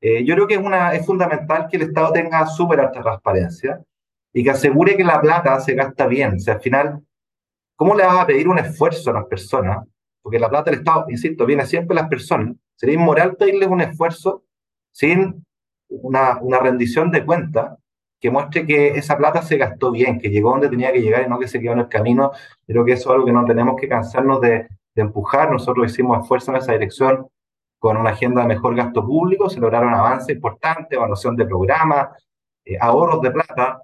Eh, 0.00 0.24
yo 0.24 0.34
creo 0.34 0.46
que 0.46 0.54
es, 0.54 0.60
una, 0.60 0.94
es 0.94 1.04
fundamental 1.04 1.66
que 1.68 1.78
el 1.78 1.84
Estado 1.84 2.12
tenga 2.12 2.46
súper 2.46 2.80
alta 2.80 3.02
transparencia 3.02 3.82
y 4.32 4.44
que 4.44 4.50
asegure 4.50 4.96
que 4.96 5.04
la 5.04 5.20
plata 5.20 5.58
se 5.60 5.74
gasta 5.74 6.06
bien. 6.06 6.34
O 6.34 6.38
sea, 6.38 6.54
al 6.54 6.60
final, 6.60 7.02
¿cómo 7.74 7.94
le 7.94 8.04
vas 8.04 8.18
a 8.18 8.26
pedir 8.26 8.48
un 8.48 8.58
esfuerzo 8.58 9.10
a 9.10 9.14
las 9.14 9.24
personas? 9.24 9.86
Porque 10.22 10.38
la 10.38 10.50
plata 10.50 10.70
del 10.70 10.80
Estado, 10.80 11.06
insisto, 11.08 11.46
viene 11.46 11.64
siempre 11.64 11.98
a 11.98 12.02
las 12.02 12.10
personas. 12.10 12.54
Sería 12.76 12.96
inmoral 12.96 13.36
pedirles 13.36 13.68
un 13.68 13.80
esfuerzo 13.80 14.44
sin 14.92 15.44
una, 15.88 16.38
una 16.40 16.58
rendición 16.58 17.10
de 17.10 17.24
cuenta 17.24 17.78
que 18.20 18.30
muestre 18.30 18.66
que 18.66 18.88
esa 18.88 19.16
plata 19.16 19.42
se 19.42 19.56
gastó 19.56 19.90
bien, 19.90 20.18
que 20.18 20.30
llegó 20.30 20.50
donde 20.50 20.68
tenía 20.68 20.92
que 20.92 21.00
llegar 21.02 21.24
y 21.26 21.28
no 21.28 21.38
que 21.38 21.48
se 21.48 21.60
quedó 21.60 21.72
en 21.72 21.80
el 21.80 21.88
camino. 21.88 22.32
Creo 22.66 22.84
que 22.84 22.92
eso 22.92 23.10
es 23.10 23.14
algo 23.14 23.26
que 23.26 23.32
no 23.32 23.44
tenemos 23.44 23.76
que 23.78 23.88
cansarnos 23.88 24.40
de, 24.40 24.66
empujar. 24.94 25.52
Nosotros 25.52 25.92
hicimos 25.92 26.22
esfuerzo 26.22 26.52
en 26.52 26.56
esa 26.56 26.72
dirección 26.72 27.28
con 27.78 27.98
una 27.98 28.10
agenda 28.10 28.40
de 28.40 28.48
mejor 28.48 28.74
gasto 28.74 29.04
público, 29.04 29.50
se 29.50 29.60
lograron 29.60 29.92
avances 29.92 30.34
importantes, 30.34 30.96
evaluación 30.96 31.36
de 31.36 31.44
programas, 31.44 32.08
eh, 32.64 32.78
ahorros 32.80 33.20
de 33.20 33.30
plata 33.30 33.82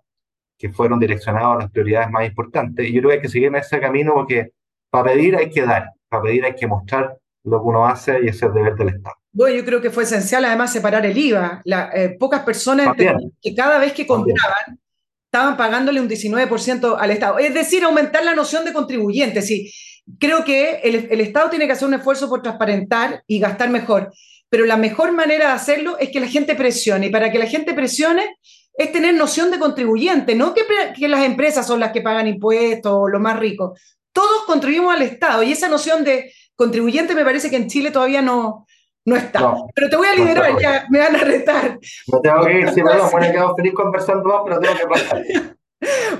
que 0.56 0.70
fueron 0.70 0.98
direccionados 0.98 1.56
a 1.56 1.58
las 1.58 1.70
prioridades 1.70 2.10
más 2.10 2.26
importantes. 2.26 2.88
Y 2.88 2.94
yo 2.94 3.00
creo 3.00 3.10
que 3.10 3.16
hay 3.16 3.20
que 3.20 3.28
seguir 3.28 3.48
en 3.48 3.56
ese 3.56 3.78
camino 3.78 4.14
porque 4.14 4.52
para 4.90 5.12
pedir 5.12 5.36
hay 5.36 5.50
que 5.50 5.66
dar, 5.66 5.90
para 6.08 6.22
pedir 6.22 6.44
hay 6.46 6.54
que 6.54 6.66
mostrar 6.66 7.18
lo 7.44 7.60
que 7.60 7.68
uno 7.68 7.86
hace 7.86 8.22
y 8.22 8.28
ese 8.28 8.30
es 8.30 8.42
el 8.44 8.54
deber 8.54 8.76
del 8.76 8.88
Estado. 8.88 9.21
Bueno, 9.32 9.56
yo 9.56 9.64
creo 9.64 9.80
que 9.80 9.90
fue 9.90 10.04
esencial 10.04 10.44
además 10.44 10.72
separar 10.72 11.06
el 11.06 11.16
IVA. 11.16 11.62
La, 11.64 11.90
eh, 11.94 12.16
pocas 12.18 12.42
personas 12.42 12.94
que 13.40 13.54
cada 13.54 13.78
vez 13.78 13.92
que 13.92 14.06
compraban 14.06 14.78
estaban 15.26 15.56
pagándole 15.56 16.00
un 16.00 16.08
19% 16.08 16.96
al 16.98 17.10
Estado. 17.10 17.38
Es 17.38 17.54
decir, 17.54 17.82
aumentar 17.84 18.22
la 18.24 18.34
noción 18.34 18.66
de 18.66 18.74
contribuyente. 18.74 19.40
Sí, 19.40 19.72
creo 20.18 20.44
que 20.44 20.80
el, 20.84 21.08
el, 21.10 21.20
Estado 21.22 21.48
tiene 21.48 21.66
que 21.66 21.72
hacer 21.72 21.88
un 21.88 21.94
esfuerzo 21.94 22.28
por 22.28 22.42
transparentar 22.42 23.22
y 23.26 23.38
gastar 23.38 23.70
mejor. 23.70 24.12
Pero 24.50 24.66
la 24.66 24.76
mejor 24.76 25.12
manera 25.12 25.46
de 25.46 25.52
hacerlo 25.52 25.96
es 25.98 26.10
que 26.10 26.20
la 26.20 26.28
gente 26.28 26.54
presione. 26.54 27.06
Y 27.06 27.10
para 27.10 27.32
que 27.32 27.38
la 27.38 27.46
gente 27.46 27.72
presione 27.72 28.36
es 28.74 28.92
tener 28.92 29.14
noción 29.14 29.50
de 29.50 29.58
contribuyente, 29.58 30.34
no 30.34 30.52
que, 30.52 30.62
que 30.98 31.08
las 31.08 31.24
empresas 31.24 31.66
son 31.66 31.80
las 31.80 31.92
que 31.92 32.02
pagan 32.02 32.26
impuestos 32.26 32.92
o 32.94 33.08
los 33.08 33.20
más 33.20 33.38
ricos. 33.38 33.80
Todos 34.12 34.44
contribuimos 34.46 34.94
al 34.94 35.02
Estado 35.02 35.42
y 35.42 35.52
esa 35.52 35.68
noción 35.68 36.04
de 36.04 36.32
contribuyente 36.54 37.14
me 37.14 37.24
parece 37.24 37.48
que 37.48 37.56
en 37.56 37.68
Chile 37.68 37.90
todavía 37.90 38.20
no, 38.20 38.66
no 39.04 39.16
está. 39.16 39.54
pero 39.74 39.88
te 39.88 39.96
voy 39.96 40.06
a 40.06 40.14
liberar, 40.14 40.52
ya 40.60 40.86
me 40.90 40.98
van 40.98 41.16
a 41.16 41.24
retar. 41.24 41.78
No 42.08 42.20
tengo 42.20 42.44
que 42.44 42.60
ir, 42.60 42.70
sí, 42.70 42.82
bueno, 42.82 43.10
bueno, 43.10 43.32
quedo 43.32 43.56
feliz 43.56 43.74
conversando 43.74 44.28
más, 44.28 44.40
pero 44.44 44.60
tengo 44.60 44.74
que 44.76 44.86
pasar. 44.86 45.22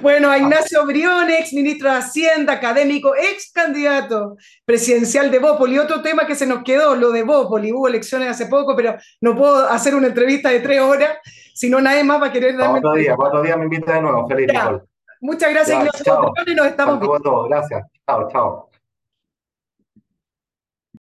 Bueno, 0.01 0.29
a 0.29 0.39
Ignacio 0.39 0.85
Briones, 0.87 1.39
ex 1.39 1.53
ministro 1.53 1.89
de 1.89 1.97
Hacienda, 1.99 2.55
académico, 2.55 3.15
ex 3.15 3.53
candidato 3.53 4.37
presidencial 4.65 5.31
de 5.31 5.39
Bópoli. 5.39 5.79
Otro 5.79 6.03
tema 6.03 6.27
que 6.27 6.35
se 6.35 6.47
nos 6.47 6.65
quedó, 6.65 6.97
lo 6.97 7.13
de 7.13 7.23
Bópoli. 7.23 7.73
Hubo 7.73 7.87
elecciones 7.87 8.29
hace 8.29 8.47
poco, 8.47 8.75
pero 8.75 8.97
no 9.21 9.37
puedo 9.37 9.69
hacer 9.69 9.95
una 9.95 10.09
entrevista 10.09 10.49
de 10.49 10.61
tres 10.61 10.81
horas, 10.81 11.19
si 11.55 11.71
no 11.71 11.81
nadie 11.81 12.03
más 12.03 12.21
va 12.21 12.27
a 12.27 12.33
querer 12.33 12.57
darme... 12.57 12.79
Otro 12.79 12.95
día, 12.95 13.15
otro 13.17 13.43
día 13.43 13.57
me 13.57 13.65
invita 13.65 13.95
de 13.95 14.03
nuevo. 14.03 14.27
Feliz 14.27 14.49
Muchas 15.21 15.51
gracias, 15.51 15.79
Ignacio 15.79 16.33
Briones. 16.33 16.57
Nos 16.57 16.67
estamos 16.67 17.01
viendo. 17.01 17.45
Gracias. 17.45 17.87
Chao, 18.05 18.29
chao. 18.33 18.72